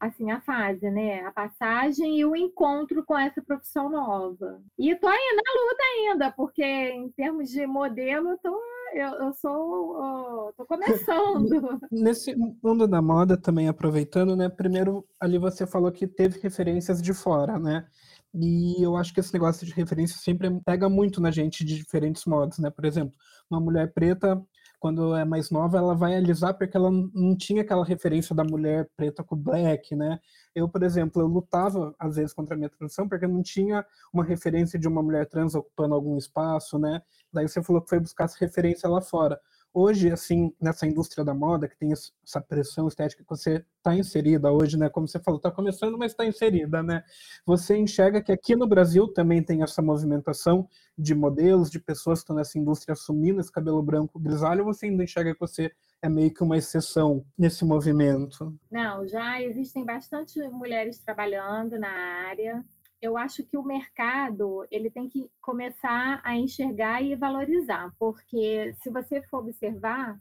assim, 0.00 0.30
a 0.30 0.40
fase, 0.40 0.90
né? 0.90 1.24
A 1.24 1.32
passagem 1.32 2.18
e 2.18 2.24
o 2.24 2.36
encontro 2.36 3.04
com 3.04 3.18
essa 3.18 3.42
profissão 3.42 3.88
nova. 3.88 4.62
E 4.78 4.94
tô 4.96 5.06
aí 5.06 5.36
na 5.36 5.62
luta 5.62 5.82
ainda, 5.82 6.32
porque 6.32 6.64
em 6.64 7.10
termos 7.10 7.50
de 7.50 7.66
modelo, 7.66 8.38
tô 8.42 8.58
eu, 8.92 9.08
eu 9.26 9.32
sou. 9.32 10.52
tô 10.56 10.64
começando. 10.66 11.48
Nesse 11.90 12.34
mundo 12.62 12.86
da 12.86 13.02
moda, 13.02 13.36
também 13.36 13.68
aproveitando, 13.68 14.36
né? 14.36 14.48
Primeiro, 14.48 15.04
ali 15.20 15.38
você 15.38 15.66
falou 15.66 15.90
que 15.92 16.06
teve 16.06 16.40
referências 16.40 17.02
de 17.02 17.12
fora, 17.12 17.58
né? 17.58 17.86
E 18.34 18.82
eu 18.82 18.96
acho 18.96 19.12
que 19.12 19.20
esse 19.20 19.32
negócio 19.32 19.66
de 19.66 19.72
referência 19.72 20.18
sempre 20.18 20.50
pega 20.64 20.88
muito 20.88 21.20
na 21.20 21.30
gente 21.30 21.64
de 21.64 21.76
diferentes 21.76 22.24
modos, 22.24 22.58
né? 22.58 22.70
Por 22.70 22.84
exemplo, 22.84 23.14
uma 23.50 23.60
mulher 23.60 23.92
preta, 23.92 24.40
quando 24.78 25.14
é 25.16 25.24
mais 25.24 25.50
nova, 25.50 25.78
ela 25.78 25.94
vai 25.94 26.16
alisar 26.16 26.54
porque 26.54 26.76
ela 26.76 26.90
não 26.90 27.36
tinha 27.36 27.62
aquela 27.62 27.84
referência 27.84 28.34
da 28.34 28.44
mulher 28.44 28.88
preta 28.96 29.24
com 29.24 29.36
black, 29.36 29.94
né? 29.96 30.20
Eu, 30.54 30.68
por 30.68 30.82
exemplo, 30.82 31.20
eu 31.20 31.26
lutava 31.26 31.94
às 31.98 32.16
vezes 32.16 32.32
contra 32.32 32.54
a 32.54 32.58
minha 32.58 32.70
transição 32.70 33.08
porque 33.08 33.26
não 33.26 33.42
tinha 33.42 33.84
uma 34.12 34.24
referência 34.24 34.78
de 34.78 34.86
uma 34.86 35.02
mulher 35.02 35.28
trans 35.28 35.54
ocupando 35.54 35.94
algum 35.94 36.16
espaço, 36.16 36.78
né? 36.78 37.02
Daí 37.32 37.48
você 37.48 37.62
falou 37.62 37.82
que 37.82 37.88
foi 37.88 38.00
buscar 38.00 38.24
essa 38.24 38.36
referência 38.40 38.88
lá 38.88 39.00
fora. 39.00 39.40
Hoje, 39.72 40.10
assim, 40.10 40.52
nessa 40.60 40.86
indústria 40.86 41.24
da 41.24 41.34
moda, 41.34 41.68
que 41.68 41.76
tem 41.76 41.92
essa 41.92 42.40
pressão 42.40 42.88
estética 42.88 43.22
que 43.22 43.28
você 43.28 43.64
está 43.76 43.94
inserida 43.94 44.50
hoje, 44.50 44.76
né? 44.76 44.88
Como 44.88 45.06
você 45.06 45.18
falou, 45.20 45.38
está 45.38 45.50
começando, 45.50 45.96
mas 45.96 46.12
está 46.12 46.24
inserida, 46.24 46.82
né? 46.82 47.04
Você 47.46 47.76
enxerga 47.76 48.22
que 48.22 48.32
aqui 48.32 48.56
no 48.56 48.66
Brasil 48.66 49.06
também 49.08 49.42
tem 49.42 49.62
essa 49.62 49.82
movimentação 49.82 50.68
de 50.96 51.14
modelos, 51.14 51.70
de 51.70 51.78
pessoas 51.78 52.20
que 52.20 52.24
estão 52.24 52.36
nessa 52.36 52.58
indústria 52.58 52.94
assumindo 52.94 53.40
esse 53.40 53.52
cabelo 53.52 53.82
branco 53.82 54.18
grisalho, 54.18 54.66
ou 54.66 54.72
você 54.72 54.86
ainda 54.86 55.04
enxerga 55.04 55.34
que 55.34 55.40
você 55.40 55.70
é 56.00 56.08
meio 56.08 56.32
que 56.32 56.42
uma 56.42 56.56
exceção 56.56 57.24
nesse 57.36 57.64
movimento? 57.64 58.58
Não, 58.70 59.06
já 59.06 59.40
existem 59.42 59.84
bastante 59.84 60.40
mulheres 60.48 60.98
trabalhando 60.98 61.78
na 61.78 61.88
área. 61.88 62.64
Eu 63.00 63.16
acho 63.16 63.44
que 63.44 63.56
o 63.56 63.62
mercado 63.62 64.66
ele 64.70 64.90
tem 64.90 65.08
que 65.08 65.30
começar 65.40 66.20
a 66.24 66.36
enxergar 66.36 67.02
e 67.02 67.14
valorizar, 67.14 67.92
porque 67.98 68.74
se 68.82 68.90
você 68.90 69.22
for 69.22 69.38
observar, 69.38 70.18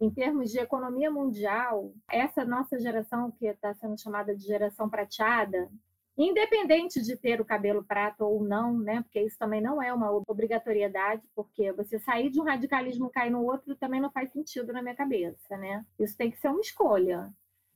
em 0.00 0.10
termos 0.10 0.50
de 0.50 0.58
economia 0.58 1.10
mundial, 1.10 1.92
essa 2.10 2.44
nossa 2.44 2.78
geração, 2.78 3.30
que 3.30 3.46
está 3.46 3.74
sendo 3.74 4.00
chamada 4.00 4.34
de 4.34 4.44
geração 4.44 4.88
prateada, 4.88 5.70
independente 6.16 7.02
de 7.02 7.16
ter 7.16 7.40
o 7.40 7.44
cabelo 7.44 7.84
prata 7.84 8.24
ou 8.24 8.42
não, 8.42 8.78
né? 8.78 9.02
Porque 9.02 9.20
isso 9.20 9.36
também 9.38 9.60
não 9.60 9.82
é 9.82 9.92
uma 9.92 10.10
obrigatoriedade, 10.26 11.28
porque 11.34 11.72
você 11.72 11.98
sair 11.98 12.30
de 12.30 12.40
um 12.40 12.44
radicalismo 12.44 13.08
e 13.08 13.10
cair 13.10 13.30
no 13.30 13.44
outro 13.44 13.74
também 13.76 14.00
não 14.00 14.10
faz 14.10 14.30
sentido 14.32 14.72
na 14.72 14.82
minha 14.82 14.94
cabeça, 14.94 15.56
né? 15.56 15.84
Isso 15.98 16.16
tem 16.16 16.30
que 16.30 16.38
ser 16.38 16.48
uma 16.48 16.60
escolha. 16.60 17.32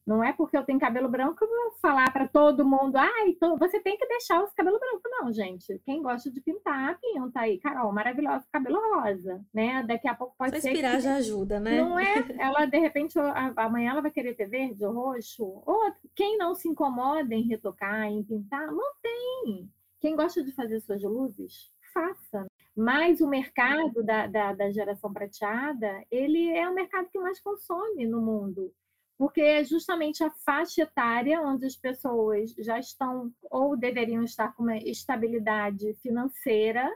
Não 0.09 0.25
é 0.25 0.33
porque 0.33 0.57
eu 0.57 0.65
tenho 0.65 0.81
cabelo 0.81 1.07
branco 1.07 1.37
que 1.37 1.45
eu 1.45 1.49
vou 1.49 1.73
falar 1.83 2.11
para 2.11 2.27
todo 2.27 2.65
mundo, 2.65 2.97
ah, 2.97 3.27
então 3.27 3.59
você 3.59 3.79
tem 3.79 3.95
que 3.95 4.07
deixar 4.07 4.43
os 4.43 4.55
cabelos 4.55 4.81
brancos. 4.81 5.03
Não, 5.05 5.31
gente. 5.31 5.79
Quem 5.85 6.01
gosta 6.01 6.31
de 6.31 6.41
pintar, 6.41 6.99
pinta 6.99 7.41
aí. 7.41 7.59
Carol, 7.59 7.93
maravilhosa, 7.93 8.43
cabelo 8.51 8.81
rosa, 8.95 9.45
né? 9.53 9.83
Daqui 9.83 10.09
a 10.09 10.15
pouco 10.15 10.35
pode 10.39 10.53
Só 10.53 10.63
ser. 10.63 10.71
inspirar 10.71 10.97
que... 10.97 11.01
já 11.03 11.17
ajuda, 11.17 11.61
né? 11.61 11.83
Não 11.83 11.99
é? 11.99 12.25
Ela, 12.41 12.65
de 12.65 12.79
repente, 12.79 13.19
amanhã 13.55 13.91
ela 13.91 14.01
vai 14.01 14.11
querer 14.11 14.33
ter 14.33 14.47
verde 14.47 14.83
ou 14.83 14.95
roxo. 14.95 15.45
Ou 15.67 15.93
quem 16.17 16.39
não 16.39 16.55
se 16.55 16.67
incomoda 16.69 17.35
em 17.35 17.43
retocar, 17.43 18.07
em 18.07 18.23
pintar, 18.23 18.67
mantém. 18.67 19.71
Quem 20.01 20.17
gosta 20.17 20.43
de 20.43 20.53
fazer 20.53 20.81
suas 20.81 21.03
luzes, 21.03 21.71
faça. 21.93 22.47
Mas 22.75 23.21
o 23.21 23.29
mercado 23.29 24.03
da, 24.03 24.27
da, 24.27 24.55
da 24.55 24.71
geração 24.71 25.13
prateada, 25.13 26.03
ele 26.11 26.49
é 26.49 26.67
o 26.67 26.75
mercado 26.75 27.11
que 27.11 27.19
mais 27.19 27.39
consome 27.41 28.07
no 28.07 28.23
mundo 28.23 28.73
porque 29.19 29.41
é 29.41 29.65
justamente 29.65 30.23
a 30.23 30.31
faixa 30.31 30.83
etária 30.83 31.43
onde 31.43 31.67
as 31.67 31.77
pessoas 31.77 32.55
já 32.59 32.79
estão 32.79 33.33
ou 33.51 33.77
deveriam 33.77 34.23
estar 34.23 34.55
com 34.55 34.63
uma 34.63 34.79
estabilidade 34.79 35.93
financeira 35.95 36.89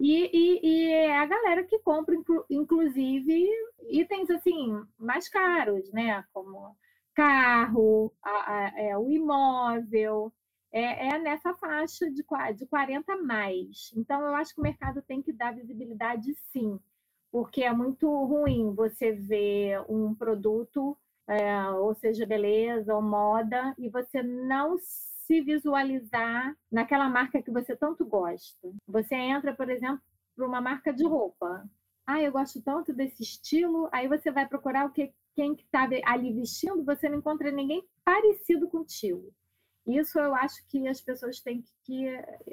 e, 0.00 0.30
e, 0.32 0.60
e 0.66 0.92
é 0.92 1.16
a 1.16 1.26
galera 1.26 1.62
que 1.62 1.78
compra, 1.78 2.16
inclusive, 2.50 3.48
itens 3.88 4.28
assim 4.30 4.84
mais 4.98 5.28
caros, 5.28 5.92
né? 5.92 6.24
Como 6.32 6.76
carro, 7.14 8.12
a, 8.20 8.30
a, 8.30 8.80
é, 8.80 8.98
o 8.98 9.08
imóvel, 9.10 10.32
é, 10.72 11.08
é, 11.08 11.18
nessa 11.18 11.54
faixa 11.54 12.10
de, 12.10 12.24
de 12.56 12.66
40 12.66 13.16
mais. 13.18 13.92
Então, 13.96 14.20
eu 14.22 14.34
acho 14.34 14.54
que 14.54 14.60
o 14.60 14.64
mercado 14.64 15.00
tem 15.02 15.22
que 15.22 15.32
dar 15.32 15.54
visibilidade 15.54 16.34
sim, 16.50 16.80
porque 17.30 17.62
é 17.62 17.72
muito 17.72 18.08
ruim 18.24 18.74
você 18.74 19.12
ver 19.12 19.84
um 19.88 20.14
produto 20.14 20.98
é, 21.28 21.70
ou 21.70 21.94
seja, 21.94 22.26
beleza 22.26 22.94
ou 22.94 23.02
moda, 23.02 23.74
e 23.78 23.88
você 23.88 24.22
não 24.22 24.76
se 24.78 25.40
visualizar 25.40 26.56
naquela 26.70 27.08
marca 27.08 27.42
que 27.42 27.50
você 27.50 27.76
tanto 27.76 28.04
gosta. 28.04 28.70
Você 28.86 29.14
entra, 29.14 29.54
por 29.54 29.70
exemplo, 29.70 30.00
para 30.36 30.46
uma 30.46 30.60
marca 30.60 30.92
de 30.92 31.04
roupa. 31.04 31.64
Ah, 32.06 32.20
eu 32.20 32.32
gosto 32.32 32.60
tanto 32.62 32.92
desse 32.92 33.22
estilo. 33.22 33.88
Aí 33.92 34.08
você 34.08 34.30
vai 34.30 34.46
procurar 34.46 34.86
o 34.86 34.92
que 34.92 35.12
quem 35.34 35.54
está 35.54 35.88
ali 36.04 36.32
vestindo, 36.32 36.84
você 36.84 37.08
não 37.08 37.18
encontra 37.18 37.50
ninguém 37.50 37.82
parecido 38.04 38.68
contigo. 38.68 39.32
Isso 39.86 40.18
eu 40.18 40.34
acho 40.34 40.66
que 40.68 40.86
as 40.86 41.00
pessoas 41.00 41.40
têm 41.40 41.62
que. 41.62 41.72
que 41.84 42.06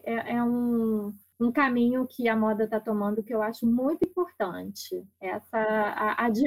é, 0.03 0.35
é 0.35 0.43
um 0.43 1.13
um 1.39 1.51
caminho 1.51 2.05
que 2.05 2.27
a 2.27 2.35
moda 2.35 2.65
está 2.65 2.79
tomando 2.79 3.23
que 3.23 3.33
eu 3.33 3.41
acho 3.41 3.65
muito 3.65 4.03
importante. 4.03 5.03
Essa 5.21 5.57
a, 5.57 6.11
a, 6.11 6.25
a 6.25 6.29
de 6.29 6.43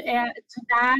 dar 0.68 0.96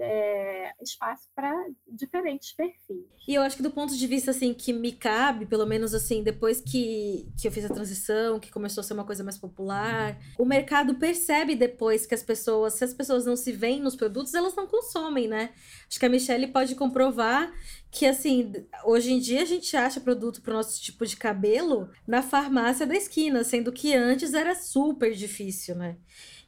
é, 0.00 0.72
espaço 0.82 1.28
para 1.34 1.52
diferentes 1.88 2.52
perfis. 2.52 3.06
E 3.26 3.34
eu 3.34 3.42
acho 3.42 3.56
que 3.56 3.62
do 3.62 3.70
ponto 3.70 3.96
de 3.96 4.06
vista 4.06 4.32
assim 4.32 4.52
que 4.52 4.72
me 4.72 4.92
cabe, 4.92 5.46
pelo 5.46 5.64
menos 5.64 5.94
assim, 5.94 6.22
depois 6.22 6.60
que, 6.60 7.26
que 7.40 7.48
eu 7.48 7.52
fiz 7.52 7.64
a 7.64 7.72
transição, 7.72 8.38
que 8.38 8.50
começou 8.50 8.82
a 8.82 8.84
ser 8.84 8.92
uma 8.94 9.04
coisa 9.04 9.24
mais 9.24 9.38
popular, 9.38 10.18
o 10.38 10.44
mercado 10.44 10.96
percebe 10.96 11.54
depois 11.54 12.04
que 12.04 12.14
as 12.14 12.22
pessoas, 12.22 12.74
se 12.74 12.84
as 12.84 12.92
pessoas 12.92 13.24
não 13.24 13.36
se 13.36 13.52
veem 13.52 13.80
nos 13.80 13.96
produtos, 13.96 14.34
elas 14.34 14.54
não 14.54 14.66
consomem, 14.66 15.26
né? 15.26 15.50
Acho 15.88 15.98
que 15.98 16.06
a 16.06 16.08
Michelle 16.08 16.48
pode 16.48 16.74
comprovar 16.74 17.52
que 17.92 18.06
assim, 18.06 18.50
hoje 18.86 19.12
em 19.12 19.18
dia 19.18 19.42
a 19.42 19.44
gente 19.44 19.76
acha 19.76 20.00
produto 20.00 20.40
para 20.40 20.54
o 20.54 20.56
nosso 20.56 20.80
tipo 20.80 21.04
de 21.04 21.14
cabelo 21.14 21.90
na 22.06 22.22
farmácia 22.22 22.86
da 22.86 22.96
esquina, 22.96 23.44
sendo 23.44 23.70
que 23.70 23.94
antes 23.94 24.32
era 24.32 24.54
super 24.54 25.12
difícil, 25.12 25.74
né? 25.74 25.98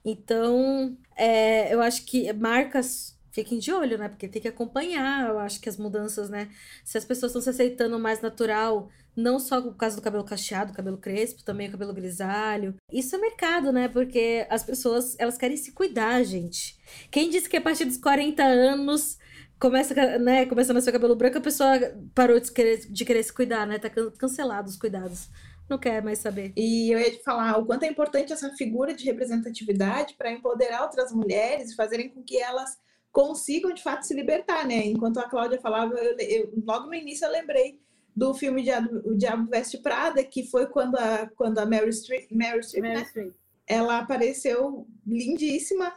Então, 0.03 0.97
é, 1.15 1.73
eu 1.73 1.83
acho 1.83 2.07
que 2.07 2.33
marcas 2.33 3.15
fiquem 3.31 3.59
de 3.59 3.71
olho, 3.71 3.99
né? 3.99 4.09
Porque 4.09 4.27
tem 4.27 4.41
que 4.41 4.49
acompanhar, 4.49 5.29
eu 5.29 5.39
acho 5.39 5.61
que 5.61 5.69
as 5.69 5.77
mudanças, 5.77 6.31
né? 6.31 6.49
Se 6.83 6.97
as 6.97 7.05
pessoas 7.05 7.31
estão 7.31 7.43
se 7.43 7.51
aceitando 7.51 7.99
mais 7.99 8.23
natural, 8.23 8.89
não 9.15 9.39
só 9.39 9.61
por 9.61 9.77
causa 9.77 9.97
do 9.97 10.03
cabelo 10.03 10.25
cacheado, 10.25 10.73
cabelo 10.73 10.97
crespo, 10.97 11.45
também 11.45 11.69
o 11.69 11.73
cabelo 11.73 11.93
grisalho. 11.93 12.75
Isso 12.91 13.15
é 13.17 13.19
mercado, 13.19 13.71
né? 13.71 13.87
Porque 13.89 14.47
as 14.49 14.63
pessoas, 14.63 15.15
elas 15.19 15.37
querem 15.37 15.59
se 15.59 15.73
cuidar, 15.73 16.23
gente. 16.23 16.79
Quem 17.11 17.29
disse 17.29 17.51
que 17.51 17.57
a 17.59 17.61
partir 17.61 17.85
dos 17.85 17.99
40 17.99 18.43
anos 18.43 19.19
começa, 19.59 19.95
né, 20.19 20.47
começando 20.47 20.77
a 20.77 20.81
ser 20.81 20.93
cabelo 20.93 21.17
branco, 21.17 21.39
a 21.39 21.41
pessoa 21.41 21.71
parou 22.15 22.39
de 22.39 22.51
querer, 22.53 22.79
de 22.79 23.05
querer 23.05 23.23
se 23.23 23.33
cuidar, 23.33 23.67
né? 23.67 23.79
Tá 23.79 23.91
cancelado 24.19 24.69
os 24.69 24.77
cuidados. 24.77 25.29
Não 25.69 25.79
quer 25.79 26.03
mais 26.03 26.19
saber. 26.19 26.53
E 26.57 26.93
eu 26.93 26.99
ia 26.99 27.11
te 27.11 27.23
falar 27.23 27.59
o 27.59 27.65
quanto 27.65 27.85
é 27.85 27.89
importante 27.89 28.33
essa 28.33 28.51
figura 28.51 28.95
de 28.95 29.05
representatividade 29.05 30.15
para 30.15 30.31
empoderar 30.31 30.83
outras 30.83 31.11
mulheres 31.11 31.71
e 31.71 31.77
fazerem 31.77 32.11
com 32.11 32.23
que 32.23 32.37
elas 32.37 32.79
consigam 33.11 33.73
de 33.73 33.83
fato 33.83 34.03
se 34.03 34.13
libertar, 34.13 34.67
né? 34.67 34.87
Enquanto 34.87 35.19
a 35.19 35.29
Cláudia 35.29 35.61
falava, 35.61 35.95
eu, 35.95 36.17
eu, 36.19 36.53
logo 36.67 36.87
no 36.89 36.95
início 36.95 37.25
eu 37.25 37.31
lembrei 37.33 37.81
do 38.15 38.35
filme 38.35 38.63
de 38.63 38.71
O 39.05 39.17
Diabo 39.17 39.49
Veste 39.49 39.79
Prada, 39.79 40.23
que 40.23 40.45
foi 40.45 40.67
quando 40.67 40.97
a, 40.97 41.29
quando 41.35 41.59
a 41.59 41.67
Mary 41.67 41.93
Streep, 41.93 42.31
Mary 42.31 42.63
Streep, 42.63 42.83
Mary 42.83 42.99
né? 43.01 43.05
Streep. 43.05 43.33
ela 43.67 43.99
apareceu 43.99 44.87
lindíssima, 45.07 45.93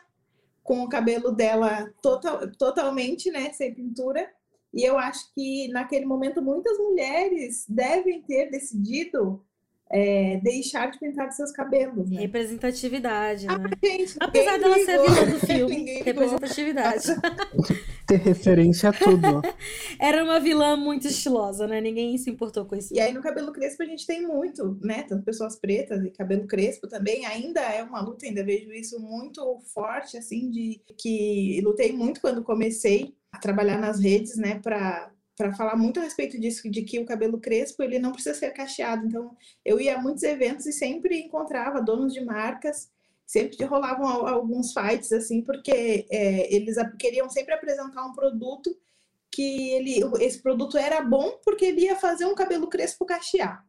com 0.68 0.84
o 0.84 0.90
cabelo 0.90 1.32
dela 1.32 1.90
total, 2.02 2.42
totalmente, 2.52 3.32
né, 3.32 3.54
sem 3.54 3.74
pintura. 3.74 4.30
E 4.74 4.84
eu 4.84 4.98
acho 5.00 5.34
que 5.34 5.70
naquele 5.70 6.06
momento 6.06 6.42
muitas 6.42 6.78
mulheres 6.78 7.66
devem 7.70 8.22
ter 8.24 8.52
decidido 8.52 9.47
é, 9.90 10.40
deixar 10.44 10.92
de 10.92 11.00
pintar 11.00 11.32
seus 11.32 11.52
cabelos. 11.52 12.10
Né? 12.10 12.22
Representatividade, 12.22 13.48
ah, 13.48 13.58
né? 13.58 13.70
gente, 13.84 14.16
Apesar 14.20 14.60
dela 14.60 14.76
ser 14.80 15.02
vilã 15.02 15.32
do 15.32 15.40
filme, 15.46 16.02
representatividade. 16.04 17.08
Ter 18.08 18.20
referência 18.20 18.90
a 18.90 18.94
tudo. 18.94 19.42
Era 20.00 20.24
uma 20.24 20.40
vilã 20.40 20.78
muito 20.78 21.08
estilosa, 21.08 21.68
né? 21.68 21.82
Ninguém 21.82 22.18
se 22.18 22.30
importou 22.30 22.64
com 22.64 22.74
isso. 22.74 22.94
E 22.94 23.02
aí 23.02 23.12
no 23.12 23.22
cabelo 23.22 23.52
crespo 23.52 23.84
a 23.84 23.86
gente 23.86 24.08
tem 24.08 24.26
muito, 24.26 24.80
né? 24.82 25.04
Tanto 25.04 25.26
pessoas 25.26 25.58
pretas 25.58 26.02
e 26.06 26.10
cabelo 26.12 26.48
crespo 26.48 26.88
também. 26.88 27.26
Ainda 27.26 27.60
é 27.60 27.84
uma 27.84 28.00
luta, 28.00 28.26
ainda 28.26 28.46
vejo 28.46 28.72
isso 28.72 28.98
muito 28.98 29.60
forte, 29.74 30.18
assim, 30.18 30.50
de 30.50 30.82
que 30.98 31.60
lutei 31.62 31.92
muito 31.92 32.22
quando 32.22 32.42
comecei 32.46 33.14
a 33.30 33.40
trabalhar 33.40 33.78
nas 33.78 34.00
redes, 34.00 34.38
né, 34.38 34.60
para 34.64 35.12
para 35.38 35.54
falar 35.54 35.76
muito 35.76 36.00
a 36.00 36.04
respeito 36.04 36.40
disso, 36.40 36.68
de 36.70 36.82
que 36.82 37.00
o 37.00 37.06
cabelo 37.06 37.40
crespo 37.40 37.84
ele 37.84 38.00
não 38.00 38.12
precisa 38.12 38.34
ser 38.34 38.50
cacheado. 38.52 39.06
Então, 39.06 39.38
eu 39.64 39.80
ia 39.80 39.96
a 39.96 40.02
muitos 40.02 40.24
eventos 40.24 40.66
e 40.66 40.74
sempre 40.74 41.20
encontrava 41.20 41.80
donos 41.80 42.12
de 42.12 42.26
marcas, 42.26 42.90
sempre 43.26 43.64
rolavam 43.64 44.26
alguns 44.28 44.74
fights 44.74 45.12
assim, 45.12 45.44
porque 45.44 46.08
é, 46.10 46.54
eles 46.54 46.76
queriam 46.98 47.30
sempre 47.30 47.54
apresentar 47.54 48.04
um 48.04 48.14
produto 48.14 48.76
que 49.30 49.74
ele, 49.74 50.00
esse 50.20 50.42
produto 50.42 50.78
era 50.78 51.02
bom 51.02 51.40
porque 51.44 51.66
ele 51.66 51.82
ia 51.82 51.96
fazer 51.96 52.26
um 52.26 52.34
cabelo 52.34 52.68
crespo 52.68 53.06
cachear. 53.06 53.64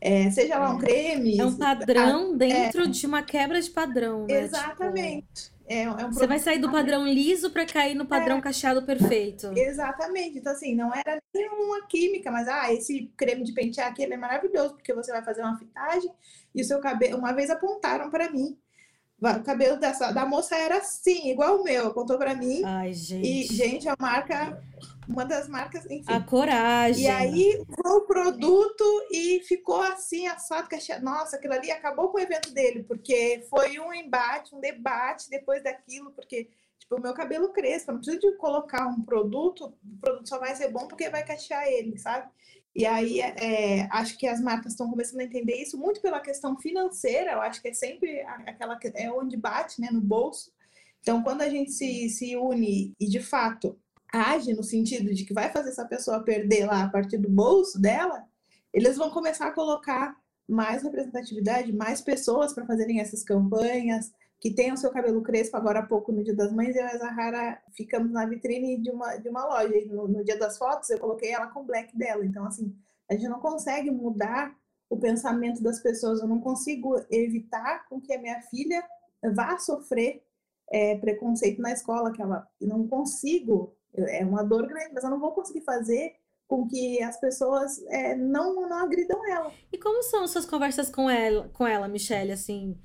É, 0.00 0.30
seja 0.30 0.58
lá 0.58 0.74
um 0.74 0.78
é. 0.78 0.80
creme. 0.80 1.38
É 1.38 1.44
um 1.44 1.56
padrão 1.56 2.32
a, 2.32 2.36
dentro 2.36 2.84
é, 2.84 2.86
de 2.86 3.06
uma 3.06 3.22
quebra 3.22 3.60
de 3.60 3.70
padrão, 3.70 4.26
né? 4.26 4.42
Exatamente. 4.42 5.26
Tipo... 5.34 5.58
É, 5.68 5.82
é 5.82 5.90
um 5.90 6.12
Você 6.12 6.26
vai 6.26 6.38
sair 6.38 6.58
do 6.58 6.70
padrão 6.70 7.06
liso 7.06 7.50
para 7.50 7.66
cair 7.66 7.94
no 7.94 8.06
padrão 8.06 8.38
é, 8.38 8.40
cacheado 8.40 8.82
perfeito. 8.82 9.52
Exatamente. 9.54 10.38
Então, 10.38 10.52
assim, 10.52 10.74
não 10.74 10.94
era 10.94 11.20
nenhuma 11.34 11.86
química, 11.86 12.30
mas 12.30 12.48
ah, 12.48 12.72
esse 12.72 13.12
creme 13.16 13.44
de 13.44 13.52
pentear 13.52 13.88
aqui 13.88 14.02
é 14.02 14.16
maravilhoso, 14.16 14.74
porque 14.74 14.94
você 14.94 15.12
vai 15.12 15.22
fazer 15.22 15.42
uma 15.42 15.58
fitagem 15.58 16.10
e 16.54 16.62
o 16.62 16.64
seu 16.64 16.80
cabelo. 16.80 17.18
Uma 17.18 17.32
vez 17.32 17.50
apontaram 17.50 18.10
para 18.10 18.30
mim. 18.30 18.56
O 19.20 19.42
cabelo 19.42 19.78
dessa, 19.78 20.12
da 20.12 20.24
moça 20.24 20.56
era 20.56 20.78
assim, 20.78 21.30
igual 21.30 21.60
o 21.60 21.64
meu, 21.64 21.88
apontou 21.88 22.16
para 22.16 22.34
mim. 22.34 22.62
Ai, 22.64 22.92
gente. 22.92 23.26
E, 23.26 23.42
gente, 23.44 23.88
a 23.88 23.96
marca 23.98 24.62
uma 25.08 25.24
das 25.24 25.48
marcas, 25.48 25.86
enfim. 25.86 26.12
A 26.12 26.20
coragem. 26.20 27.04
E 27.04 27.08
aí 27.08 27.64
foi 27.74 27.92
o 27.92 28.02
produto 28.02 28.84
e 29.10 29.40
ficou 29.40 29.80
assim, 29.80 30.26
assado, 30.26 30.68
que 30.68 30.76
nossa, 31.00 31.36
aquilo 31.36 31.54
ali 31.54 31.70
acabou 31.70 32.10
com 32.10 32.18
o 32.18 32.20
evento 32.20 32.52
dele, 32.52 32.84
porque 32.84 33.44
foi 33.48 33.78
um 33.78 33.92
embate, 33.92 34.54
um 34.54 34.60
debate 34.60 35.30
depois 35.30 35.62
daquilo, 35.62 36.10
porque 36.12 36.50
tipo, 36.78 36.96
o 36.96 37.00
meu 37.00 37.14
cabelo 37.14 37.52
cresce, 37.52 37.88
não 37.88 37.96
precisa 37.96 38.18
de 38.18 38.32
colocar 38.36 38.86
um 38.86 39.02
produto, 39.02 39.72
o 39.82 39.98
produto 39.98 40.28
só 40.28 40.38
vai 40.38 40.54
ser 40.54 40.68
bom 40.68 40.86
porque 40.86 41.08
vai 41.08 41.24
cachear 41.24 41.66
ele, 41.66 41.98
sabe? 41.98 42.28
E 42.78 42.86
aí, 42.86 43.18
é, 43.20 43.88
acho 43.90 44.16
que 44.16 44.24
as 44.24 44.40
marcas 44.40 44.70
estão 44.70 44.88
começando 44.88 45.18
a 45.18 45.24
entender 45.24 45.56
isso 45.56 45.76
muito 45.76 46.00
pela 46.00 46.20
questão 46.20 46.56
financeira, 46.56 47.32
eu 47.32 47.40
acho 47.40 47.60
que 47.60 47.66
é 47.66 47.74
sempre 47.74 48.20
aquela, 48.46 48.78
é 48.94 49.10
onde 49.10 49.36
bate, 49.36 49.80
né, 49.80 49.88
no 49.90 50.00
bolso, 50.00 50.52
Então, 51.00 51.20
quando 51.24 51.42
a 51.42 51.48
gente 51.48 51.72
se, 51.72 52.08
se 52.08 52.36
une 52.36 52.94
e 53.00 53.08
de 53.08 53.18
fato 53.18 53.76
age 54.12 54.54
no 54.54 54.62
sentido 54.62 55.12
de 55.12 55.24
que 55.24 55.34
vai 55.34 55.50
fazer 55.50 55.70
essa 55.70 55.84
pessoa 55.84 56.22
perder 56.22 56.66
lá 56.66 56.84
a 56.84 56.88
partir 56.88 57.18
do 57.18 57.28
bolso 57.28 57.80
dela, 57.80 58.24
eles 58.72 58.96
vão 58.96 59.10
começar 59.10 59.48
a 59.48 59.52
colocar 59.52 60.16
mais 60.48 60.84
representatividade, 60.84 61.72
mais 61.72 62.00
pessoas 62.00 62.52
para 62.52 62.64
fazerem 62.64 63.00
essas 63.00 63.24
campanhas, 63.24 64.12
que 64.40 64.52
tenham 64.52 64.76
seu 64.76 64.90
cabelo 64.90 65.22
crespo. 65.22 65.56
Agora 65.56 65.80
há 65.80 65.86
pouco, 65.86 66.12
no 66.12 66.22
Dia 66.22 66.34
das 66.34 66.52
Mães, 66.52 66.76
eu 66.76 66.82
e 66.82 66.86
a 66.86 66.98
Zahara 66.98 67.62
ficamos 67.72 68.12
na 68.12 68.26
vitrine 68.26 68.80
de 68.80 68.90
uma, 68.90 69.16
de 69.16 69.28
uma 69.28 69.44
loja. 69.46 69.74
No, 69.86 70.06
no 70.06 70.24
dia 70.24 70.38
das 70.38 70.56
fotos, 70.56 70.90
eu 70.90 70.98
coloquei 70.98 71.32
ela 71.32 71.48
com 71.48 71.60
o 71.60 71.64
black 71.64 71.96
dela. 71.96 72.24
Então, 72.24 72.44
assim, 72.44 72.74
a 73.10 73.14
gente 73.14 73.28
não 73.28 73.40
consegue 73.40 73.90
mudar 73.90 74.54
o 74.88 74.96
pensamento 74.96 75.62
das 75.62 75.80
pessoas. 75.80 76.20
Eu 76.20 76.28
não 76.28 76.40
consigo 76.40 76.96
evitar 77.10 77.88
com 77.88 78.00
que 78.00 78.12
a 78.12 78.20
minha 78.20 78.40
filha 78.42 78.82
vá 79.34 79.58
sofrer 79.58 80.22
é, 80.70 80.96
preconceito 80.96 81.60
na 81.60 81.72
escola, 81.72 82.12
que 82.12 82.22
ela 82.22 82.48
não 82.60 82.86
consigo. 82.86 83.74
É 83.94 84.24
uma 84.24 84.44
dor 84.44 84.66
grande, 84.68 84.92
mas 84.94 85.02
eu 85.02 85.10
não 85.10 85.18
vou 85.18 85.32
conseguir 85.32 85.62
fazer 85.62 86.14
com 86.46 86.66
que 86.66 87.02
as 87.02 87.18
pessoas 87.20 87.82
é, 87.88 88.14
não, 88.14 88.68
não 88.68 88.78
agridam 88.78 89.26
ela. 89.30 89.52
E 89.70 89.78
como 89.78 90.02
são 90.02 90.26
suas 90.26 90.46
conversas 90.46 90.90
com 90.90 91.08
ela, 91.10 91.48
com 91.50 91.66
ela, 91.66 91.86
Michelle? 91.88 92.32
Assim, 92.32 92.78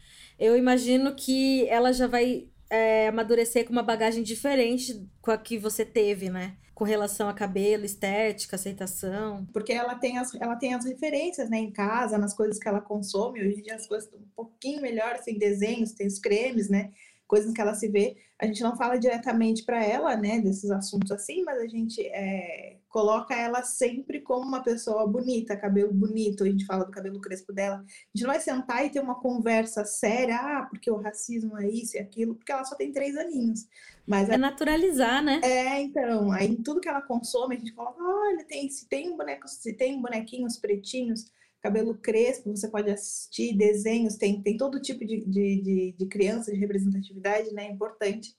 eu 0.43 0.57
imagino 0.57 1.15
que 1.15 1.65
ela 1.69 1.93
já 1.93 2.05
vai 2.05 2.49
é, 2.69 3.07
amadurecer 3.07 3.65
com 3.65 3.71
uma 3.71 3.81
bagagem 3.81 4.21
diferente 4.21 5.07
com 5.21 5.31
a 5.31 5.37
que 5.37 5.57
você 5.57 5.85
teve, 5.85 6.29
né? 6.29 6.57
Com 6.75 6.83
relação 6.83 7.29
a 7.29 7.33
cabelo, 7.33 7.85
estética, 7.85 8.57
aceitação. 8.57 9.47
Porque 9.53 9.71
ela 9.71 9.95
tem 9.95 10.17
as, 10.17 10.33
ela 10.35 10.57
tem 10.57 10.73
as 10.73 10.83
referências, 10.83 11.49
né, 11.49 11.59
em 11.59 11.71
casa, 11.71 12.17
nas 12.17 12.33
coisas 12.33 12.59
que 12.59 12.67
ela 12.67 12.81
consome. 12.81 13.39
Hoje 13.39 13.59
em 13.59 13.61
dia 13.61 13.75
as 13.75 13.87
coisas 13.87 14.05
estão 14.05 14.19
um 14.19 14.29
pouquinho 14.35 14.81
melhores, 14.81 15.23
tem 15.23 15.37
desenhos, 15.37 15.93
tem 15.93 16.07
os 16.07 16.19
cremes, 16.19 16.69
né? 16.69 16.91
Coisas 17.33 17.51
que 17.51 17.59
ela 17.59 17.73
se 17.73 17.87
vê. 17.87 18.15
A 18.39 18.45
gente 18.45 18.61
não 18.61 18.75
fala 18.75 18.99
diretamente 18.99 19.63
para 19.63 19.83
ela, 19.83 20.15
né, 20.15 20.39
desses 20.39 20.69
assuntos 20.69 21.11
assim, 21.11 21.41
mas 21.43 21.59
a 21.59 21.67
gente 21.67 21.99
é, 22.05 22.77
coloca 22.87 23.33
ela 23.33 23.63
sempre 23.63 24.21
como 24.21 24.47
uma 24.47 24.61
pessoa 24.61 25.07
bonita, 25.07 25.57
cabelo 25.57 25.91
bonito. 25.91 26.43
A 26.43 26.47
gente 26.47 26.63
fala 26.63 26.85
do 26.85 26.91
cabelo 26.91 27.19
crespo 27.19 27.51
dela. 27.51 27.77
A 27.77 27.79
gente 28.15 28.21
não 28.23 28.29
vai 28.29 28.39
sentar 28.39 28.85
e 28.85 28.91
ter 28.91 28.99
uma 28.99 29.19
conversa 29.19 29.83
séria, 29.83 30.35
ah, 30.35 30.67
porque 30.69 30.91
o 30.91 31.01
racismo 31.01 31.57
é 31.57 31.67
isso 31.67 31.97
e 31.97 31.99
aquilo, 31.99 32.35
porque 32.35 32.51
ela 32.51 32.65
só 32.65 32.75
tem 32.75 32.91
três 32.91 33.17
aninhos. 33.17 33.67
Mas 34.05 34.29
é 34.29 34.37
naturalizar, 34.37 35.23
né? 35.23 35.41
É, 35.43 35.81
então, 35.81 36.31
aí 36.31 36.51
em 36.51 36.61
tudo 36.61 36.81
que 36.81 36.89
ela 36.89 37.01
consome, 37.01 37.55
a 37.55 37.57
gente 37.57 37.73
coloca, 37.73 37.99
olha, 37.99 38.45
tem, 38.45 38.69
se 38.69 38.87
tem 38.87 39.17
bonecos, 39.17 39.53
se 39.53 39.73
tem 39.73 39.99
bonequinhos 39.99 40.57
pretinhos, 40.57 41.31
cabelo 41.63 41.95
crespo, 41.95 42.53
você 42.53 42.67
pode 42.67 42.91
assistir 42.91 43.55
desenhos, 43.55 44.17
tem, 44.17 44.41
tem 44.41 44.57
todo 44.57 44.81
tipo 44.81 45.05
de, 45.05 45.21
de, 45.25 45.61
de, 45.61 45.95
de 45.97 46.05
criança, 46.07 46.51
de 46.51 46.59
representatividade, 46.59 47.53
né? 47.53 47.71
Importante. 47.71 48.35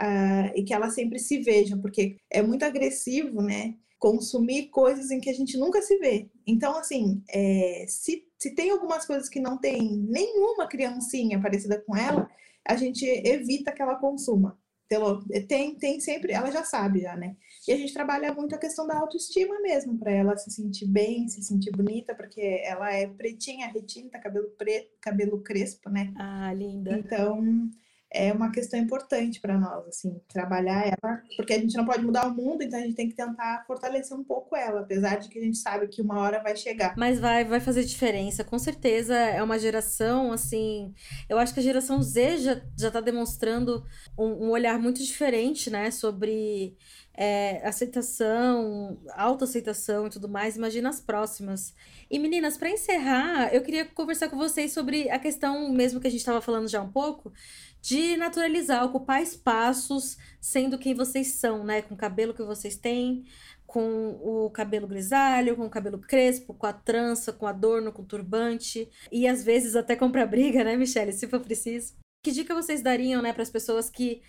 Uh, 0.00 0.54
e 0.54 0.62
que 0.62 0.72
ela 0.72 0.88
sempre 0.88 1.18
se 1.18 1.40
veja, 1.40 1.76
porque 1.76 2.16
é 2.30 2.40
muito 2.40 2.64
agressivo, 2.64 3.42
né? 3.42 3.74
Consumir 3.98 4.68
coisas 4.68 5.10
em 5.10 5.18
que 5.18 5.28
a 5.28 5.34
gente 5.34 5.58
nunca 5.58 5.82
se 5.82 5.98
vê. 5.98 6.30
Então, 6.46 6.78
assim, 6.78 7.20
é, 7.28 7.84
se, 7.88 8.24
se 8.38 8.54
tem 8.54 8.70
algumas 8.70 9.04
coisas 9.04 9.28
que 9.28 9.40
não 9.40 9.58
tem 9.58 9.98
nenhuma 10.08 10.68
criancinha 10.68 11.42
parecida 11.42 11.82
com 11.84 11.96
ela, 11.96 12.30
a 12.64 12.76
gente 12.76 13.04
evita 13.04 13.72
que 13.72 13.82
ela 13.82 13.96
consuma. 13.96 14.56
Pelo, 14.88 15.24
tem, 15.48 15.74
tem 15.74 15.98
sempre, 15.98 16.32
ela 16.32 16.52
já 16.52 16.62
sabe 16.62 17.00
já, 17.00 17.16
né? 17.16 17.36
E 17.68 17.72
a 17.72 17.76
gente 17.76 17.92
trabalha 17.92 18.32
muito 18.32 18.54
a 18.54 18.58
questão 18.58 18.86
da 18.86 18.98
autoestima 18.98 19.60
mesmo, 19.60 19.98
para 19.98 20.10
ela 20.10 20.34
se 20.38 20.50
sentir 20.50 20.86
bem, 20.86 21.28
se 21.28 21.42
sentir 21.42 21.70
bonita, 21.70 22.14
porque 22.14 22.62
ela 22.64 22.90
é 22.90 23.06
pretinha, 23.06 23.68
retinta, 23.68 24.18
cabelo 24.18 24.48
preto, 24.56 24.88
cabelo 25.02 25.42
crespo, 25.42 25.90
né? 25.90 26.10
Ah, 26.16 26.50
linda. 26.54 26.96
Então, 26.96 27.68
é 28.10 28.32
uma 28.32 28.50
questão 28.50 28.80
importante 28.80 29.38
para 29.38 29.58
nós, 29.58 29.86
assim, 29.86 30.18
trabalhar 30.28 30.86
ela, 30.86 31.22
porque 31.36 31.52
a 31.52 31.58
gente 31.58 31.76
não 31.76 31.84
pode 31.84 32.02
mudar 32.02 32.26
o 32.26 32.34
mundo, 32.34 32.62
então 32.62 32.78
a 32.78 32.82
gente 32.82 32.94
tem 32.94 33.08
que 33.08 33.14
tentar 33.14 33.64
fortalecer 33.66 34.16
um 34.16 34.24
pouco 34.24 34.56
ela, 34.56 34.80
apesar 34.80 35.16
de 35.16 35.28
que 35.28 35.38
a 35.38 35.42
gente 35.42 35.58
sabe 35.58 35.88
que 35.88 36.00
uma 36.00 36.18
hora 36.20 36.42
vai 36.42 36.56
chegar. 36.56 36.94
Mas 36.96 37.20
vai, 37.20 37.44
vai 37.44 37.60
fazer 37.60 37.84
diferença, 37.84 38.42
com 38.42 38.58
certeza 38.58 39.14
é 39.14 39.42
uma 39.42 39.58
geração, 39.58 40.32
assim, 40.32 40.94
eu 41.28 41.38
acho 41.38 41.52
que 41.52 41.60
a 41.60 41.62
geração 41.62 42.02
Z 42.02 42.38
já, 42.38 42.62
já 42.78 42.90
tá 42.90 43.02
demonstrando 43.02 43.84
um, 44.18 44.46
um 44.46 44.50
olhar 44.52 44.78
muito 44.78 45.02
diferente, 45.02 45.68
né, 45.68 45.90
sobre 45.90 46.78
é, 47.20 47.60
aceitação, 47.66 48.96
autoaceitação 49.12 50.06
e 50.06 50.10
tudo 50.10 50.28
mais, 50.28 50.56
imagina 50.56 50.88
as 50.88 51.00
próximas. 51.00 51.74
E 52.08 52.16
meninas, 52.16 52.56
para 52.56 52.70
encerrar, 52.70 53.52
eu 53.52 53.60
queria 53.60 53.84
conversar 53.84 54.28
com 54.28 54.36
vocês 54.36 54.72
sobre 54.72 55.10
a 55.10 55.18
questão 55.18 55.68
mesmo 55.72 56.00
que 56.00 56.06
a 56.06 56.10
gente 56.10 56.20
estava 56.20 56.40
falando 56.40 56.68
já 56.68 56.80
um 56.80 56.92
pouco, 56.92 57.32
de 57.82 58.16
naturalizar, 58.16 58.84
ocupar 58.84 59.20
espaços 59.20 60.16
sendo 60.40 60.78
quem 60.78 60.94
vocês 60.94 61.32
são, 61.32 61.64
né? 61.64 61.82
Com 61.82 61.94
o 61.94 61.98
cabelo 61.98 62.32
que 62.32 62.42
vocês 62.44 62.76
têm, 62.76 63.24
com 63.66 64.10
o 64.22 64.48
cabelo 64.50 64.86
grisalho, 64.86 65.56
com 65.56 65.66
o 65.66 65.70
cabelo 65.70 65.98
crespo, 65.98 66.54
com 66.54 66.66
a 66.66 66.72
trança, 66.72 67.32
com 67.32 67.48
adorno, 67.48 67.90
com 67.90 68.04
turbante. 68.04 68.88
E 69.10 69.26
às 69.26 69.42
vezes 69.42 69.74
até 69.74 69.96
comprar 69.96 70.26
briga, 70.26 70.62
né, 70.62 70.76
Michelle? 70.76 71.12
Se 71.12 71.26
for 71.26 71.40
preciso. 71.40 71.94
Que 72.22 72.30
dica 72.30 72.54
vocês 72.54 72.80
dariam, 72.80 73.20
né, 73.20 73.32
para 73.32 73.42
as 73.42 73.50
pessoas 73.50 73.90
que 73.90 74.22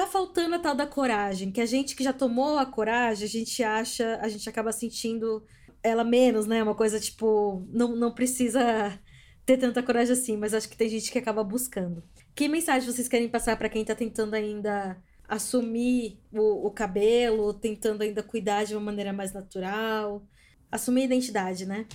tá 0.00 0.06
faltando 0.06 0.54
a 0.54 0.58
tal 0.58 0.74
da 0.74 0.86
coragem? 0.86 1.50
Que 1.50 1.60
a 1.60 1.66
gente 1.66 1.96
que 1.96 2.04
já 2.04 2.12
tomou 2.12 2.58
a 2.58 2.66
coragem, 2.66 3.24
a 3.24 3.28
gente 3.28 3.62
acha, 3.62 4.18
a 4.20 4.28
gente 4.28 4.48
acaba 4.48 4.72
sentindo 4.72 5.44
ela 5.82 6.04
menos, 6.04 6.46
né? 6.46 6.62
Uma 6.62 6.74
coisa 6.74 7.00
tipo, 7.00 7.66
não, 7.70 7.96
não 7.96 8.12
precisa 8.12 8.98
ter 9.44 9.56
tanta 9.56 9.82
coragem 9.82 10.12
assim, 10.12 10.36
mas 10.36 10.52
acho 10.52 10.68
que 10.68 10.76
tem 10.76 10.88
gente 10.88 11.10
que 11.10 11.18
acaba 11.18 11.42
buscando. 11.44 12.02
Que 12.34 12.48
mensagem 12.48 12.90
vocês 12.90 13.08
querem 13.08 13.28
passar 13.28 13.56
para 13.56 13.68
quem 13.68 13.84
tá 13.84 13.94
tentando 13.94 14.34
ainda 14.34 15.00
assumir 15.28 16.20
o, 16.32 16.66
o, 16.66 16.70
cabelo, 16.70 17.54
tentando 17.54 18.02
ainda 18.02 18.22
cuidar 18.22 18.64
de 18.64 18.74
uma 18.74 18.84
maneira 18.84 19.12
mais 19.12 19.32
natural, 19.32 20.22
assumir 20.70 21.02
a 21.02 21.06
identidade, 21.06 21.66
né? 21.66 21.86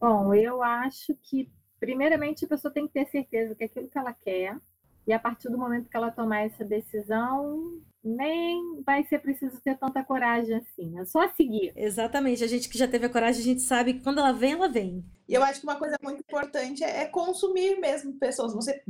Bom, 0.00 0.34
eu 0.34 0.62
acho 0.62 1.14
que 1.22 1.50
primeiramente 1.78 2.44
a 2.44 2.48
pessoa 2.48 2.72
tem 2.72 2.86
que 2.86 2.92
ter 2.94 3.06
certeza 3.06 3.54
que 3.54 3.64
aquilo 3.64 3.88
que 3.88 3.98
ela 3.98 4.12
quer, 4.12 4.56
e 5.06 5.12
a 5.12 5.18
partir 5.18 5.48
do 5.48 5.58
momento 5.58 5.88
que 5.88 5.96
ela 5.96 6.10
tomar 6.10 6.46
essa 6.46 6.64
decisão, 6.64 7.80
nem 8.02 8.82
vai 8.84 9.04
ser 9.04 9.18
preciso 9.18 9.60
ter 9.60 9.76
tanta 9.78 10.02
coragem 10.04 10.54
assim. 10.54 10.98
É 10.98 11.04
só 11.04 11.28
seguir. 11.28 11.72
Exatamente. 11.76 12.42
A 12.44 12.46
gente 12.46 12.68
que 12.68 12.78
já 12.78 12.88
teve 12.88 13.06
a 13.06 13.10
coragem, 13.10 13.40
a 13.40 13.44
gente 13.44 13.62
sabe 13.62 13.94
que 13.94 14.02
quando 14.02 14.18
ela 14.18 14.32
vem, 14.32 14.52
ela 14.52 14.68
vem. 14.68 15.04
E 15.28 15.34
eu 15.34 15.42
acho 15.42 15.60
que 15.60 15.66
uma 15.66 15.76
coisa 15.76 15.96
muito 16.02 16.20
importante 16.20 16.82
é 16.82 17.06
consumir 17.06 17.78
mesmo 17.78 18.14
pessoas. 18.14 18.54
Você 18.54 18.82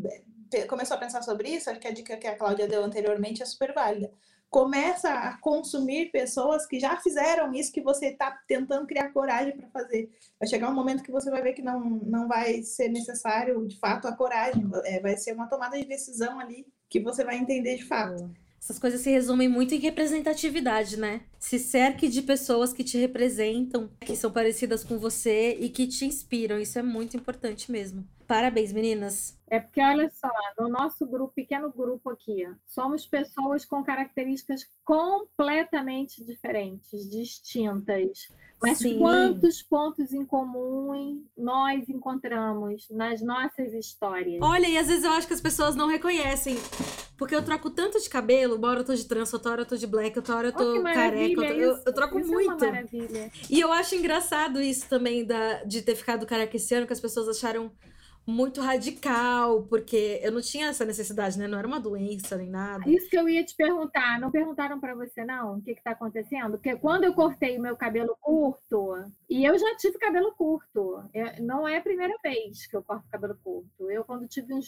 começou 0.69 0.97
a 0.97 1.01
pensar 1.01 1.23
sobre 1.23 1.49
isso, 1.49 1.71
acho 1.71 1.81
que 1.81 1.89
a 1.89 1.93
dica 1.93 2.17
que 2.17 2.27
a 2.27 2.37
Cláudia 2.37 2.69
deu 2.69 2.85
anteriormente 2.85 3.43
é 3.43 3.47
super 3.47 3.73
válida. 3.75 4.11
Começa 4.51 5.09
a 5.13 5.39
consumir 5.39 6.11
pessoas 6.11 6.67
que 6.67 6.81
já 6.81 6.97
fizeram 6.97 7.55
isso 7.55 7.73
que 7.73 7.81
você 7.81 8.07
está 8.07 8.37
tentando 8.49 8.85
criar 8.85 9.13
coragem 9.13 9.57
para 9.57 9.69
fazer. 9.69 10.11
Vai 10.41 10.49
chegar 10.49 10.69
um 10.69 10.75
momento 10.75 11.05
que 11.05 11.13
você 11.13 11.31
vai 11.31 11.41
ver 11.41 11.53
que 11.53 11.63
não, 11.63 11.81
não 11.81 12.27
vai 12.27 12.63
ser 12.63 12.89
necessário, 12.89 13.65
de 13.69 13.79
fato, 13.79 14.09
a 14.09 14.17
coragem. 14.17 14.69
É, 14.85 14.99
vai 14.99 15.17
ser 15.17 15.35
uma 15.35 15.47
tomada 15.47 15.79
de 15.79 15.85
decisão 15.85 16.41
ali 16.41 16.67
que 16.89 16.99
você 16.99 17.23
vai 17.23 17.37
entender 17.37 17.77
de 17.77 17.85
fato. 17.85 18.29
Essas 18.61 18.79
coisas 18.79 19.01
se 19.01 19.11
resumem 19.11 19.49
muito 19.49 19.75
em 19.75 19.79
representatividade, 19.79 20.99
né? 20.99 21.23
Se 21.39 21.59
cerque 21.59 22.09
de 22.09 22.21
pessoas 22.21 22.73
que 22.73 22.85
te 22.85 22.99
representam, 22.99 23.89
que 24.01 24.15
são 24.15 24.31
parecidas 24.31 24.85
com 24.85 24.99
você 24.99 25.57
e 25.61 25.71
que 25.71 25.87
te 25.87 26.05
inspiram. 26.05 26.59
Isso 26.59 26.79
é 26.79 26.83
muito 26.83 27.17
importante 27.17 27.73
mesmo. 27.73 28.05
Parabéns, 28.31 28.73
meninas. 28.73 29.37
É 29.51 29.59
porque, 29.59 29.83
olha 29.83 30.09
só, 30.09 30.31
no 30.57 30.69
nosso 30.69 31.05
grupo, 31.05 31.35
pequeno 31.35 31.69
grupo 31.69 32.11
aqui, 32.11 32.49
somos 32.65 33.05
pessoas 33.05 33.65
com 33.65 33.83
características 33.83 34.69
completamente 34.85 36.25
diferentes, 36.25 37.11
distintas. 37.11 38.29
Mas 38.63 38.79
Sim. 38.79 39.01
quantos 39.01 39.61
pontos 39.65 40.13
em 40.13 40.25
comum 40.25 41.25
nós 41.37 41.89
encontramos 41.89 42.89
nas 42.89 43.21
nossas 43.21 43.75
histórias? 43.75 44.41
Olha, 44.41 44.69
e 44.69 44.79
às 44.79 44.87
vezes 44.87 45.03
eu 45.03 45.11
acho 45.11 45.27
que 45.27 45.35
as 45.35 45.41
pessoas 45.41 45.75
não 45.75 45.89
reconhecem. 45.89 46.57
Porque 47.19 47.35
eu 47.35 47.45
troco 47.45 47.69
tanto 47.69 48.01
de 48.01 48.09
cabelo, 48.09 48.55
uma 48.55 48.69
hora 48.69 48.81
eu 48.81 48.85
tô 48.85 48.95
de 48.95 49.07
trança, 49.07 49.37
outra 49.37 49.51
hora 49.51 49.63
eu 49.63 49.67
tô 49.67 49.77
de 49.77 49.89
black, 49.89 50.17
outra 50.17 50.37
hora 50.37 50.49
eu 50.49 50.53
tô 50.53 50.79
oh, 50.79 50.83
careca. 50.85 51.47
Eu, 51.47 51.77
eu, 51.85 51.93
troco 51.93 52.21
isso 52.21 52.31
muito. 52.31 52.65
É 52.65 52.85
e 53.51 53.59
eu 53.59 53.73
acho 53.73 53.97
engraçado 53.97 54.63
isso 54.63 54.89
também 54.89 55.25
da, 55.25 55.65
de 55.65 55.83
ter 55.83 55.97
ficado 55.97 56.25
careca 56.25 56.57
esse 56.57 56.73
ano, 56.73 56.87
que 56.87 56.93
as 56.93 57.01
pessoas 57.01 57.29
acharam 57.29 57.73
muito 58.27 58.61
radical, 58.61 59.63
porque 59.63 60.21
eu 60.23 60.33
não 60.33 60.41
tinha 60.41 60.69
essa 60.69 60.85
necessidade, 60.85 61.39
né? 61.39 61.49
Não 61.49 61.59
era 61.59 61.67
uma 61.67 61.81
doença 61.81 62.37
nem 62.37 62.49
nada. 62.49 62.89
Isso 62.89 63.09
que 63.09 63.19
eu 63.19 63.29
ia 63.29 63.45
te 63.45 63.55
perguntar. 63.55 64.21
Não 64.21 64.31
perguntaram 64.31 64.79
para 64.79 64.95
você, 64.95 65.25
não? 65.25 65.57
O 65.57 65.63
que 65.63 65.73
está 65.73 65.93
acontecendo? 65.93 66.53
Porque 66.53 66.77
quando 66.77 67.05
eu 67.05 67.15
cortei 67.15 67.59
o 67.59 67.63
meu 67.63 67.77
cabelo 67.77 68.17
curto, 68.21 68.95
e 69.29 69.45
eu 69.45 69.59
já 69.59 69.77
tive 69.77 69.99
cabelo 69.99 70.33
curto, 70.33 71.03
é, 71.13 71.41
não 71.41 71.67
é 71.67 71.79
a 71.79 71.83
primeira 71.83 72.15
vez 72.23 72.67
que 72.67 72.77
eu 72.77 72.83
corto 72.83 73.05
cabelo 73.11 73.37
curto. 73.43 73.91
Eu, 73.91 74.05
quando 74.05 74.29
tive 74.29 74.55
uns 74.55 74.67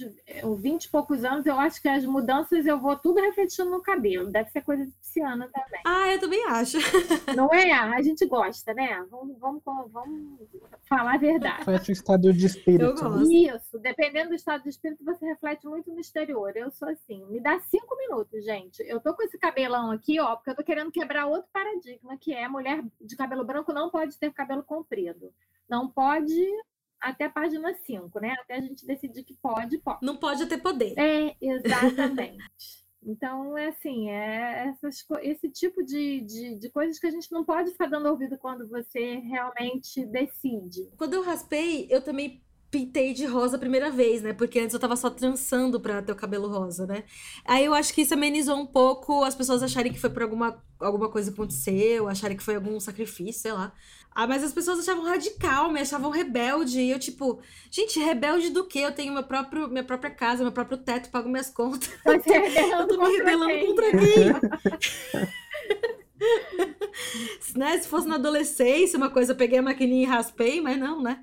20 0.60 0.84
e 0.84 0.90
poucos 0.90 1.24
anos, 1.24 1.46
eu 1.46 1.58
acho 1.58 1.80
que 1.80 1.88
as 1.88 2.04
mudanças 2.04 2.66
eu 2.66 2.80
vou 2.80 2.96
tudo 2.96 3.20
refletindo 3.20 3.70
no 3.70 3.82
cabelo. 3.82 4.30
Deve 4.30 4.50
ser 4.50 4.62
coisa 4.62 4.84
de 4.84 4.92
pisciana 4.92 5.48
também. 5.52 5.80
Ah, 5.86 6.12
eu 6.12 6.20
também 6.20 6.44
acho. 6.46 6.78
Não 7.36 7.52
é? 7.52 7.72
A 7.72 8.02
gente 8.02 8.26
gosta, 8.26 8.74
né? 8.74 9.04
Vamos, 9.10 9.38
vamos, 9.38 9.62
vamos 9.92 10.38
falar 10.88 11.14
a 11.14 11.18
verdade. 11.18 11.64
Foi 11.64 11.74
esse 11.74 11.92
estado 11.92 12.32
de 12.32 12.46
espírito. 12.46 12.84
Eu 12.84 12.94
gosto. 12.94 13.41
Isso, 13.48 13.78
dependendo 13.78 14.30
do 14.30 14.34
estado 14.34 14.62
de 14.62 14.70
espírito, 14.70 15.04
você 15.04 15.24
reflete 15.26 15.66
muito 15.66 15.90
no 15.90 16.00
exterior. 16.00 16.56
Eu 16.56 16.70
sou 16.70 16.88
assim, 16.88 17.24
me 17.26 17.40
dá 17.40 17.58
cinco 17.60 17.96
minutos, 17.96 18.44
gente. 18.44 18.82
Eu 18.86 19.00
tô 19.00 19.14
com 19.14 19.22
esse 19.22 19.38
cabelão 19.38 19.90
aqui, 19.90 20.20
ó, 20.20 20.36
porque 20.36 20.50
eu 20.50 20.56
tô 20.56 20.62
querendo 20.62 20.92
quebrar 20.92 21.26
outro 21.26 21.48
paradigma, 21.52 22.16
que 22.16 22.32
é 22.32 22.48
mulher 22.48 22.84
de 23.00 23.16
cabelo 23.16 23.44
branco 23.44 23.72
não 23.72 23.90
pode 23.90 24.18
ter 24.18 24.32
cabelo 24.32 24.62
comprido. 24.62 25.32
Não 25.68 25.88
pode 25.88 26.40
até 27.00 27.24
a 27.24 27.30
página 27.30 27.74
5, 27.74 28.20
né? 28.20 28.34
Até 28.40 28.54
a 28.54 28.60
gente 28.60 28.86
decidir 28.86 29.24
que 29.24 29.34
pode, 29.34 29.78
pode. 29.78 29.98
Não 30.02 30.16
pode 30.16 30.46
ter 30.46 30.58
poder. 30.58 30.94
É, 30.98 31.36
exatamente. 31.40 32.38
Então, 33.04 33.58
é 33.58 33.66
assim, 33.66 34.10
é 34.10 34.68
essas, 34.68 35.04
esse 35.22 35.50
tipo 35.50 35.82
de, 35.82 36.20
de, 36.20 36.54
de, 36.54 36.70
coisas 36.70 37.00
que 37.00 37.06
a 37.08 37.10
gente 37.10 37.32
não 37.32 37.44
pode 37.44 37.72
ficar 37.72 37.88
dando 37.88 38.08
ouvido 38.08 38.38
quando 38.38 38.68
você 38.68 39.16
realmente 39.16 40.06
decide. 40.06 40.88
Quando 40.96 41.14
eu 41.14 41.22
raspei, 41.24 41.88
eu 41.90 42.00
também 42.00 42.40
pintei 42.72 43.12
de 43.12 43.26
rosa 43.26 43.56
a 43.56 43.58
primeira 43.58 43.90
vez, 43.90 44.22
né? 44.22 44.32
Porque 44.32 44.58
antes 44.58 44.72
eu 44.72 44.80
tava 44.80 44.96
só 44.96 45.10
trançando 45.10 45.78
pra 45.78 46.00
ter 46.00 46.10
o 46.10 46.16
cabelo 46.16 46.48
rosa, 46.48 46.86
né? 46.86 47.04
Aí 47.44 47.66
eu 47.66 47.74
acho 47.74 47.92
que 47.92 48.00
isso 48.00 48.14
amenizou 48.14 48.56
um 48.56 48.64
pouco 48.64 49.22
as 49.22 49.34
pessoas 49.34 49.62
acharem 49.62 49.92
que 49.92 50.00
foi 50.00 50.08
por 50.08 50.22
alguma, 50.22 50.58
alguma 50.80 51.10
coisa 51.10 51.30
que 51.30 51.34
aconteceu, 51.34 52.08
acharem 52.08 52.34
que 52.34 52.42
foi 52.42 52.54
algum 52.54 52.80
sacrifício, 52.80 53.42
sei 53.42 53.52
lá. 53.52 53.74
Ah, 54.14 54.26
mas 54.26 54.42
as 54.42 54.54
pessoas 54.54 54.78
achavam 54.78 55.04
radical, 55.04 55.70
me 55.70 55.80
achavam 55.80 56.10
rebelde. 56.10 56.80
E 56.80 56.90
eu, 56.90 56.98
tipo, 56.98 57.40
gente, 57.70 57.98
rebelde 57.98 58.48
do 58.48 58.64
quê? 58.64 58.80
Eu 58.80 58.92
tenho 58.92 59.12
meu 59.12 59.24
próprio, 59.24 59.68
minha 59.68 59.84
própria 59.84 60.10
casa, 60.10 60.42
meu 60.42 60.52
próprio 60.52 60.78
teto, 60.78 61.10
pago 61.10 61.28
minhas 61.28 61.50
contas. 61.50 61.90
eu 62.06 62.88
tô 62.88 62.96
me 62.96 63.18
rebelando 63.18 63.66
contra 63.66 63.90
quem? 63.90 64.32
né? 67.56 67.78
Se 67.78 67.88
fosse 67.88 68.08
na 68.08 68.16
adolescência, 68.16 68.96
uma 68.96 69.10
coisa, 69.10 69.32
eu 69.32 69.36
peguei 69.36 69.58
a 69.58 69.62
maquininha 69.62 70.02
e 70.02 70.06
raspei, 70.06 70.60
mas 70.60 70.78
não, 70.78 71.02
né? 71.02 71.20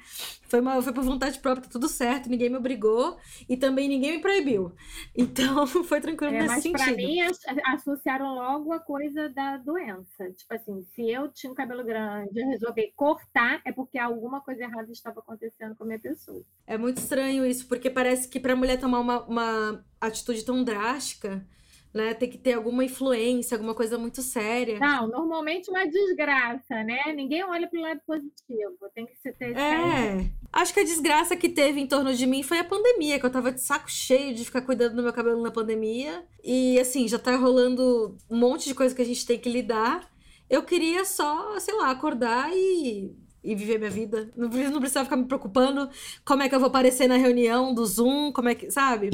Foi, 0.50 0.62
uma, 0.62 0.82
foi 0.82 0.91
por 0.91 1.04
vontade 1.04 1.38
própria, 1.39 1.66
tá 1.66 1.70
tudo 1.72 1.88
certo, 1.88 2.28
ninguém 2.28 2.50
me 2.50 2.58
obrigou 2.58 3.18
e 3.47 3.56
também 3.56 3.88
ninguém 3.88 4.14
me 4.14 4.22
proibiu. 4.22 4.74
Então, 5.16 5.68
foi 5.86 6.02
tranquilo 6.02 6.34
é, 6.34 6.41
nesse 6.41 6.47
mas 6.47 6.64
sentido. 6.64 6.80
Mas 6.80 7.39
pra 7.39 7.54
mim, 7.54 7.64
associaram 7.68 8.34
logo 8.34 8.74
a 8.74 8.80
coisa 8.80 9.30
da 9.30 9.58
doença. 9.58 10.32
Tipo 10.36 10.56
assim, 10.56 10.84
se 10.95 11.10
eu 11.10 11.32
tinha 11.32 11.52
um 11.52 11.56
cabelo 11.56 11.84
grande 11.84 12.39
e 12.39 12.43
resolvi 12.45 12.91
cortar, 12.95 13.62
é 13.64 13.72
porque 13.72 14.00
alguma 14.00 14.41
coisa 14.41 14.64
errada 14.64 14.91
estava 14.91 15.20
acontecendo 15.20 15.76
com 15.76 15.84
a 15.84 15.88
minha 15.88 16.00
pessoa. 16.00 16.41
É 16.66 16.78
muito 16.78 16.97
estranho 16.97 17.45
isso, 17.45 17.68
porque 17.68 17.89
parece 17.89 18.28
que 18.28 18.39
pra 18.39 18.56
mulher 18.56 18.80
tomar 18.80 19.00
uma, 19.00 19.24
uma 19.26 19.86
atitude 20.02 20.43
tão 20.43 20.64
drástica 20.64 21.45
né? 21.94 22.14
Tem 22.14 22.30
que 22.30 22.38
ter 22.38 22.54
alguma 22.54 22.84
influência, 22.84 23.56
alguma 23.56 23.74
coisa 23.74 23.98
muito 23.98 24.22
séria. 24.22 24.80
Não, 24.80 25.08
normalmente 25.08 25.70
uma 25.70 25.86
desgraça, 25.86 26.84
né? 26.84 27.14
Ninguém 27.16 27.44
olha 27.44 27.68
para 27.68 27.80
o 27.80 27.82
lado 27.82 28.02
positivo. 28.06 28.78
Tem 28.94 29.06
que 29.06 29.16
ser 29.18 29.34
ter 29.34 29.56
É. 29.58 30.30
Acho 30.52 30.74
que 30.74 30.80
a 30.80 30.86
desgraça 30.86 31.36
que 31.36 31.50
teve 31.50 31.80
em 31.80 31.88
torno 31.88 32.14
de 32.14 32.26
mim 32.26 32.44
foi 32.44 32.60
a 32.60 32.64
pandemia, 32.64 33.20
que 33.20 33.26
eu 33.26 33.32
tava 33.32 33.52
de 33.52 33.62
saco 33.62 33.90
cheio 33.90 34.34
de 34.34 34.46
ficar 34.46 34.62
cuidando 34.62 34.96
do 34.96 35.04
meu 35.04 35.14
cabelo 35.14 35.42
na 35.42 35.52
pandemia. 35.52 36.26
E 36.44 36.80
assim, 36.80 37.08
já 37.08 37.18
tá 37.18 37.36
rolando 37.36 38.18
um 38.30 38.38
monte 38.38 38.68
de 38.68 38.76
coisa 38.76 38.96
que 38.96 39.02
a 39.02 39.06
gente 39.06 39.26
tem 39.26 39.40
que 39.40 39.50
lidar. 39.50 40.10
Eu 40.50 40.64
queria 40.64 41.06
só, 41.06 41.60
sei 41.60 41.76
lá, 41.76 41.92
acordar 41.92 42.52
e 42.54 43.16
e 43.44 43.56
viver 43.56 43.78
minha 43.78 43.90
vida. 43.90 44.30
Não, 44.36 44.50
não 44.50 44.80
precisava 44.80 45.06
ficar 45.06 45.16
me 45.16 45.26
preocupando 45.26 45.90
como 46.26 46.44
é 46.44 46.50
que 46.50 46.56
eu 46.56 46.60
vou 46.60 46.68
aparecer 46.68 47.08
na 47.08 47.16
reunião 47.18 47.74
do 47.74 47.86
Zoom, 47.86 48.32
como 48.34 48.50
é 48.50 48.56
que, 48.56 48.70
sabe? 48.70 49.10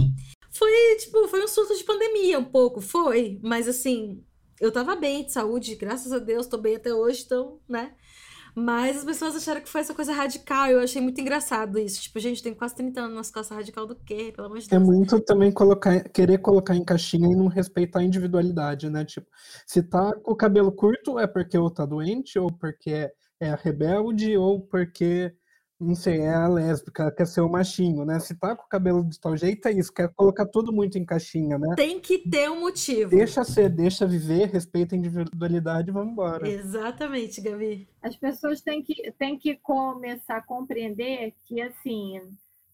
Foi, 0.57 0.71
tipo, 0.97 1.27
foi 1.27 1.43
um 1.43 1.47
surto 1.47 1.75
de 1.75 1.83
pandemia 1.83 2.39
um 2.39 2.45
pouco, 2.45 2.79
foi. 2.79 3.39
Mas 3.43 3.67
assim, 3.67 4.23
eu 4.59 4.71
tava 4.71 4.95
bem 4.95 5.25
de 5.25 5.33
saúde, 5.33 5.75
graças 5.75 6.13
a 6.13 6.19
Deus, 6.19 6.47
tô 6.47 6.57
bem 6.57 6.77
até 6.77 6.93
hoje, 6.93 7.23
então, 7.25 7.59
né? 7.67 7.93
Mas 8.55 8.99
as 8.99 9.03
pessoas 9.03 9.35
acharam 9.35 9.59
que 9.59 9.67
foi 9.67 9.81
essa 9.81 9.93
coisa 9.93 10.13
radical. 10.13 10.67
Eu 10.67 10.79
achei 10.79 11.01
muito 11.01 11.19
engraçado 11.19 11.77
isso. 11.77 12.01
Tipo, 12.03 12.21
gente, 12.21 12.41
tem 12.41 12.53
quase 12.53 12.73
30 12.73 13.01
anos 13.01 13.15
nas 13.15 13.29
costas 13.29 13.57
radical 13.57 13.85
do 13.85 13.97
quê? 13.97 14.31
Pelo 14.33 14.47
amor 14.47 14.59
de 14.59 14.67
é 14.67 14.69
Deus. 14.69 14.81
É 14.81 14.85
muito 14.85 15.19
também 15.19 15.51
colocar, 15.51 16.01
querer 16.05 16.37
colocar 16.37 16.73
em 16.73 16.85
caixinha 16.85 17.29
e 17.29 17.35
não 17.35 17.47
respeitar 17.47 17.99
a 17.99 18.03
individualidade, 18.03 18.89
né? 18.89 19.03
Tipo, 19.03 19.27
se 19.67 19.83
tá 19.83 20.13
com 20.23 20.31
o 20.31 20.37
cabelo 20.37 20.71
curto 20.71 21.19
é 21.19 21.27
porque 21.27 21.57
ou 21.57 21.69
tá 21.69 21.85
doente, 21.85 22.39
ou 22.39 22.49
porque 22.49 22.91
é, 22.91 23.11
é 23.41 23.55
rebelde, 23.61 24.37
ou 24.37 24.61
porque 24.61 25.33
não 25.79 25.95
sei, 25.95 26.19
é 26.21 26.33
a 26.33 26.47
lésbica, 26.47 27.11
quer 27.11 27.27
ser 27.27 27.41
o 27.41 27.49
machinho, 27.49 28.05
né? 28.05 28.19
Se 28.19 28.33
tá 28.35 28.55
com 28.55 28.63
o 28.63 28.69
cabelo 28.69 29.03
de 29.03 29.19
tal 29.19 29.35
jeito, 29.35 29.67
é 29.67 29.73
isso, 29.73 29.91
quer 29.91 30.09
colocar 30.09 30.45
tudo 30.45 30.71
muito 30.71 30.97
em 30.97 31.05
caixinha, 31.05 31.57
né? 31.57 31.75
Tem 31.75 31.99
que 31.99 32.19
ter 32.29 32.49
um 32.49 32.61
motivo. 32.61 33.09
Deixa 33.09 33.43
ser, 33.43 33.69
deixa 33.69 34.07
viver, 34.07 34.49
respeita 34.49 34.95
a 34.95 34.97
individualidade 34.97 35.89
e 35.89 35.93
vamos 35.93 36.13
embora. 36.13 36.47
Exatamente, 36.47 37.41
Gabi. 37.41 37.87
As 38.01 38.15
pessoas 38.15 38.61
têm 38.61 38.81
que, 38.81 39.11
têm 39.17 39.37
que 39.37 39.55
começar 39.57 40.37
a 40.37 40.41
compreender 40.41 41.33
que, 41.43 41.61
assim, 41.61 42.21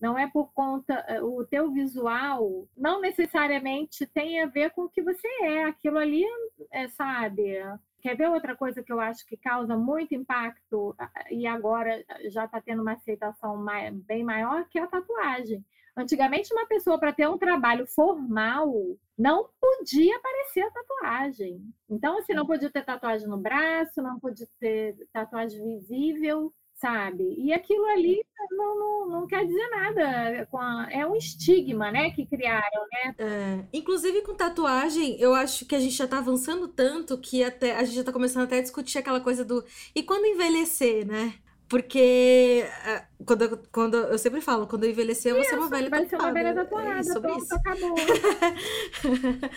não 0.02 0.18
é 0.18 0.28
por 0.28 0.52
conta. 0.52 0.94
Eh, 1.08 1.22
o 1.22 1.46
teu 1.46 1.72
visual 1.72 2.68
não 2.76 3.00
necessariamente 3.00 4.08
tem 4.08 4.42
a 4.42 4.48
ver 4.48 4.72
com 4.72 4.86
o 4.86 4.90
que 4.90 5.02
você 5.02 5.28
é. 5.44 5.66
Aquilo 5.66 6.00
ali, 6.00 6.26
é, 6.72 6.88
sabe? 6.90 7.54
Quer 8.02 8.18
ver 8.18 8.30
outra 8.30 8.56
coisa 8.56 8.82
que 8.82 8.92
eu 8.92 9.00
acho 9.00 9.26
que 9.28 9.38
causa 9.38 9.78
muito 9.78 10.16
impacto 10.16 10.96
e 11.30 11.46
agora 11.46 12.04
já 12.30 12.46
está 12.46 12.60
tendo 12.60 12.82
uma 12.82 12.94
aceitação 12.94 13.64
bem 14.08 14.24
maior, 14.24 14.68
que 14.68 14.80
é 14.80 14.82
a 14.82 14.88
tatuagem. 14.88 15.64
Antigamente, 15.96 16.52
uma 16.54 16.66
pessoa 16.66 16.98
para 16.98 17.14
ter 17.14 17.30
um 17.30 17.38
trabalho 17.38 17.86
formal 17.86 18.74
não 19.18 19.50
podia 19.60 20.16
aparecer 20.18 20.62
a 20.62 20.72
tatuagem. 20.72 21.62
Então, 21.88 22.18
assim, 22.18 22.34
não 22.34 22.46
podia 22.46 22.72
ter 22.72 22.84
tatuagem 22.84 23.28
no 23.28 23.38
braço, 23.38 24.02
não 24.02 24.20
podia 24.20 24.48
ter 24.60 24.96
tatuagem 25.14 25.62
visível 25.62 26.52
sabe? 26.82 27.36
E 27.38 27.54
aquilo 27.54 27.86
ali 27.86 28.26
não, 28.50 28.78
não, 28.78 29.10
não 29.10 29.28
quer 29.28 29.46
dizer 29.46 29.70
nada. 29.70 30.48
é 30.92 31.06
um 31.06 31.16
estigma, 31.16 31.92
né, 31.92 32.10
que 32.10 32.26
criaram, 32.26 32.82
né? 32.92 33.16
É, 33.20 33.60
inclusive 33.72 34.24
com 34.24 34.34
tatuagem, 34.34 35.16
eu 35.20 35.36
acho 35.36 35.66
que 35.66 35.76
a 35.76 35.80
gente 35.80 35.96
já 35.96 36.08
tá 36.08 36.18
avançando 36.18 36.68
tanto 36.68 37.18
que 37.20 37.44
até 37.44 37.76
a 37.76 37.84
gente 37.84 37.96
já 37.96 38.04
tá 38.04 38.12
começando 38.12 38.44
até 38.44 38.58
a 38.58 38.62
discutir 38.62 38.98
aquela 38.98 39.22
coisa 39.22 39.46
do 39.46 39.64
e 39.96 40.02
quando 40.02 40.26
envelhecer, 40.26 41.06
né? 41.06 41.36
Porque 41.70 42.66
é, 42.86 43.06
quando, 43.26 43.58
quando 43.72 43.96
eu 43.96 44.18
sempre 44.18 44.42
falo, 44.42 44.68
quando 44.68 44.84
eu 44.84 44.90
envelhecer, 44.90 45.32
eu 45.32 45.38
vou 45.38 45.46
ser 45.46 45.56
uma 45.56 45.70
velha 45.70 45.90
vai 45.90 46.06
tatuada. 46.06 46.34
Vai 46.34 46.44
ser 46.44 46.50
uma 46.50 46.54
velha 46.54 46.66
tatuada, 46.66 47.00
é 47.00 47.04
sobre 47.04 47.30
pronto, 47.30 47.44
isso. 47.44 47.56
acabou. 47.56 47.96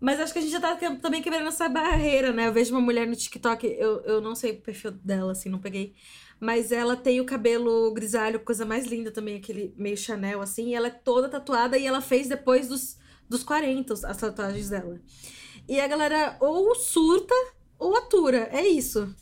Mas 0.00 0.20
acho 0.20 0.32
que 0.32 0.40
a 0.40 0.42
gente 0.42 0.52
já 0.52 0.60
tá 0.60 0.74
também 0.96 1.22
quebrando 1.22 1.48
essa 1.48 1.68
barreira, 1.68 2.32
né? 2.32 2.48
Eu 2.48 2.52
vejo 2.52 2.74
uma 2.74 2.80
mulher 2.80 3.06
no 3.06 3.14
TikTok, 3.14 3.64
eu, 3.66 4.00
eu 4.00 4.20
não 4.20 4.34
sei 4.34 4.52
o 4.52 4.60
perfil 4.60 4.90
dela, 4.90 5.32
assim, 5.32 5.48
não 5.48 5.60
peguei. 5.60 5.94
Mas 6.38 6.70
ela 6.70 6.96
tem 6.96 7.20
o 7.20 7.26
cabelo 7.26 7.92
grisalho, 7.92 8.40
coisa 8.40 8.64
mais 8.64 8.86
linda 8.86 9.10
também, 9.10 9.36
aquele 9.36 9.74
meio 9.76 9.96
Chanel, 9.96 10.40
assim. 10.42 10.68
E 10.68 10.74
ela 10.74 10.88
é 10.88 10.90
toda 10.90 11.28
tatuada 11.28 11.78
e 11.78 11.86
ela 11.86 12.00
fez 12.00 12.28
depois 12.28 12.68
dos, 12.68 12.98
dos 13.28 13.42
40 13.42 13.94
as 13.94 14.16
tatuagens 14.16 14.68
dela. 14.68 15.00
E 15.68 15.80
a 15.80 15.88
galera 15.88 16.36
ou 16.40 16.74
surta 16.74 17.34
ou 17.78 17.96
atura. 17.96 18.48
É 18.52 18.66
isso. 18.66 19.14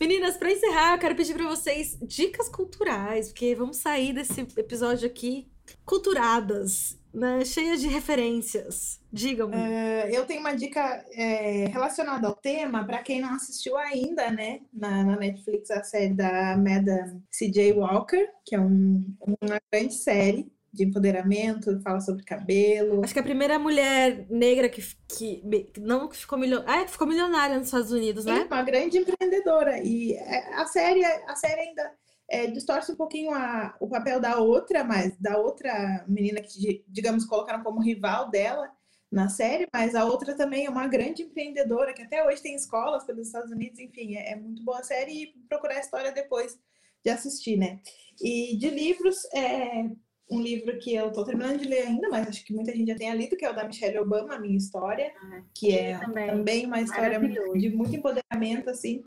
Meninas, 0.00 0.36
para 0.36 0.50
encerrar, 0.50 0.94
eu 0.94 0.98
quero 0.98 1.14
pedir 1.14 1.34
para 1.34 1.48
vocês 1.48 1.98
dicas 2.02 2.48
culturais, 2.48 3.28
porque 3.28 3.54
vamos 3.54 3.76
sair 3.76 4.12
desse 4.12 4.40
episódio 4.56 5.06
aqui 5.06 5.50
culturadas 5.84 6.98
né, 7.12 7.44
cheia 7.44 7.76
de 7.76 7.88
referências. 7.88 9.00
Digam-me. 9.12 9.54
Uh, 9.54 10.08
eu 10.10 10.24
tenho 10.24 10.40
uma 10.40 10.54
dica 10.54 11.04
é, 11.12 11.66
relacionada 11.66 12.26
ao 12.26 12.34
tema, 12.34 12.84
para 12.84 13.02
quem 13.02 13.20
não 13.20 13.34
assistiu 13.34 13.76
ainda, 13.76 14.30
né, 14.30 14.60
na, 14.72 15.04
na, 15.04 15.16
Netflix, 15.16 15.70
a 15.70 15.82
série 15.82 16.14
da 16.14 16.56
Madam 16.56 17.20
C.J. 17.30 17.72
Walker, 17.74 18.26
que 18.44 18.54
é 18.54 18.60
um, 18.60 19.04
uma 19.20 19.60
grande 19.70 19.94
série 19.94 20.50
de 20.72 20.84
empoderamento, 20.84 21.80
fala 21.82 22.00
sobre 22.00 22.24
cabelo. 22.24 23.04
Acho 23.04 23.12
que 23.12 23.20
a 23.20 23.22
primeira 23.22 23.58
mulher 23.58 24.26
negra 24.30 24.70
que, 24.70 24.82
que 25.06 25.42
não 25.78 26.08
que 26.08 26.16
ficou 26.16 26.38
milionária, 26.38 26.80
é, 26.80 26.84
que 26.86 26.92
ficou 26.92 27.06
milionária 27.06 27.58
nos 27.58 27.66
Estados 27.66 27.92
Unidos, 27.92 28.24
né? 28.24 28.40
Sim, 28.40 28.46
uma 28.46 28.62
grande 28.62 28.96
empreendedora. 28.96 29.78
E 29.84 30.14
é, 30.14 30.54
a 30.54 30.64
série, 30.64 31.04
a 31.04 31.36
série 31.36 31.60
ainda 31.60 31.92
é, 32.32 32.46
distorce 32.46 32.90
um 32.90 32.96
pouquinho 32.96 33.30
a, 33.34 33.76
o 33.78 33.86
papel 33.86 34.18
da 34.18 34.38
outra, 34.38 34.82
mas 34.82 35.14
da 35.18 35.36
outra 35.36 36.02
menina 36.08 36.40
que, 36.40 36.82
digamos, 36.88 37.26
colocaram 37.26 37.62
como 37.62 37.82
rival 37.82 38.30
dela 38.30 38.72
na 39.10 39.28
série, 39.28 39.66
mas 39.70 39.94
a 39.94 40.06
outra 40.06 40.34
também 40.34 40.64
é 40.64 40.70
uma 40.70 40.88
grande 40.88 41.22
empreendedora 41.22 41.92
que 41.92 42.00
até 42.00 42.26
hoje 42.26 42.40
tem 42.40 42.54
escolas 42.54 43.04
pelos 43.04 43.26
Estados 43.26 43.52
Unidos, 43.52 43.78
enfim, 43.78 44.16
é, 44.16 44.32
é 44.32 44.36
muito 44.36 44.64
boa 44.64 44.78
a 44.78 44.82
série 44.82 45.12
e 45.12 45.26
procurar 45.46 45.76
a 45.76 45.80
história 45.80 46.10
depois 46.10 46.58
de 47.04 47.10
assistir, 47.10 47.58
né? 47.58 47.80
E 48.18 48.56
de 48.56 48.70
livros, 48.70 49.26
é 49.34 49.90
um 50.30 50.40
livro 50.40 50.78
que 50.78 50.94
eu 50.94 51.08
estou 51.08 51.26
terminando 51.26 51.58
de 51.58 51.68
ler 51.68 51.82
ainda, 51.82 52.08
mas 52.08 52.26
acho 52.28 52.46
que 52.46 52.54
muita 52.54 52.74
gente 52.74 52.90
já 52.90 52.96
tenha 52.96 53.14
lido, 53.14 53.36
que 53.36 53.44
é 53.44 53.50
o 53.50 53.54
da 53.54 53.64
Michelle 53.64 53.98
Obama, 53.98 54.36
A 54.36 54.40
Minha 54.40 54.56
História, 54.56 55.12
ah, 55.22 55.42
que 55.54 55.76
é 55.76 55.98
também, 55.98 56.26
também 56.28 56.66
uma 56.66 56.80
história 56.80 57.20
de 57.20 57.68
muito 57.68 57.94
empoderamento, 57.94 58.70
assim 58.70 59.04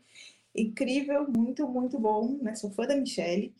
incrível, 0.55 1.27
muito, 1.27 1.67
muito 1.67 1.99
bom, 1.99 2.37
né? 2.41 2.55
Sou 2.55 2.71
fã 2.71 2.85
da 2.85 2.95
Michelle. 2.95 3.53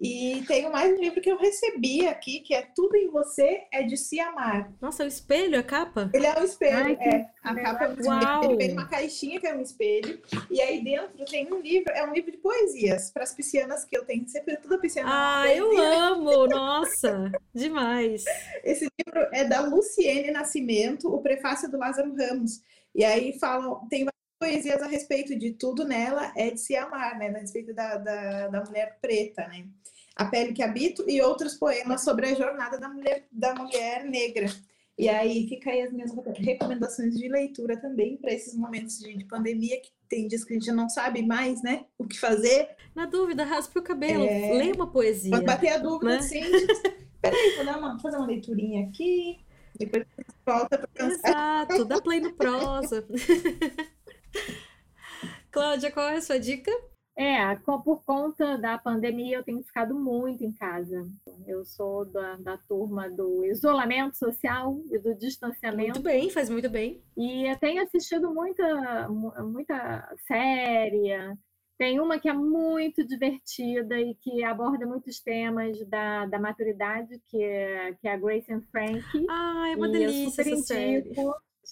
E 0.00 0.42
tenho 0.48 0.72
mais 0.72 0.92
um 0.92 1.00
livro 1.00 1.20
que 1.20 1.30
eu 1.30 1.38
recebi 1.38 2.08
aqui, 2.08 2.40
que 2.40 2.52
é 2.52 2.62
Tudo 2.74 2.96
em 2.96 3.08
Você 3.08 3.62
é 3.70 3.84
de 3.84 3.96
Se 3.96 4.18
Amar. 4.18 4.72
Nossa, 4.80 5.04
é 5.04 5.06
o 5.06 5.08
espelho, 5.08 5.56
a 5.56 5.62
capa? 5.62 6.10
Ele 6.12 6.26
é 6.26 6.36
um 6.36 6.42
espelho, 6.42 6.76
Ai, 6.76 6.98
é. 7.00 7.30
A 7.40 7.54
capa 7.54 7.84
é 7.84 7.88
um 7.88 7.92
espelho. 7.92 8.44
Ele 8.44 8.56
vem 8.56 8.72
uma 8.72 8.88
caixinha 8.88 9.38
que 9.38 9.46
é 9.46 9.54
um 9.54 9.60
espelho. 9.60 10.20
E 10.50 10.60
aí 10.60 10.82
dentro 10.82 11.24
tem 11.26 11.46
um 11.52 11.60
livro, 11.60 11.92
é 11.92 12.04
um 12.04 12.12
livro 12.12 12.32
de 12.32 12.38
poesias 12.38 13.12
para 13.12 13.22
as 13.22 13.32
piscianas 13.32 13.84
que 13.84 13.96
eu 13.96 14.04
tenho 14.04 14.26
sempre, 14.26 14.56
toda 14.56 14.76
pisciana. 14.78 15.08
Ah, 15.12 15.54
eu 15.54 15.78
amo! 15.78 16.48
Nossa, 16.48 17.18
Nossa, 17.18 17.32
demais. 17.54 18.24
Esse 18.64 18.88
livro 19.06 19.28
é 19.32 19.44
da 19.44 19.60
Luciene 19.60 20.32
Nascimento, 20.32 21.14
o 21.14 21.22
prefácio 21.22 21.70
do 21.70 21.78
Lázaro 21.78 22.12
Ramos. 22.12 22.60
E 22.92 23.04
aí 23.04 23.38
falam, 23.38 23.86
tem 23.88 24.04
poesias 24.42 24.82
a 24.82 24.88
respeito 24.88 25.38
de 25.38 25.52
tudo 25.52 25.84
nela 25.84 26.32
é 26.36 26.50
de 26.50 26.60
se 26.60 26.74
amar, 26.74 27.16
né? 27.16 27.28
A 27.28 27.38
respeito 27.38 27.72
da, 27.72 27.96
da, 27.96 28.48
da 28.48 28.64
mulher 28.64 28.98
preta, 29.00 29.46
né? 29.46 29.66
A 30.16 30.24
Pele 30.24 30.52
que 30.52 30.64
Habito 30.64 31.08
e 31.08 31.22
outros 31.22 31.54
poemas 31.54 32.02
sobre 32.02 32.26
a 32.26 32.34
jornada 32.34 32.76
da 32.76 32.88
mulher, 32.88 33.24
da 33.30 33.54
mulher 33.54 34.04
negra. 34.04 34.46
E 34.98 35.08
aí 35.08 35.46
fica 35.48 35.70
aí 35.70 35.82
as 35.82 35.92
minhas 35.92 36.10
recomendações 36.38 37.16
de 37.16 37.28
leitura 37.28 37.76
também 37.76 38.16
para 38.16 38.32
esses 38.32 38.54
momentos 38.56 38.98
de, 38.98 39.16
de, 39.16 39.24
pandemia 39.24 39.80
que 39.80 39.90
tem 40.08 40.26
dias 40.26 40.44
que 40.44 40.54
a 40.54 40.58
gente 40.58 40.72
não 40.72 40.88
sabe 40.88 41.22
mais, 41.22 41.62
né, 41.62 41.86
o 41.96 42.06
que 42.06 42.18
fazer. 42.18 42.68
Na 42.94 43.06
dúvida, 43.06 43.44
raspe 43.44 43.78
o 43.78 43.82
cabelo, 43.82 44.24
é... 44.24 44.52
leia 44.54 44.74
uma 44.74 44.90
poesia. 44.90 45.30
Pode 45.30 45.46
bater 45.46 45.68
a 45.68 45.78
dúvida, 45.78 46.16
né? 46.16 46.22
sim. 46.22 46.42
Peraí, 47.22 47.56
vou 47.56 47.64
dar 47.64 47.78
uma, 47.78 47.98
fazer 48.00 48.16
uma 48.16 48.26
leiturinha 48.26 48.86
aqui, 48.86 49.38
depois 49.78 50.04
volta 50.44 50.76
para 50.76 50.88
cansar. 50.88 51.30
Exato, 51.70 51.84
dá 51.84 52.02
play 52.02 52.20
no 52.20 52.32
prosa. 52.34 53.06
Cláudia, 55.50 55.90
qual 55.90 56.08
é 56.08 56.16
a 56.16 56.22
sua 56.22 56.38
dica? 56.38 56.70
É, 57.14 57.54
por 57.56 58.02
conta 58.04 58.56
da 58.56 58.78
pandemia, 58.78 59.36
eu 59.36 59.44
tenho 59.44 59.62
ficado 59.62 59.94
muito 59.94 60.42
em 60.42 60.52
casa. 60.52 61.04
Eu 61.46 61.62
sou 61.62 62.06
da, 62.06 62.36
da 62.36 62.56
turma 62.56 63.10
do 63.10 63.44
isolamento 63.44 64.16
social 64.16 64.80
e 64.90 64.98
do 64.98 65.14
distanciamento. 65.14 65.90
Muito 65.90 66.02
bem, 66.02 66.30
faz 66.30 66.48
muito 66.48 66.70
bem. 66.70 67.02
E 67.16 67.50
eu 67.50 67.58
tenho 67.58 67.82
assistido 67.82 68.32
muita, 68.32 69.08
muita 69.08 70.16
série. 70.26 71.10
Tem 71.76 72.00
uma 72.00 72.18
que 72.18 72.30
é 72.30 72.32
muito 72.32 73.06
divertida 73.06 74.00
e 74.00 74.14
que 74.14 74.42
aborda 74.42 74.86
muitos 74.86 75.20
temas 75.20 75.78
da, 75.88 76.24
da 76.26 76.38
maturidade, 76.38 77.20
que 77.26 77.42
é, 77.42 77.92
que 78.00 78.08
é 78.08 78.12
a 78.12 78.16
Grace 78.16 78.50
and 78.50 78.62
Frank. 78.70 79.02
Ah, 79.28 79.68
é 79.70 79.76
uma 79.76 79.88
e 79.88 79.92
delícia 79.92 80.40
essa 80.40 80.56
série. 80.62 81.12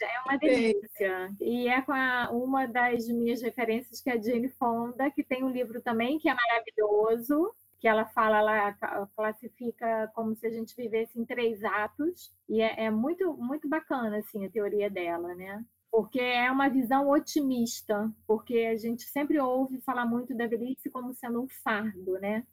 É 0.04 0.20
uma 0.24 0.38
delícia. 0.38 1.34
E 1.40 1.68
é 1.68 1.80
com 1.82 1.92
a, 1.92 2.30
uma 2.32 2.66
das 2.66 3.06
minhas 3.08 3.42
referências, 3.42 4.00
que 4.00 4.10
é 4.10 4.14
a 4.14 4.20
Jane 4.20 4.48
Fonda, 4.48 5.10
que 5.10 5.22
tem 5.22 5.44
um 5.44 5.50
livro 5.50 5.80
também 5.80 6.18
que 6.18 6.28
é 6.28 6.34
maravilhoso, 6.34 7.54
que 7.78 7.88
ela 7.88 8.04
fala, 8.04 8.38
ela 8.38 9.06
classifica 9.16 10.10
como 10.14 10.34
se 10.36 10.46
a 10.46 10.50
gente 10.50 10.76
vivesse 10.76 11.18
em 11.18 11.24
três 11.24 11.64
atos, 11.64 12.32
e 12.48 12.60
é, 12.60 12.84
é 12.84 12.90
muito, 12.90 13.32
muito 13.34 13.68
bacana, 13.68 14.18
assim, 14.18 14.44
a 14.44 14.50
teoria 14.50 14.90
dela, 14.90 15.34
né? 15.34 15.64
Porque 15.90 16.20
é 16.20 16.50
uma 16.50 16.68
visão 16.68 17.08
otimista, 17.08 18.10
porque 18.26 18.68
a 18.70 18.76
gente 18.76 19.02
sempre 19.04 19.40
ouve 19.40 19.80
falar 19.80 20.04
muito 20.04 20.36
da 20.36 20.46
velhice 20.46 20.90
como 20.90 21.14
sendo 21.14 21.42
um 21.42 21.48
fardo, 21.48 22.12
né? 22.20 22.44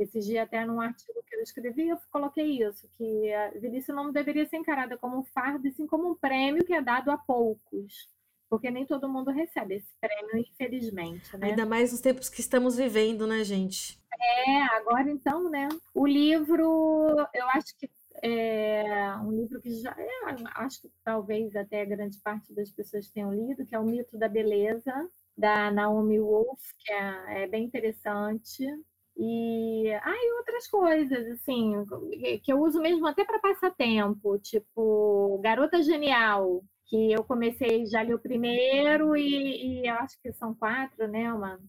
Esses 0.00 0.24
dias, 0.24 0.44
até 0.44 0.64
num 0.64 0.80
artigo 0.80 1.22
que 1.28 1.36
eu 1.36 1.42
escrevi, 1.42 1.88
eu 1.88 1.98
coloquei 2.10 2.62
isso, 2.62 2.88
que 2.96 3.34
a 3.34 3.50
velhice 3.50 3.92
não 3.92 4.10
deveria 4.10 4.46
ser 4.46 4.56
encarada 4.56 4.96
como 4.96 5.18
um 5.18 5.22
fardo, 5.22 5.68
e 5.68 5.72
sim 5.72 5.86
como 5.86 6.10
um 6.10 6.14
prêmio 6.14 6.64
que 6.64 6.72
é 6.72 6.80
dado 6.80 7.10
a 7.10 7.18
poucos. 7.18 8.08
Porque 8.48 8.70
nem 8.70 8.86
todo 8.86 9.08
mundo 9.08 9.30
recebe 9.30 9.74
esse 9.74 9.94
prêmio, 10.00 10.38
infelizmente. 10.38 11.36
Né? 11.36 11.50
Ainda 11.50 11.66
mais 11.66 11.92
nos 11.92 12.00
tempos 12.00 12.30
que 12.30 12.40
estamos 12.40 12.76
vivendo, 12.76 13.26
né, 13.26 13.44
gente? 13.44 14.00
É, 14.20 14.62
agora 14.76 15.10
então, 15.10 15.50
né? 15.50 15.68
O 15.94 16.06
livro, 16.06 17.14
eu 17.34 17.48
acho 17.50 17.76
que 17.78 17.88
é 18.22 19.16
um 19.22 19.32
livro 19.32 19.60
que 19.60 19.70
já, 19.80 19.94
é, 19.98 20.08
acho 20.54 20.82
que 20.82 20.90
talvez 21.04 21.54
até 21.54 21.84
grande 21.84 22.18
parte 22.18 22.52
das 22.52 22.70
pessoas 22.70 23.10
tenham 23.10 23.32
lido, 23.32 23.64
que 23.64 23.74
é 23.74 23.78
O 23.78 23.84
Mito 23.84 24.18
da 24.18 24.28
Beleza, 24.28 24.92
da 25.36 25.70
Naomi 25.70 26.18
Wolf, 26.18 26.60
que 26.78 26.92
é, 26.92 27.44
é 27.44 27.46
bem 27.46 27.64
interessante. 27.64 28.64
E, 29.22 29.92
ah, 30.02 30.16
e 30.16 30.32
outras 30.38 30.66
coisas, 30.66 31.26
assim, 31.32 31.74
que 32.42 32.50
eu 32.50 32.58
uso 32.58 32.80
mesmo 32.80 33.06
até 33.06 33.22
para 33.22 33.38
passar 33.38 33.70
tempo, 33.70 34.38
tipo 34.38 35.38
Garota 35.44 35.82
Genial, 35.82 36.64
que 36.86 37.12
eu 37.12 37.22
comecei, 37.22 37.84
já 37.84 38.02
li 38.02 38.14
o 38.14 38.18
primeiro 38.18 39.14
e, 39.14 39.82
e 39.82 39.88
acho 39.88 40.18
que 40.22 40.32
são 40.32 40.54
quatro, 40.54 41.06
né, 41.06 41.30
uma, 41.34 41.60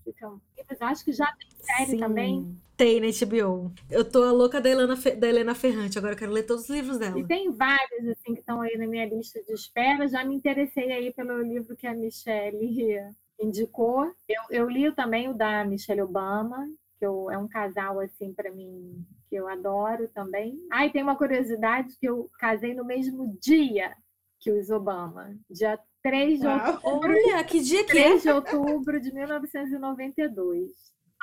eu 0.80 0.88
acho 0.88 1.04
que 1.04 1.12
já 1.12 1.26
tem 1.26 1.50
série 1.60 1.92
Sim, 1.92 1.98
também. 1.98 2.58
Tem 2.78 3.02
na 3.02 3.08
HBO. 3.08 3.74
Eu 3.90 4.10
tô 4.10 4.24
a 4.24 4.32
louca 4.32 4.62
da 4.62 4.70
Helena, 4.70 4.96
da 4.96 5.28
Helena 5.28 5.54
Ferrante, 5.54 5.98
agora 5.98 6.14
eu 6.14 6.18
quero 6.18 6.32
ler 6.32 6.44
todos 6.44 6.64
os 6.64 6.70
livros 6.70 6.98
dela. 6.98 7.20
E 7.20 7.28
tem 7.28 7.52
vários, 7.52 8.08
assim, 8.08 8.34
que 8.34 8.40
estão 8.40 8.62
aí 8.62 8.78
na 8.78 8.88
minha 8.88 9.06
lista 9.06 9.44
de 9.44 9.52
espera, 9.52 10.08
já 10.08 10.24
me 10.24 10.36
interessei 10.36 10.90
aí 10.92 11.14
pelo 11.14 11.42
livro 11.42 11.76
que 11.76 11.86
a 11.86 11.94
Michelle 11.94 12.58
indicou. 13.40 14.10
Eu, 14.28 14.42
eu 14.50 14.70
li 14.70 14.90
também 14.96 15.28
o 15.28 15.34
da 15.34 15.66
Michelle 15.66 16.02
Obama, 16.02 16.66
que 17.02 17.06
eu, 17.08 17.32
é 17.32 17.38
um 17.38 17.48
casal 17.48 18.00
assim 18.00 18.32
para 18.32 18.52
mim 18.52 19.04
que 19.28 19.36
eu 19.36 19.48
adoro 19.48 20.08
também. 20.10 20.56
Ah, 20.72 20.86
e 20.86 20.92
tem 20.92 21.02
uma 21.02 21.18
curiosidade 21.18 21.98
que 22.00 22.08
eu 22.08 22.30
casei 22.38 22.76
no 22.76 22.86
mesmo 22.86 23.36
dia 23.42 23.92
que 24.40 24.52
os 24.52 24.70
Obama, 24.70 25.36
dia 25.50 25.80
3 26.04 26.40
de 26.42 26.48
outubro. 26.48 27.12
Olha, 27.12 27.44
que 27.44 27.60
dia 27.60 27.84
que 27.84 27.92
3 27.92 28.06
é? 28.06 28.18
de 28.20 28.30
outubro 28.30 29.02
de 29.02 29.12
1992. 29.12 30.70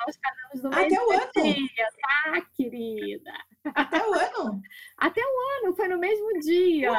Nós 0.05 0.17
casamos 0.17 0.63
no 0.63 0.69
mesmo 0.69 0.85
Até 0.85 1.05
o 1.05 1.11
ano. 1.11 1.55
dia, 1.55 1.87
tá, 2.01 2.41
querida? 2.55 3.31
Até 3.75 3.97
o 4.07 4.13
ano? 4.13 4.61
Até 4.97 5.21
o 5.21 5.65
ano, 5.65 5.75
foi 5.75 5.87
no 5.87 5.99
mesmo 5.99 6.39
dia. 6.39 6.91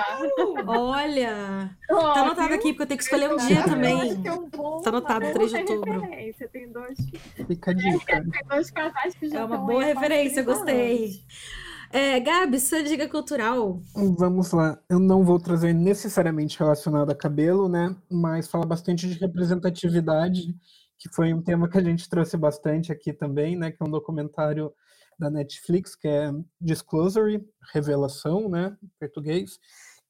Olha! 0.66 1.70
Oh, 1.90 1.96
tá 1.96 2.20
anotado 2.20 2.54
aqui, 2.54 2.72
porque 2.72 2.82
eu 2.82 2.86
tenho 2.86 2.98
que 2.98 3.04
escolher 3.04 3.32
um 3.32 3.36
dia 3.36 3.64
também. 3.64 4.20
É 4.24 4.32
um 4.32 4.48
bom, 4.48 4.80
tá 4.82 4.90
anotado, 4.90 5.32
3 5.32 5.50
de 5.50 5.56
outubro. 5.56 6.02
Tem 6.52 6.70
dois. 6.70 6.98
Fica 7.46 7.70
a 7.70 7.74
dica. 7.74 8.24
Tem 8.30 8.48
dois 8.48 8.70
casais 8.70 9.14
que 9.14 9.28
já 9.28 9.40
É 9.40 9.44
uma 9.44 9.58
boa 9.58 9.82
referência, 9.82 10.42
gostei. 10.42 11.24
É, 11.92 12.20
Gabi, 12.20 12.60
sua 12.60 12.84
dica 12.84 13.08
cultural. 13.08 13.80
Vamos 14.16 14.52
lá. 14.52 14.78
Eu 14.88 15.00
não 15.00 15.24
vou 15.24 15.40
trazer 15.40 15.72
necessariamente 15.72 16.56
relacionado 16.58 17.10
a 17.10 17.16
cabelo, 17.16 17.68
né? 17.68 17.96
Mas 18.08 18.46
fala 18.46 18.64
bastante 18.64 19.08
de 19.08 19.18
representatividade, 19.18 20.54
que 21.00 21.08
foi 21.08 21.34
um 21.34 21.42
tema 21.42 21.68
que 21.68 21.78
a 21.78 21.82
gente 21.82 22.08
trouxe 22.08 22.36
bastante 22.36 22.92
aqui 22.92 23.12
também, 23.12 23.56
né? 23.56 23.72
Que 23.72 23.82
é 23.82 23.86
um 23.86 23.90
documentário 23.90 24.72
da 25.18 25.30
Netflix, 25.30 25.96
que 25.96 26.06
é 26.06 26.30
Disclosure, 26.60 27.44
Revelação, 27.72 28.48
né, 28.48 28.76
em 28.82 28.88
português, 28.98 29.58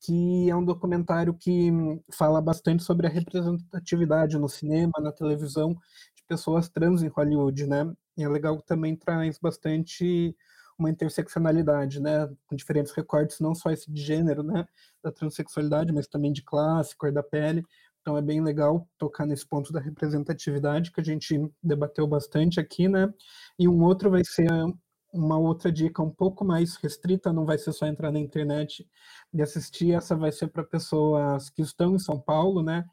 que 0.01 0.49
é 0.49 0.55
um 0.55 0.64
documentário 0.64 1.34
que 1.34 1.70
fala 2.12 2.41
bastante 2.41 2.82
sobre 2.84 3.07
a 3.07 3.11
representatividade 3.11 4.38
no 4.38 4.49
cinema, 4.49 4.93
na 5.01 5.12
televisão, 5.12 5.74
de 6.14 6.22
pessoas 6.28 6.68
trans 6.68 7.03
em 7.03 7.09
Hollywood, 7.09 7.66
né? 7.66 7.93
E 8.16 8.22
é 8.22 8.28
legal 8.28 8.57
que 8.59 8.66
também 8.66 8.97
traz 8.97 9.38
bastante 9.38 10.34
uma 10.78 10.91
interseccionalidade, 10.91 12.01
né, 12.01 12.26
com 12.47 12.57
diferentes 12.57 12.93
recortes, 12.93 13.38
não 13.41 13.55
só 13.55 13.70
esse 13.70 13.91
de 13.91 14.01
gênero, 14.01 14.43
né, 14.43 14.66
da 15.03 15.12
transexualidade, 15.12 15.93
mas 15.93 16.07
também 16.07 16.32
de 16.32 16.43
classe, 16.43 16.97
cor 16.97 17.12
da 17.12 17.22
pele. 17.22 17.62
Então 18.01 18.16
é 18.16 18.22
bem 18.22 18.42
legal 18.42 18.88
tocar 18.98 19.26
nesse 19.26 19.46
ponto 19.46 19.72
da 19.72 19.80
representatividade 19.80 20.90
que 20.90 21.01
a 21.01 21.05
gente 21.05 21.38
debateu 21.62 22.07
bastante 22.07 22.59
aqui, 22.59 22.88
né? 22.88 23.12
E 23.59 23.68
um 23.68 23.82
outro 23.82 24.11
vai 24.11 24.24
ser 24.24 24.48
uma 25.12 25.38
outra 25.38 25.70
dica 25.70 26.03
um 26.03 26.11
pouco 26.11 26.44
mais 26.44 26.76
restrita, 26.76 27.32
não 27.32 27.44
vai 27.44 27.59
ser 27.59 27.72
só 27.72 27.86
entrar 27.86 28.11
na 28.12 28.18
internet 28.18 28.88
e 29.32 29.42
assistir, 29.42 29.92
essa 29.92 30.16
vai 30.16 30.32
ser 30.32 30.48
para 30.48 30.64
pessoas 30.64 31.51
que 31.51 31.62
estão 31.62 31.94
em 31.94 31.98
São 31.98 32.18
Paulo, 32.18 32.62
né? 32.62 32.84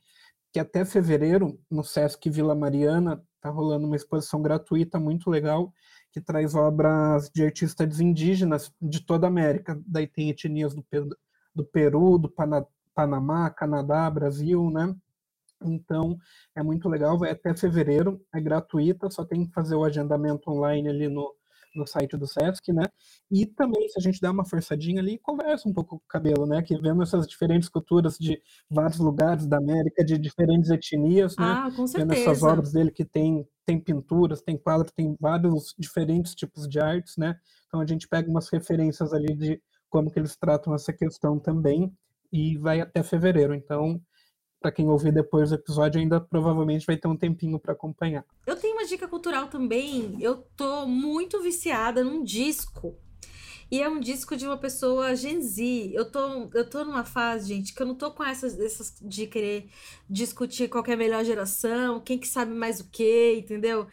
Que 0.52 0.60
até 0.60 0.84
fevereiro, 0.84 1.60
no 1.70 1.84
Sesc 1.84 2.30
Vila 2.30 2.56
Mariana, 2.56 3.24
tá 3.40 3.50
rolando 3.50 3.86
uma 3.86 3.96
exposição 3.96 4.42
gratuita 4.42 5.00
muito 5.00 5.30
legal, 5.30 5.72
que 6.12 6.20
traz 6.20 6.56
obras 6.56 7.30
de 7.30 7.44
artistas 7.44 8.00
indígenas 8.00 8.72
de 8.82 9.06
toda 9.06 9.28
a 9.28 9.30
América. 9.30 9.80
Daí 9.86 10.08
tem 10.08 10.30
etnias 10.30 10.74
do, 10.74 10.84
do 11.54 11.66
Peru, 11.66 12.18
do 12.18 12.30
Pana 12.30 12.66
Panamá, 12.98 13.48
Canadá, 13.52 14.10
Brasil, 14.10 14.72
né? 14.72 14.92
Então, 15.62 16.18
é 16.56 16.64
muito 16.64 16.90
legal, 16.90 17.16
vai 17.16 17.30
até 17.30 17.56
fevereiro, 17.56 18.20
é 18.34 18.42
gratuita, 18.42 19.12
só 19.12 19.24
tem 19.24 19.46
que 19.46 19.54
fazer 19.54 19.76
o 19.76 19.84
agendamento 19.84 20.50
online 20.50 20.90
ali 20.90 21.08
no, 21.08 21.32
no 21.76 21.86
site 21.86 22.18
do 22.18 22.26
Sesc, 22.26 22.74
né? 22.74 22.86
E 23.30 23.46
também, 23.46 23.88
se 23.88 24.00
a 24.00 24.02
gente 24.02 24.20
dá 24.20 24.32
uma 24.32 24.44
forçadinha 24.44 25.00
ali, 25.00 25.20
conversa 25.20 25.70
um 25.70 25.74
pouco 25.74 26.00
com 26.00 26.06
o 26.06 26.08
cabelo, 26.08 26.48
né? 26.48 26.64
Que 26.64 26.76
vendo 26.76 27.04
essas 27.04 27.28
diferentes 27.28 27.70
culturas 27.70 28.18
de 28.18 28.42
vários 28.68 28.98
lugares 28.98 29.46
da 29.46 29.58
América, 29.58 30.04
de 30.04 30.18
diferentes 30.18 30.72
etnias, 30.72 31.38
né? 31.38 31.46
Ah, 31.46 31.72
com 31.76 31.86
certeza. 31.86 32.16
Vendo 32.16 32.30
essas 32.30 32.42
obras 32.42 32.72
dele 32.72 32.90
que 32.90 33.06
tem, 33.06 33.48
tem 33.64 33.80
pinturas, 33.80 34.42
tem 34.42 34.58
quadros, 34.58 34.92
tem 34.92 35.16
vários 35.20 35.76
diferentes 35.78 36.34
tipos 36.34 36.68
de 36.68 36.80
artes, 36.80 37.16
né? 37.16 37.36
Então 37.68 37.80
a 37.80 37.86
gente 37.86 38.08
pega 38.08 38.28
umas 38.28 38.50
referências 38.50 39.14
ali 39.14 39.36
de 39.36 39.62
como 39.88 40.10
que 40.10 40.18
eles 40.18 40.36
tratam 40.36 40.74
essa 40.74 40.92
questão 40.92 41.38
também 41.40 41.96
e 42.32 42.58
vai 42.58 42.82
até 42.82 43.04
fevereiro. 43.04 43.54
Então, 43.54 44.02
para 44.60 44.72
quem 44.72 44.88
ouvir 44.88 45.12
depois 45.12 45.50
do 45.50 45.56
episódio, 45.56 46.00
ainda 46.00 46.20
provavelmente 46.20 46.86
vai 46.86 46.98
ter 46.98 47.08
um 47.08 47.18
tempinho 47.18 47.60
para 47.60 47.74
acompanhar. 47.74 48.26
Eu 48.46 48.56
tenho 48.56 48.76
uma 48.76 48.86
dica 48.86 49.08
cultural 49.08 49.48
também. 49.48 50.18
Eu 50.20 50.48
tô 50.56 50.86
muito 50.88 51.42
viciada 51.42 52.04
num 52.04 52.24
disco 52.24 52.98
E 53.70 53.82
é 53.82 53.90
um 53.90 54.00
disco 54.00 54.36
de 54.38 54.46
uma 54.46 54.58
pessoa 54.58 55.14
Gen 55.16 55.42
Z. 55.42 55.92
Eu 55.94 56.10
tô, 56.10 56.50
eu 56.54 56.70
tô 56.70 56.86
numa 56.86 57.04
fase, 57.04 57.50
gente, 57.54 57.74
que 57.74 57.82
eu 57.82 57.86
não 57.86 57.96
tô 57.96 58.12
com 58.12 58.24
essas, 58.24 58.58
essas 58.60 58.96
de 59.02 59.28
querer 59.28 59.70
discutir 60.10 60.70
qual 60.70 60.84
é 60.88 60.94
a 60.94 60.98
melhor 60.98 61.24
geração, 61.26 62.00
quem 62.00 62.18
que 62.18 62.28
sabe 62.28 62.54
mais 62.54 62.80
o 62.80 62.86
que, 62.90 63.34
entendeu? 63.40 63.88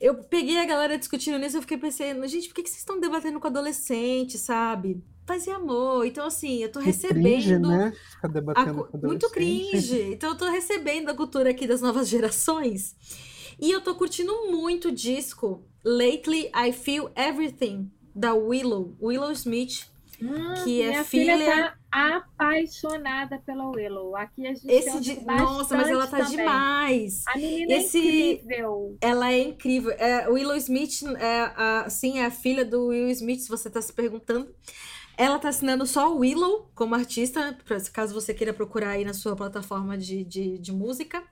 Eu 0.00 0.16
peguei 0.24 0.58
a 0.58 0.66
galera 0.66 0.98
discutindo 0.98 1.38
nisso, 1.38 1.56
eu 1.56 1.62
fiquei 1.62 1.78
pensando, 1.78 2.26
gente, 2.26 2.48
por 2.48 2.54
que, 2.54 2.62
que 2.64 2.68
vocês 2.68 2.80
estão 2.80 2.98
debatendo 2.98 3.38
com 3.38 3.46
adolescente, 3.46 4.36
sabe? 4.36 5.02
Paz 5.24 5.46
e 5.46 5.50
amor. 5.50 6.04
Então, 6.06 6.26
assim, 6.26 6.60
eu 6.62 6.72
tô 6.72 6.80
Que 6.80 6.86
recebendo. 6.86 7.22
cringe, 7.22 7.58
né? 7.58 7.92
Ficar 8.10 8.28
a 8.28 8.30
debatendo 8.32 8.84
com 8.84 8.98
muito 8.98 9.30
cringe. 9.30 10.02
Então 10.12 10.30
eu 10.30 10.36
tô 10.36 10.50
recebendo 10.50 11.08
a 11.08 11.14
cultura 11.14 11.50
aqui 11.50 11.68
das 11.68 11.80
novas 11.80 12.08
gerações. 12.10 12.96
E 13.60 13.70
eu 13.70 13.80
tô 13.80 13.94
curtindo 13.94 14.32
muito 14.50 14.88
o 14.88 14.92
disco 14.92 15.64
Lately 15.84 16.50
I 16.54 16.72
Feel 16.72 17.10
Everything, 17.14 17.90
da 18.14 18.34
Willow, 18.34 18.96
Willow 19.00 19.30
Smith, 19.32 19.88
Hum, 20.22 20.52
que 20.64 20.82
é 20.82 21.02
filha- 21.02 21.38
filha 21.38 21.52
tá 21.52 21.74
apaixonada 21.90 23.38
pela 23.38 23.68
Willow. 23.70 24.14
Aqui 24.16 24.46
a 24.46 24.52
gente 24.54 24.68
Esse 24.70 25.00
di... 25.00 25.20
Nossa, 25.24 25.76
mas 25.76 25.88
ela 25.88 26.06
tá 26.06 26.18
também. 26.18 26.36
demais. 26.36 27.24
A 27.26 27.38
menina 27.38 27.72
Esse- 27.74 27.98
é 27.98 28.32
incrível. 28.32 28.98
Ela 29.00 29.32
é 29.32 29.38
incrível. 29.42 29.92
É, 29.92 30.28
Willow 30.28 30.56
Smith, 30.56 31.02
é 31.18 31.40
a, 31.56 31.86
sim, 31.88 32.18
é 32.18 32.26
a 32.26 32.30
filha 32.30 32.64
do 32.64 32.88
Will 32.88 33.08
Smith, 33.10 33.40
se 33.40 33.48
você 33.48 33.70
tá 33.70 33.80
se 33.80 33.92
perguntando. 33.92 34.54
Ela 35.16 35.38
tá 35.38 35.48
assinando 35.48 35.86
só 35.86 36.12
o 36.14 36.18
Willow 36.18 36.70
como 36.74 36.94
artista, 36.94 37.56
caso 37.92 38.14
você 38.14 38.32
queira 38.32 38.52
procurar 38.54 38.90
aí 38.90 39.04
na 39.04 39.12
sua 39.14 39.36
plataforma 39.36 39.96
de, 39.96 40.24
de, 40.24 40.58
de 40.58 40.72
música. 40.72 41.22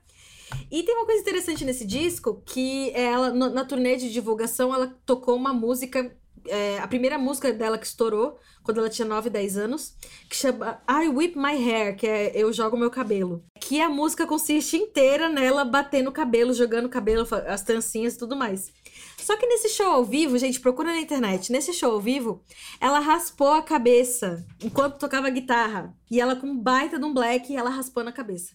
E 0.71 0.81
tem 0.81 0.95
uma 0.95 1.05
coisa 1.05 1.21
interessante 1.21 1.63
nesse 1.63 1.85
disco, 1.85 2.41
que 2.43 2.91
ela, 2.95 3.31
na 3.31 3.63
turnê 3.65 3.95
de 3.97 4.11
divulgação, 4.11 4.73
ela 4.73 4.95
tocou 5.05 5.35
uma 5.35 5.53
música, 5.53 6.15
é, 6.47 6.79
a 6.79 6.87
primeira 6.87 7.17
música 7.17 7.51
dela 7.51 7.77
que 7.77 7.85
estourou, 7.85 8.39
quando 8.63 8.79
ela 8.79 8.89
tinha 8.89 9.07
9, 9.07 9.29
10 9.29 9.57
anos, 9.57 9.95
que 10.29 10.35
chama 10.35 10.81
I 10.87 11.07
Whip 11.07 11.37
My 11.37 11.55
Hair, 11.55 11.95
que 11.95 12.07
é 12.07 12.31
Eu 12.35 12.51
Jogo 12.53 12.77
Meu 12.77 12.89
Cabelo. 12.89 13.43
Que 13.59 13.81
a 13.81 13.89
música 13.89 14.25
consiste 14.27 14.77
inteira 14.77 15.29
nela 15.29 15.65
batendo 15.65 16.09
o 16.09 16.13
cabelo, 16.13 16.53
jogando 16.53 16.85
o 16.85 16.89
cabelo, 16.89 17.27
as 17.47 17.63
trancinhas 17.63 18.15
e 18.15 18.17
tudo 18.17 18.35
mais. 18.35 18.71
Só 19.17 19.37
que 19.37 19.45
nesse 19.45 19.69
show 19.69 19.85
ao 19.85 20.03
vivo, 20.03 20.37
gente, 20.37 20.59
procura 20.59 20.91
na 20.91 20.99
internet. 20.99 21.51
Nesse 21.51 21.73
show 21.73 21.91
ao 21.91 21.99
vivo, 21.99 22.43
ela 22.79 22.99
raspou 22.99 23.53
a 23.53 23.61
cabeça 23.61 24.45
enquanto 24.63 24.97
tocava 24.97 25.29
guitarra. 25.29 25.93
E 26.09 26.19
ela 26.19 26.35
com 26.35 26.47
um 26.47 26.57
baita 26.57 26.97
de 26.97 27.05
um 27.05 27.13
black, 27.13 27.55
ela 27.55 27.69
raspando 27.69 28.09
a 28.09 28.13
cabeça. 28.13 28.53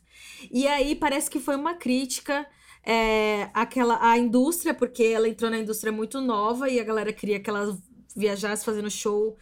E 0.50 0.66
aí 0.66 0.96
parece 0.96 1.30
que 1.30 1.38
foi 1.38 1.54
uma 1.54 1.74
crítica 1.74 2.46
é, 2.84 3.48
àquela, 3.54 3.98
à 4.00 4.18
indústria, 4.18 4.74
porque 4.74 5.02
ela 5.04 5.28
entrou 5.28 5.50
na 5.50 5.58
indústria 5.58 5.92
muito 5.92 6.20
nova 6.20 6.68
e 6.68 6.78
a 6.78 6.84
galera 6.84 7.12
queria 7.12 7.40
que 7.40 7.48
ela 7.48 7.76
viajasse 8.14 8.64
fazendo 8.64 8.90
show 8.90 9.36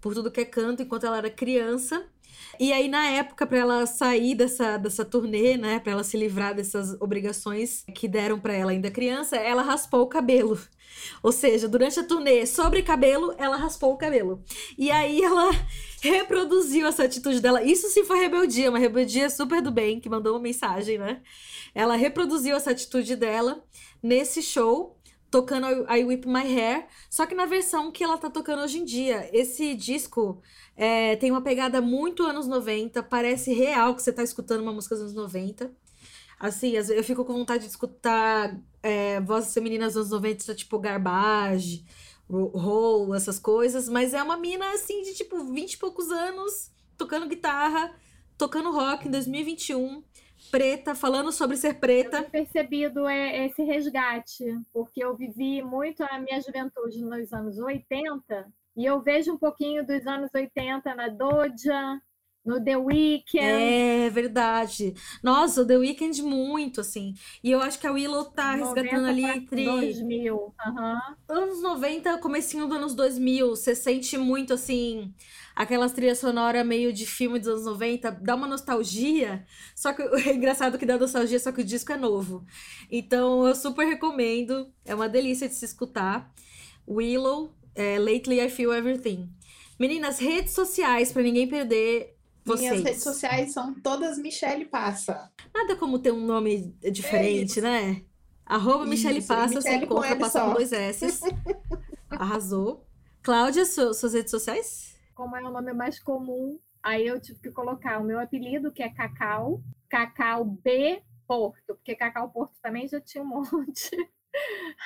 por 0.00 0.14
tudo 0.14 0.30
que 0.30 0.40
é 0.40 0.44
canto 0.44 0.82
enquanto 0.82 1.06
ela 1.06 1.18
era 1.18 1.30
criança. 1.30 2.04
E 2.58 2.72
aí, 2.72 2.88
na 2.88 3.04
época, 3.06 3.46
para 3.46 3.58
ela 3.58 3.86
sair 3.86 4.34
dessa, 4.34 4.76
dessa 4.76 5.04
turnê, 5.04 5.56
né, 5.56 5.78
para 5.78 5.92
ela 5.92 6.04
se 6.04 6.16
livrar 6.16 6.54
dessas 6.54 7.00
obrigações 7.00 7.84
que 7.94 8.08
deram 8.08 8.40
para 8.40 8.52
ela 8.52 8.72
ainda 8.72 8.90
criança, 8.90 9.36
ela 9.36 9.62
raspou 9.62 10.02
o 10.02 10.08
cabelo. 10.08 10.58
Ou 11.22 11.30
seja, 11.30 11.68
durante 11.68 12.00
a 12.00 12.04
turnê 12.04 12.46
sobre 12.46 12.82
cabelo, 12.82 13.34
ela 13.38 13.56
raspou 13.56 13.92
o 13.92 13.96
cabelo. 13.96 14.42
E 14.76 14.90
aí 14.90 15.22
ela 15.22 15.50
reproduziu 16.02 16.86
essa 16.86 17.04
atitude 17.04 17.40
dela. 17.40 17.62
Isso 17.62 17.88
sim 17.88 18.04
foi 18.04 18.18
rebeldia, 18.18 18.70
uma 18.70 18.78
rebeldia 18.78 19.30
super 19.30 19.62
do 19.62 19.70
bem, 19.70 20.00
que 20.00 20.08
mandou 20.08 20.34
uma 20.34 20.40
mensagem, 20.40 20.98
né? 20.98 21.22
Ela 21.74 21.96
reproduziu 21.96 22.56
essa 22.56 22.70
atitude 22.70 23.16
dela 23.16 23.62
nesse 24.02 24.42
show, 24.42 24.96
tocando 25.30 25.66
I 25.92 26.04
Whip 26.04 26.26
My 26.26 26.40
Hair, 26.58 26.86
só 27.10 27.26
que 27.26 27.34
na 27.34 27.44
versão 27.46 27.92
que 27.92 28.02
ela 28.02 28.16
tá 28.18 28.30
tocando 28.30 28.62
hoje 28.62 28.78
em 28.78 28.84
dia. 28.84 29.28
Esse 29.32 29.74
disco 29.74 30.40
é, 30.76 31.16
tem 31.16 31.30
uma 31.30 31.42
pegada 31.42 31.80
muito 31.80 32.22
anos 32.24 32.46
90, 32.46 33.02
parece 33.02 33.52
real 33.52 33.94
que 33.94 34.02
você 34.02 34.12
tá 34.12 34.22
escutando 34.22 34.62
uma 34.62 34.72
música 34.72 34.94
dos 34.94 35.02
anos 35.02 35.14
90. 35.14 35.70
Assim, 36.40 36.70
eu 36.76 37.02
fico 37.02 37.24
com 37.24 37.32
vontade 37.32 37.64
de 37.64 37.70
escutar 37.70 38.56
é, 38.82 39.20
vozes 39.20 39.52
femininas 39.52 39.94
dos 39.94 40.02
anos 40.12 40.12
90, 40.12 40.54
tipo 40.54 40.78
Garbage, 40.78 41.84
Ro- 42.30 42.52
Roll, 42.54 43.14
essas 43.14 43.38
coisas, 43.40 43.88
mas 43.88 44.14
é 44.14 44.22
uma 44.22 44.36
mina 44.36 44.70
assim 44.72 45.02
de 45.02 45.14
tipo 45.14 45.44
20 45.52 45.72
e 45.74 45.78
poucos 45.78 46.10
anos, 46.12 46.70
tocando 46.96 47.26
guitarra, 47.26 47.92
tocando 48.36 48.70
rock 48.70 49.08
em 49.08 49.10
2021, 49.10 50.02
preta, 50.50 50.94
falando 50.94 51.32
sobre 51.32 51.56
ser 51.56 51.74
Eu 51.74 51.80
preta. 51.80 52.10
tenho 52.10 52.30
percebido 52.30 53.06
é, 53.08 53.46
esse 53.46 53.62
resgate, 53.62 54.44
porque 54.72 55.02
eu 55.04 55.16
vivi 55.16 55.62
muito 55.62 56.02
a 56.04 56.18
minha 56.18 56.40
juventude 56.40 57.02
nos 57.04 57.32
anos 57.32 57.58
80 57.58 58.52
e 58.76 58.84
eu 58.84 59.02
vejo 59.02 59.32
um 59.34 59.38
pouquinho 59.38 59.86
dos 59.86 60.06
anos 60.06 60.30
80 60.34 60.94
na 60.94 61.08
Doja, 61.08 62.00
no 62.44 62.62
The 62.64 62.76
Weeknd. 62.76 63.40
É 63.40 64.10
verdade. 64.10 64.94
Nossa, 65.22 65.62
o 65.62 65.66
The 65.66 65.76
Weeknd 65.78 66.22
muito, 66.22 66.80
assim. 66.80 67.14
E 67.42 67.50
eu 67.50 67.60
acho 67.60 67.78
que 67.78 67.86
a 67.86 67.92
Willow 67.92 68.26
tá 68.26 68.54
resgatando 68.54 69.06
90 69.06 69.08
ali 69.08 69.24
entre 69.24 69.64
2000. 69.64 70.54
aham. 70.60 71.16
anos 71.28 71.62
90, 71.62 72.18
comecinho 72.18 72.66
dos 72.66 72.76
anos 72.76 72.94
2000. 72.94 73.50
Você 73.50 73.74
sente 73.74 74.16
muito, 74.16 74.54
assim, 74.54 75.12
aquelas 75.58 75.92
trilhas 75.92 76.18
sonoras 76.18 76.64
meio 76.64 76.92
de 76.92 77.04
filme 77.04 77.38
dos 77.38 77.48
anos 77.48 77.64
90. 77.64 78.12
Dá 78.22 78.34
uma 78.36 78.46
nostalgia. 78.46 79.44
Só 79.74 79.92
que 79.92 80.02
é 80.28 80.34
engraçado 80.34 80.78
que 80.78 80.86
dá 80.86 80.96
nostalgia, 80.96 81.38
só 81.40 81.50
que 81.50 81.60
o 81.60 81.64
disco 81.64 81.92
é 81.92 81.96
novo. 81.96 82.46
Então, 82.90 83.46
eu 83.46 83.54
super 83.54 83.84
recomendo. 83.84 84.72
É 84.84 84.94
uma 84.94 85.08
delícia 85.08 85.48
de 85.48 85.54
se 85.54 85.64
escutar. 85.64 86.32
Willow, 86.88 87.52
é, 87.74 87.98
Lately 87.98 88.40
I 88.40 88.48
Feel 88.48 88.72
Everything. 88.72 89.28
Meninas, 89.78 90.18
redes 90.18 90.52
sociais, 90.52 91.12
pra 91.12 91.22
ninguém 91.22 91.48
perder 91.48 92.16
vocês. 92.44 92.70
Minhas 92.70 92.84
redes 92.84 93.02
sociais 93.02 93.52
são 93.52 93.74
todas 93.74 94.16
Michele 94.18 94.64
Passa. 94.64 95.30
Nada 95.54 95.76
como 95.76 95.98
ter 95.98 96.12
um 96.12 96.24
nome 96.24 96.74
diferente, 96.90 97.50
isso. 97.50 97.60
né? 97.60 98.02
Arroba 98.46 98.86
Michele 98.86 99.18
Isso, 99.18 99.28
Passa, 99.28 99.60
você 99.60 99.74
encontra 99.74 100.16
passando 100.16 100.54
dois 100.54 100.72
S. 100.72 101.20
Arrasou. 102.08 102.86
Cláudia, 103.22 103.66
su- 103.66 103.92
suas 103.92 104.14
redes 104.14 104.30
sociais? 104.30 104.96
Como 105.18 105.34
é 105.36 105.42
o 105.42 105.50
nome 105.50 105.72
mais 105.72 105.98
comum, 105.98 106.60
aí 106.80 107.04
eu 107.04 107.20
tive 107.20 107.40
que 107.40 107.50
colocar 107.50 107.98
o 107.98 108.04
meu 108.04 108.20
apelido, 108.20 108.70
que 108.70 108.84
é 108.84 108.88
Cacau, 108.88 109.60
Cacau 109.90 110.44
B 110.44 111.02
Porto, 111.26 111.74
porque 111.74 111.96
Cacau 111.96 112.30
Porto 112.30 112.52
também 112.62 112.86
já 112.86 113.00
tinha 113.00 113.24
um 113.24 113.26
monte. 113.50 113.90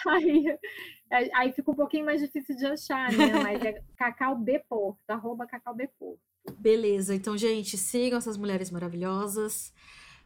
Aí, 0.09 0.59
aí- 1.13 1.31
aí 1.35 1.53
fica 1.53 1.71
um 1.71 1.75
pouquinho 1.75 2.07
mais 2.07 2.19
difícil 2.23 2.57
de 2.57 2.65
achar, 2.65 3.13
né? 3.13 3.27
Mas 3.47 3.63
é 3.63 3.83
Cacau 3.95 4.35
B 4.39 4.59
Porto, 4.67 4.99
arroba 5.07 5.47
Cacau 5.47 5.75
B 5.75 5.87
Porto. 5.99 6.19
Beleza, 6.59 7.15
então, 7.15 7.37
gente, 7.37 7.77
sigam 7.77 8.17
essas 8.17 8.39
mulheres 8.39 8.71
maravilhosas. 8.71 9.71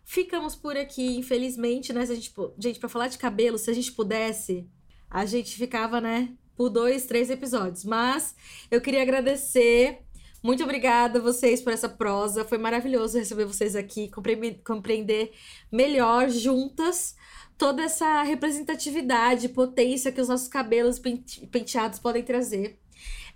Ficamos 0.05 0.55
por 0.55 0.77
aqui, 0.77 1.17
infelizmente, 1.17 1.93
né? 1.93 2.07
Se 2.07 2.13
a 2.13 2.15
gente, 2.15 2.33
gente, 2.61 2.79
pra 2.79 2.89
falar 2.89 3.09
de 3.09 3.19
cabelo, 3.19 3.59
se 3.59 3.69
a 3.69 3.75
gente 3.75 3.91
pudesse, 3.91 4.71
a 5.11 5.27
gente 5.27 5.57
ficava, 5.59 6.01
né, 6.01 6.33
por 6.57 6.71
dois, 6.71 7.07
três 7.07 7.31
episódios. 7.31 7.85
Mas 7.85 8.35
eu 8.71 8.81
queria 8.81 9.03
agradecer. 9.03 10.01
Muito 10.43 10.63
obrigada 10.63 11.19
a 11.19 11.23
vocês 11.23 11.61
por 11.61 11.73
essa 11.73 11.89
prosa. 11.89 12.45
Foi 12.45 12.59
maravilhoso 12.59 13.19
receber 13.19 13.45
vocês 13.45 13.75
aqui, 13.75 14.09
compre- 14.11 14.61
compreender 14.65 15.33
melhor 15.73 16.31
juntas 16.31 17.17
toda 17.59 17.83
essa 17.83 18.23
representatividade, 18.23 19.49
potência 19.49 20.13
que 20.13 20.21
os 20.21 20.29
nossos 20.29 20.47
cabelos 20.49 20.99
pente- 20.99 21.47
penteados 21.47 21.99
podem 21.99 22.23
trazer. 22.23 22.79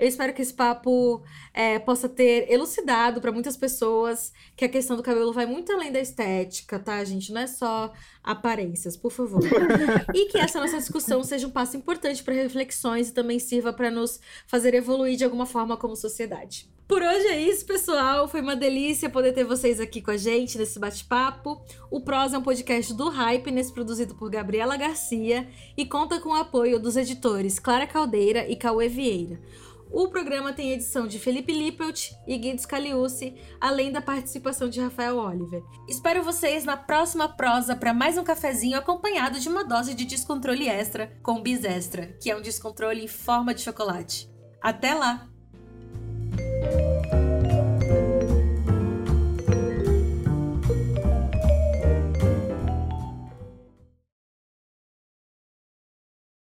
Eu 0.00 0.08
espero 0.08 0.32
que 0.32 0.40
esse 0.40 0.54
papo 0.54 1.22
é, 1.52 1.78
possa 1.78 2.08
ter 2.08 2.50
elucidado 2.50 3.20
para 3.20 3.30
muitas 3.30 3.54
pessoas 3.54 4.32
que 4.56 4.64
a 4.64 4.68
questão 4.68 4.96
do 4.96 5.02
cabelo 5.02 5.30
vai 5.30 5.44
muito 5.44 5.70
além 5.70 5.92
da 5.92 6.00
estética, 6.00 6.78
tá, 6.78 7.04
gente? 7.04 7.30
Não 7.30 7.42
é 7.42 7.46
só 7.46 7.92
aparências, 8.24 8.96
por 8.96 9.12
favor. 9.12 9.42
e 10.14 10.26
que 10.26 10.38
essa 10.38 10.58
nossa 10.58 10.78
discussão 10.78 11.22
seja 11.22 11.46
um 11.46 11.50
passo 11.50 11.76
importante 11.76 12.24
para 12.24 12.32
reflexões 12.32 13.10
e 13.10 13.12
também 13.12 13.38
sirva 13.38 13.74
para 13.74 13.90
nos 13.90 14.18
fazer 14.46 14.72
evoluir 14.72 15.18
de 15.18 15.24
alguma 15.24 15.44
forma 15.44 15.76
como 15.76 15.94
sociedade. 15.94 16.66
Por 16.88 17.02
hoje 17.02 17.26
é 17.28 17.40
isso, 17.40 17.66
pessoal. 17.66 18.26
Foi 18.26 18.40
uma 18.40 18.56
delícia 18.56 19.08
poder 19.08 19.32
ter 19.32 19.44
vocês 19.44 19.78
aqui 19.78 20.02
com 20.02 20.10
a 20.10 20.16
gente 20.16 20.58
nesse 20.58 20.76
bate-papo. 20.76 21.62
O 21.88 22.00
Prosa 22.00 22.34
é 22.34 22.38
um 22.38 22.42
podcast 22.42 22.92
do 22.94 23.08
Hypeness, 23.08 23.70
produzido 23.70 24.16
por 24.16 24.28
Gabriela 24.28 24.76
Garcia 24.76 25.46
e 25.76 25.86
conta 25.86 26.18
com 26.18 26.30
o 26.30 26.34
apoio 26.34 26.80
dos 26.80 26.96
editores 26.96 27.60
Clara 27.60 27.86
Caldeira 27.86 28.48
e 28.48 28.56
Cauê 28.56 28.88
Vieira. 28.88 29.38
O 29.92 30.08
programa 30.08 30.52
tem 30.52 30.70
edição 30.70 31.06
de 31.08 31.18
Felipe 31.18 31.52
Lippelt 31.52 32.12
e 32.24 32.38
Guido 32.38 32.60
Scaliucci, 32.60 33.34
além 33.60 33.90
da 33.90 34.00
participação 34.00 34.68
de 34.68 34.80
Rafael 34.80 35.16
Oliver. 35.18 35.64
Espero 35.88 36.22
vocês 36.22 36.64
na 36.64 36.76
próxima 36.76 37.28
prosa 37.28 37.74
para 37.74 37.92
mais 37.92 38.16
um 38.16 38.22
cafezinho 38.22 38.78
acompanhado 38.78 39.40
de 39.40 39.48
uma 39.48 39.64
dose 39.64 39.92
de 39.94 40.04
descontrole 40.04 40.68
extra 40.68 41.12
com 41.22 41.42
Bis 41.42 41.64
Extra, 41.64 42.06
que 42.22 42.30
é 42.30 42.36
um 42.36 42.42
descontrole 42.42 43.02
em 43.02 43.08
forma 43.08 43.52
de 43.52 43.62
chocolate. 43.62 44.30
Até 44.62 44.94
lá! 44.94 45.29